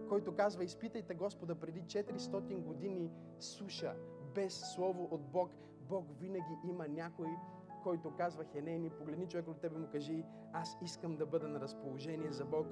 който 0.09 0.35
казва, 0.35 0.63
изпитайте 0.63 1.13
Господа 1.13 1.55
преди 1.55 1.81
400 1.81 2.61
години 2.61 3.11
суша, 3.39 3.95
без 4.35 4.73
слово 4.75 5.07
от 5.11 5.21
Бог. 5.21 5.51
Бог 5.89 6.05
винаги 6.19 6.57
има 6.69 6.87
някой, 6.87 7.27
който 7.83 8.15
казва, 8.17 8.43
Хенейни, 8.43 8.89
погледни 8.89 9.27
човек 9.27 9.47
от 9.47 9.61
тебе 9.61 9.79
му 9.79 9.87
кажи, 9.91 10.25
аз 10.53 10.77
искам 10.81 11.15
да 11.15 11.25
бъда 11.25 11.47
на 11.47 11.59
разположение 11.59 12.31
за 12.31 12.45
Бог. 12.45 12.67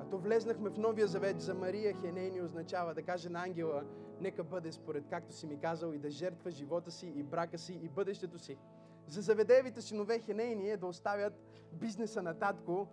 А 0.00 0.04
то 0.10 0.18
влезнахме 0.18 0.70
в 0.70 0.78
Новия 0.78 1.06
завет 1.06 1.40
за 1.40 1.54
Мария 1.54 1.94
Хенейни 2.00 2.42
означава 2.42 2.94
да 2.94 3.02
каже 3.02 3.28
на 3.28 3.42
ангела, 3.42 3.84
нека 4.20 4.44
бъде 4.44 4.72
според 4.72 5.04
както 5.10 5.32
си 5.32 5.46
ми 5.46 5.58
казал 5.58 5.92
и 5.92 5.98
да 5.98 6.10
жертва 6.10 6.50
живота 6.50 6.90
си 6.90 7.06
и 7.06 7.22
брака 7.22 7.58
си 7.58 7.74
и 7.82 7.88
бъдещето 7.88 8.38
си. 8.38 8.58
За 9.06 9.20
заведевите 9.20 9.80
синове 9.80 10.18
Хенейни 10.18 10.70
е 10.70 10.76
да 10.76 10.86
оставят 10.86 11.34
бизнеса 11.72 12.22
на 12.22 12.34
татко 12.34 12.88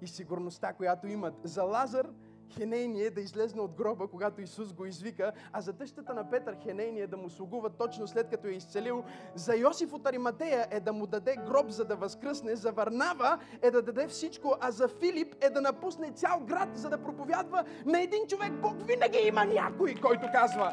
и 0.00 0.06
сигурността, 0.06 0.72
която 0.72 1.06
имат. 1.06 1.34
За 1.44 1.62
Лазар 1.62 2.08
Хенейни 2.56 3.02
е 3.02 3.10
да 3.10 3.20
излезне 3.20 3.60
от 3.60 3.74
гроба, 3.74 4.06
когато 4.06 4.40
Исус 4.40 4.72
го 4.72 4.84
извика, 4.84 5.32
а 5.52 5.60
за 5.60 5.72
тъщата 5.72 6.14
на 6.14 6.30
Петър 6.30 6.56
Хенейни 6.62 7.00
е 7.00 7.06
да 7.06 7.16
му 7.16 7.30
слугува 7.30 7.70
точно 7.70 8.06
след 8.06 8.28
като 8.28 8.48
е 8.48 8.50
изцелил. 8.50 9.04
За 9.34 9.56
Йосиф 9.56 9.92
от 9.92 10.06
Ариматея 10.06 10.66
е 10.70 10.80
да 10.80 10.92
му 10.92 11.06
даде 11.06 11.36
гроб, 11.36 11.68
за 11.68 11.84
да 11.84 11.96
възкръсне. 11.96 12.56
За 12.56 12.72
Варнава 12.72 13.38
е 13.62 13.70
да 13.70 13.82
даде 13.82 14.08
всичко, 14.08 14.56
а 14.60 14.70
за 14.70 14.88
Филип 14.88 15.34
е 15.40 15.50
да 15.50 15.60
напусне 15.60 16.10
цял 16.10 16.40
град, 16.40 16.68
за 16.74 16.90
да 16.90 16.98
проповядва 16.98 17.64
на 17.86 18.02
един 18.02 18.26
човек. 18.26 18.52
Бог 18.52 18.86
винаги 18.86 19.18
има 19.18 19.44
някой, 19.44 19.94
който 19.94 20.26
казва 20.32 20.72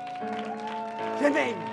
Хенейни. 1.20 1.66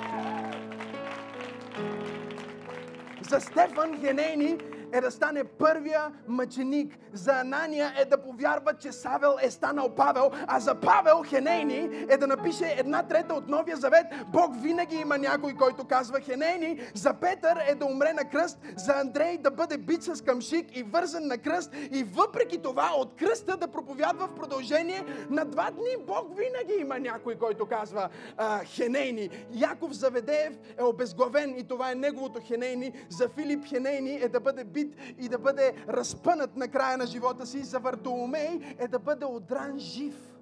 За 3.30 3.40
Стефан 3.40 4.00
Хенейни 4.00 4.58
е 4.92 5.00
да 5.00 5.10
стане 5.10 5.44
първия 5.44 6.12
мъченик. 6.28 6.98
За 7.12 7.32
Анания 7.32 7.92
е 7.98 8.04
да 8.04 8.18
повярва, 8.18 8.74
че 8.74 8.92
Савел 8.92 9.36
е 9.42 9.50
станал 9.50 9.94
Павел, 9.94 10.30
а 10.46 10.60
за 10.60 10.74
Павел 10.74 11.22
Хенейни 11.26 12.06
е 12.08 12.16
да 12.16 12.26
напише 12.26 12.74
една 12.78 13.02
трета 13.02 13.34
от 13.34 13.48
Новия 13.48 13.76
Завет. 13.76 14.06
Бог 14.28 14.62
винаги 14.62 14.96
има 14.96 15.18
някой, 15.18 15.54
който 15.54 15.84
казва 15.84 16.20
Хенейни. 16.20 16.80
За 16.94 17.14
Петър 17.14 17.58
е 17.68 17.74
да 17.74 17.86
умре 17.86 18.12
на 18.12 18.24
кръст, 18.24 18.58
за 18.76 18.92
Андрей 18.92 19.38
да 19.38 19.50
бъде 19.50 19.78
бит 19.78 20.02
с 20.02 20.24
камшик 20.24 20.76
и 20.76 20.82
вързан 20.82 21.26
на 21.26 21.38
кръст 21.38 21.74
и 21.92 22.04
въпреки 22.04 22.58
това 22.58 22.90
от 22.96 23.16
кръста 23.16 23.56
да 23.56 23.68
проповядва 23.68 24.26
в 24.26 24.34
продължение 24.34 25.04
на 25.30 25.44
два 25.44 25.70
дни. 25.70 26.06
Бог 26.06 26.28
винаги 26.28 26.80
има 26.80 26.98
някой, 26.98 27.34
който 27.34 27.66
казва 27.66 28.08
а, 28.36 28.64
Хенейни. 28.64 29.30
Яков 29.52 29.92
Заведеев 29.92 30.58
е 30.78 30.82
обезглавен 30.82 31.54
и 31.58 31.64
това 31.64 31.90
е 31.90 31.94
неговото 31.94 32.40
Хенейни. 32.46 32.92
За 33.08 33.28
Филип 33.28 33.68
Хенейни 33.68 34.18
е 34.22 34.28
да 34.28 34.40
бъде 34.40 34.64
бит 34.76 34.96
и 35.18 35.28
да 35.28 35.38
бъде 35.38 35.84
разпънат 35.88 36.56
на 36.56 36.68
края 36.68 36.98
на 36.98 37.06
живота 37.06 37.46
си. 37.46 37.64
За 37.64 37.78
Вартоломей 37.80 38.76
е 38.78 38.88
да 38.88 38.98
бъде 38.98 39.24
одран 39.24 39.78
жив. 39.78 40.36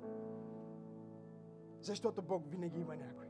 Защото 1.81 2.23
Бог 2.23 2.43
винаги 2.51 2.81
има 2.81 2.97
някой, 2.97 3.27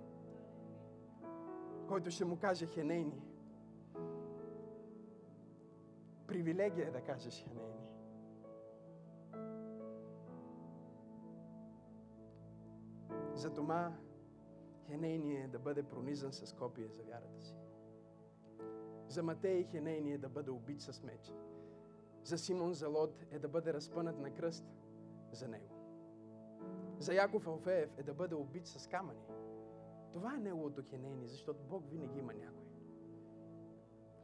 който 1.88 2.10
ще 2.10 2.24
му 2.24 2.36
каже 2.36 2.66
Хенейни. 2.66 3.22
Привилегия 6.26 6.88
е 6.88 6.90
да 6.90 7.00
кажеш 7.00 7.44
Хенейни. 7.44 7.74
За 13.34 13.50
Тома 13.50 13.92
Хенейни 14.86 15.34
е 15.34 15.48
да 15.48 15.58
бъде 15.58 15.82
пронизан 15.82 16.32
с 16.32 16.52
копия 16.52 16.88
за 16.88 17.02
вярата 17.02 17.42
си. 17.42 17.63
За 19.14 19.22
Матей 19.22 19.60
и 19.60 19.64
Хенейни 19.64 20.12
е 20.12 20.18
да 20.18 20.28
бъде 20.28 20.50
убит 20.50 20.80
с 20.80 21.02
меч. 21.02 21.32
За 22.24 22.38
Симон 22.38 22.74
Залот 22.74 23.26
е 23.30 23.38
да 23.38 23.48
бъде 23.48 23.72
разпънат 23.72 24.18
на 24.18 24.34
кръст 24.34 24.64
за 25.32 25.48
него. 25.48 25.74
За 26.98 27.14
Яков 27.14 27.46
Алфеев 27.46 27.98
е 27.98 28.02
да 28.02 28.14
бъде 28.14 28.34
убит 28.34 28.66
с 28.66 28.86
камъни. 28.86 29.26
Това 30.12 30.34
е 30.34 30.38
неговото 30.38 30.82
Хенейни, 30.82 31.28
защото 31.28 31.64
Бог 31.64 31.90
винаги 31.90 32.18
има 32.18 32.34
някой, 32.34 32.66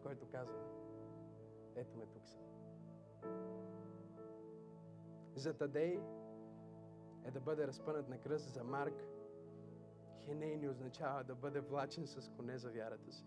който 0.03 0.26
казва, 0.28 0.59
ето 1.74 1.97
ме 1.97 2.07
тук 2.07 2.28
съм. 2.28 2.41
За 5.34 5.55
Тадей 5.55 6.01
е 7.24 7.30
да 7.30 7.41
бъде 7.41 7.66
разпънат 7.66 8.09
на 8.09 8.18
кръст 8.18 8.49
за 8.49 8.64
Марк. 8.64 9.05
Хенейни 10.24 10.68
означава 10.68 11.24
да 11.24 11.34
бъде 11.34 11.61
влачен 11.61 12.07
с 12.07 12.30
коне 12.36 12.59
за 12.59 12.70
вярата 12.70 13.12
си. 13.12 13.26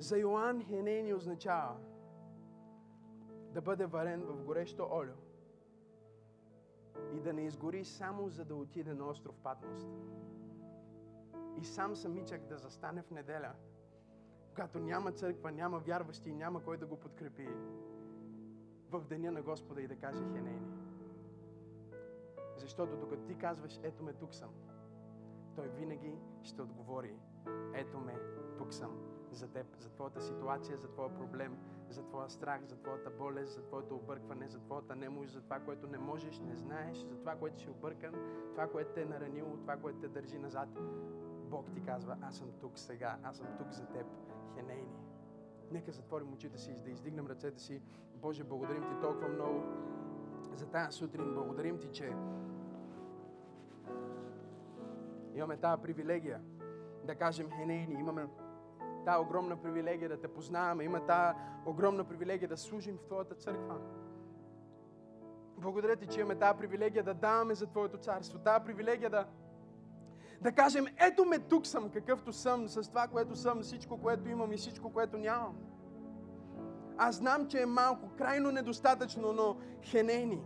За 0.00 0.18
Йоанн 0.18 0.64
Хенейни 0.64 1.14
означава 1.14 1.76
да 3.52 3.60
бъде 3.60 3.86
варен 3.86 4.22
в 4.22 4.44
горещо 4.44 4.88
олио 4.92 5.14
и 7.12 7.20
да 7.20 7.32
не 7.32 7.42
изгори 7.42 7.84
само 7.84 8.28
за 8.28 8.44
да 8.44 8.54
отиде 8.54 8.94
на 8.94 9.06
остров 9.06 9.38
Патмост. 9.42 9.88
И 11.60 11.64
сам 11.64 11.96
самичък 11.96 12.46
да 12.46 12.58
застане 12.58 13.02
в 13.02 13.10
неделя, 13.10 13.52
когато 14.48 14.78
няма 14.78 15.12
църква, 15.12 15.52
няма 15.52 15.78
вярващи 15.78 16.30
и 16.30 16.34
няма 16.34 16.64
кой 16.64 16.76
да 16.76 16.86
го 16.86 16.96
подкрепи 16.96 17.48
в 18.90 19.04
деня 19.04 19.32
на 19.32 19.42
Господа 19.42 19.82
и 19.82 19.88
да 19.88 19.96
каже 19.96 20.22
Хенейни. 20.22 20.72
Защото 22.56 22.96
докато 22.96 23.26
ти 23.26 23.34
казваш, 23.34 23.80
ето 23.82 24.02
ме, 24.02 24.12
тук 24.12 24.34
съм, 24.34 24.50
той 25.56 25.68
винаги 25.68 26.18
ще 26.42 26.62
отговори, 26.62 27.16
ето 27.74 27.98
ме, 27.98 28.18
тук 28.58 28.74
съм 28.74 29.19
за 29.32 29.48
теб, 29.48 29.66
за 29.78 29.90
твоята 29.90 30.20
ситуация, 30.20 30.76
за 30.76 30.88
твоя 30.88 31.14
проблем, 31.14 31.58
за 31.88 32.02
твоя 32.02 32.30
страх, 32.30 32.64
за 32.64 32.76
твоята 32.76 33.10
болест, 33.10 33.52
за 33.52 33.62
твоето 33.62 33.94
объркване, 33.94 34.48
за 34.48 34.60
твоята 34.60 34.96
немощ, 34.96 35.32
за 35.32 35.40
това, 35.40 35.60
което 35.60 35.86
не 35.86 35.98
можеш, 35.98 36.38
не 36.38 36.56
знаеш, 36.56 36.98
за 36.98 37.16
това, 37.16 37.36
което 37.36 37.60
си 37.60 37.70
объркан, 37.70 38.14
това, 38.50 38.66
което 38.66 38.92
те 38.94 39.02
е 39.02 39.04
наранило, 39.04 39.56
това, 39.56 39.76
което 39.76 39.98
те 39.98 40.08
държи 40.08 40.38
назад. 40.38 40.68
Бог 41.50 41.72
ти 41.72 41.80
казва, 41.82 42.16
аз 42.22 42.36
съм 42.36 42.52
тук 42.60 42.78
сега, 42.78 43.18
аз 43.22 43.36
съм 43.36 43.46
тук 43.58 43.72
за 43.72 43.86
теб, 43.86 44.06
Хенейни. 44.54 44.96
Нека 45.70 45.92
затворим 45.92 46.32
очите 46.32 46.58
си, 46.58 46.82
да 46.84 46.90
издигнем 46.90 47.26
ръцете 47.26 47.60
си. 47.62 47.82
Боже, 48.14 48.44
благодарим 48.44 48.82
ти 48.82 49.00
толкова 49.00 49.28
много 49.28 49.62
за 50.52 50.66
тази 50.66 50.98
сутрин. 50.98 51.34
Благодарим 51.34 51.78
ти, 51.78 51.88
че 51.88 52.12
имаме 55.34 55.56
тази 55.56 55.82
привилегия 55.82 56.40
да 57.04 57.14
кажем 57.14 57.50
Хенейни. 57.50 57.94
Имаме 57.94 58.26
тази 59.04 59.18
огромна 59.18 59.56
привилегия 59.56 60.08
да 60.08 60.20
те 60.20 60.28
познаваме. 60.28 60.84
Има 60.84 61.06
тази 61.06 61.38
огромна 61.66 62.04
привилегия 62.04 62.48
да 62.48 62.56
служим 62.56 62.96
в 62.96 63.04
Твоята 63.04 63.34
църква. 63.34 63.78
Благодаря 65.58 65.96
ти, 65.96 66.06
че 66.06 66.20
имаме 66.20 66.38
тази 66.38 66.58
привилегия 66.58 67.04
да 67.04 67.14
даваме 67.14 67.54
за 67.54 67.66
Твоето 67.66 67.98
царство. 67.98 68.38
Тази 68.38 68.64
привилегия 68.64 69.10
да, 69.10 69.26
да 70.40 70.52
кажем, 70.52 70.86
ето 71.00 71.24
ме 71.24 71.38
тук 71.38 71.66
съм, 71.66 71.90
какъвто 71.90 72.32
съм, 72.32 72.68
с 72.68 72.88
това, 72.88 73.08
което 73.08 73.36
съм, 73.36 73.62
всичко, 73.62 73.98
което 73.98 74.28
имам 74.28 74.52
и 74.52 74.56
всичко, 74.56 74.92
което 74.92 75.18
нямам. 75.18 75.56
Аз 76.98 77.16
знам, 77.16 77.48
че 77.48 77.62
е 77.62 77.66
малко, 77.66 78.10
крайно 78.18 78.52
недостатъчно, 78.52 79.32
но 79.32 79.56
хенени. 79.82 80.42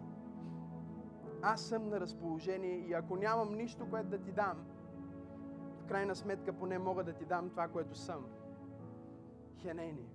Аз 1.43 1.61
съм 1.61 1.89
на 1.89 2.01
разположение 2.01 2.77
и 2.77 2.93
ако 2.93 3.17
нямам 3.17 3.55
нищо, 3.55 3.91
което 3.91 4.09
да 4.09 4.19
ти 4.19 4.33
дам, 4.33 4.65
в 5.81 5.87
крайна 5.87 6.17
сметка 6.17 6.53
поне 6.53 6.79
мога 6.79 7.05
да 7.05 7.13
ти 7.13 7.25
дам 7.25 7.51
това, 7.51 7.69
което 7.69 7.95
съм. 7.99 8.27
Хенени. 9.65 10.07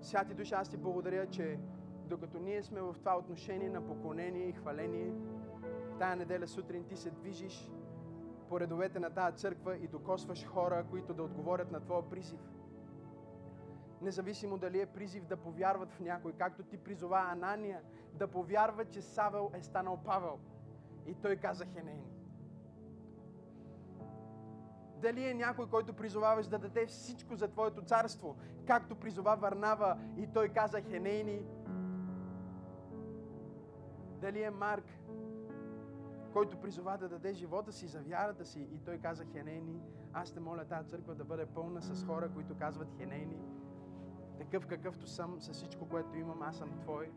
Святи 0.00 0.34
душа, 0.34 0.56
аз 0.56 0.68
ти 0.68 0.76
благодаря, 0.76 1.26
че 1.26 1.58
докато 2.06 2.38
ние 2.38 2.62
сме 2.62 2.80
в 2.80 2.94
това 2.98 3.18
отношение 3.18 3.70
на 3.70 3.86
поклонение 3.86 4.48
и 4.48 4.52
хваление, 4.52 5.14
тая 5.98 6.16
неделя 6.16 6.48
сутрин 6.48 6.84
ти 6.84 6.96
се 6.96 7.10
движиш 7.10 7.70
по 8.48 8.60
редовете 8.60 9.00
на 9.00 9.10
тази 9.10 9.36
църква 9.36 9.76
и 9.76 9.88
докосваш 9.88 10.46
хора, 10.46 10.84
които 10.90 11.14
да 11.14 11.22
отговорят 11.22 11.70
на 11.70 11.80
Твоя 11.80 12.10
призив. 12.10 12.40
Независимо 14.02 14.58
дали 14.58 14.80
е 14.80 14.86
призив 14.86 15.26
да 15.26 15.36
повярват 15.36 15.92
в 15.92 16.00
някой, 16.00 16.32
както 16.32 16.62
ти 16.62 16.76
призова 16.76 17.18
Анания, 17.30 17.82
да 18.14 18.28
повярва, 18.28 18.84
че 18.84 19.02
Савел 19.02 19.50
е 19.54 19.62
станал 19.62 19.98
Павел. 20.04 20.38
И 21.06 21.14
той 21.14 21.36
каза 21.36 21.64
Хенейни. 21.66 22.11
Дали 25.02 25.28
е 25.28 25.34
някой, 25.34 25.66
който 25.66 25.92
призоваваш 25.92 26.46
да 26.46 26.58
даде 26.58 26.86
всичко 26.86 27.36
за 27.36 27.48
Твоето 27.48 27.82
царство, 27.82 28.36
както 28.66 28.96
призова 28.96 29.36
Варнава 29.36 29.98
и 30.16 30.26
той 30.34 30.48
каза 30.48 30.80
Хенейни. 30.80 31.42
дали 34.22 34.42
е 34.42 34.50
Марк, 34.50 34.84
който 36.32 36.60
призова 36.60 36.96
да 36.96 37.08
даде 37.08 37.32
живота 37.32 37.72
си 37.72 37.86
за 37.86 38.00
вярата 38.00 38.44
си 38.44 38.60
и 38.60 38.78
той 38.78 38.98
каза 38.98 39.24
хенейни, 39.24 39.82
аз 40.12 40.32
те 40.32 40.40
моля 40.40 40.64
тази 40.64 40.88
църква 40.88 41.14
да 41.14 41.24
бъде 41.24 41.46
пълна 41.46 41.82
с 41.82 42.06
хора, 42.06 42.30
които 42.34 42.54
казват 42.58 42.88
хенейни, 42.98 43.42
такъв 44.38 44.66
какъвто 44.66 45.06
съм, 45.06 45.40
с 45.40 45.52
всичко, 45.52 45.88
което 45.88 46.18
имам, 46.18 46.42
аз 46.42 46.56
съм 46.56 46.78
Твой. 46.80 47.12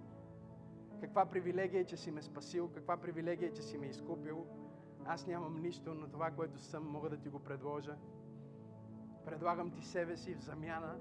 Каква 1.01 1.25
привилегия 1.25 1.81
е, 1.81 1.85
че 1.85 1.97
си 1.97 2.11
ме 2.11 2.21
спасил, 2.21 2.69
каква 2.73 2.97
привилегия 2.97 3.49
е, 3.49 3.53
че 3.53 3.61
си 3.61 3.77
ме 3.77 3.85
изкупил. 3.85 4.45
Аз 5.05 5.27
нямам 5.27 5.61
нищо, 5.61 5.93
но 5.93 6.07
това, 6.07 6.31
което 6.31 6.59
съм, 6.59 6.91
мога 6.91 7.09
да 7.09 7.17
ти 7.17 7.29
го 7.29 7.39
предложа. 7.39 7.97
Предлагам 9.25 9.71
ти 9.71 9.81
себе 9.81 10.17
си 10.17 10.35
в 10.35 10.43
замяна 10.43 10.97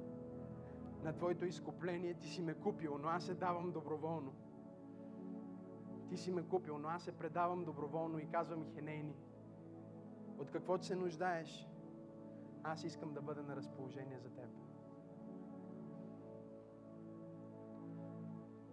на 1.03 1.13
Твоето 1.13 1.45
изкупление. 1.45 2.15
Ти 2.15 2.29
си 2.29 2.43
ме 2.43 2.55
купил, 2.55 2.99
но 2.99 3.09
аз 3.09 3.25
се 3.25 3.35
давам 3.35 3.73
доброволно. 3.73 4.35
Ти 6.09 6.17
си 6.17 6.31
ме 6.31 6.43
купил, 6.43 6.79
но 6.79 6.89
аз 6.89 7.03
се 7.03 7.19
предавам 7.19 7.65
доброволно 7.65 8.19
и 8.19 8.31
казвам 8.31 8.67
хенейни. 8.75 9.17
От 10.39 10.51
каквото 10.51 10.85
се 10.85 10.97
нуждаеш, 10.97 11.69
аз 12.63 12.85
искам 12.85 13.15
да 13.15 13.23
бъда 13.23 13.43
на 13.43 13.57
разположение 13.57 14.19
за 14.19 14.31
теб. 14.31 14.49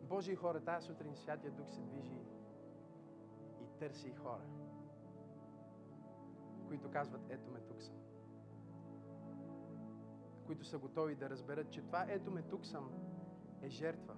Божии 0.03 0.36
хора, 0.36 0.61
тази 0.61 0.88
сутрин 0.88 1.15
Святия 1.15 1.51
Дух 1.51 1.69
се 1.69 1.82
движи 1.82 2.19
и 3.61 3.79
търси 3.79 4.13
хора, 4.13 4.45
които 6.72 6.91
казват, 6.91 7.22
ето 7.30 7.51
ме 7.51 7.59
тук 7.59 7.82
съм. 7.82 7.95
Които 10.45 10.65
са 10.65 10.78
готови 10.78 11.15
да 11.15 11.30
разберат, 11.30 11.72
че 11.72 11.82
това 11.82 12.05
ето 12.09 12.32
ме 12.32 12.41
тук 12.41 12.65
съм 12.65 12.91
е 13.61 13.69
жертва. 13.69 14.15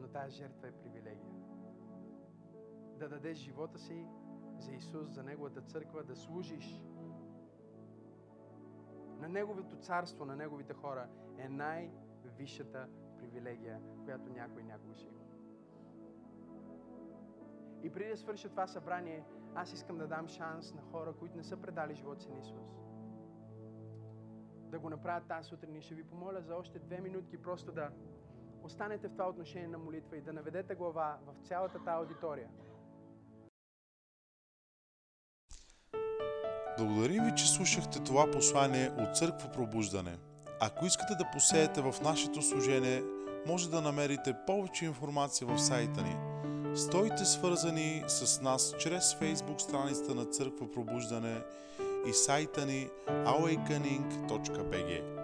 Но 0.00 0.08
тази 0.08 0.36
жертва 0.36 0.68
е 0.68 0.72
привилегия. 0.72 1.34
Да 2.98 3.08
дадеш 3.08 3.38
живота 3.38 3.78
си 3.78 4.06
за 4.58 4.72
Исус, 4.72 5.10
за 5.10 5.22
Неговата 5.22 5.62
църква, 5.62 6.04
да 6.04 6.16
служиш 6.16 6.82
на 9.18 9.28
Неговото 9.28 9.76
царство, 9.76 10.24
на 10.24 10.36
Неговите 10.36 10.74
хора 10.74 11.08
е 11.38 11.48
най-висшата 11.48 12.88
привилегия, 13.18 13.80
която 14.04 14.30
някой 14.30 14.62
някога 14.62 14.94
ще 14.94 15.08
има. 15.08 15.24
И 17.82 17.90
преди 17.90 18.10
да 18.10 18.16
свърша 18.16 18.48
това 18.48 18.66
събрание, 18.66 19.24
аз 19.54 19.72
искам 19.72 19.98
да 19.98 20.06
дам 20.06 20.28
шанс 20.28 20.74
на 20.74 20.82
хора, 20.82 21.12
които 21.18 21.36
не 21.36 21.44
са 21.44 21.56
предали 21.56 21.94
живота 21.94 22.22
си 22.22 22.28
на 22.30 22.38
Исус. 22.38 22.78
Да 24.70 24.78
го 24.78 24.90
направят 24.90 25.28
тази 25.28 25.48
сутрин 25.48 25.76
и 25.76 25.82
ще 25.82 25.94
ви 25.94 26.04
помоля 26.04 26.42
за 26.42 26.56
още 26.56 26.78
две 26.78 27.00
минутки 27.00 27.42
просто 27.42 27.72
да 27.72 27.90
останете 28.62 29.08
в 29.08 29.12
това 29.12 29.28
отношение 29.28 29.68
на 29.68 29.78
молитва 29.78 30.16
и 30.16 30.20
да 30.20 30.32
наведете 30.32 30.74
глава 30.74 31.18
в 31.26 31.48
цялата 31.48 31.78
тази 31.78 31.96
аудитория. 31.96 32.48
Благодарим 36.78 37.24
ви, 37.24 37.34
че 37.36 37.48
слушахте 37.48 37.98
това 38.04 38.30
послание 38.30 38.90
от 38.98 39.16
Църква 39.16 39.50
Пробуждане. 39.52 40.18
Ако 40.60 40.86
искате 40.86 41.14
да 41.14 41.30
посеете 41.32 41.80
в 41.80 41.94
нашето 42.02 42.42
служение, 42.42 43.02
може 43.46 43.70
да 43.70 43.80
намерите 43.80 44.36
повече 44.46 44.84
информация 44.84 45.48
в 45.48 45.58
сайта 45.58 46.02
ни. 46.02 46.37
Стойте 46.78 47.24
свързани 47.24 48.04
с 48.08 48.40
нас 48.40 48.74
чрез 48.78 49.14
Facebook 49.14 49.58
страницата 49.58 50.14
на 50.14 50.24
Църква 50.24 50.70
Пробуждане 50.70 51.42
и 52.08 52.12
сайта 52.12 52.66
ни 52.66 52.88
awakening.bg. 53.08 55.17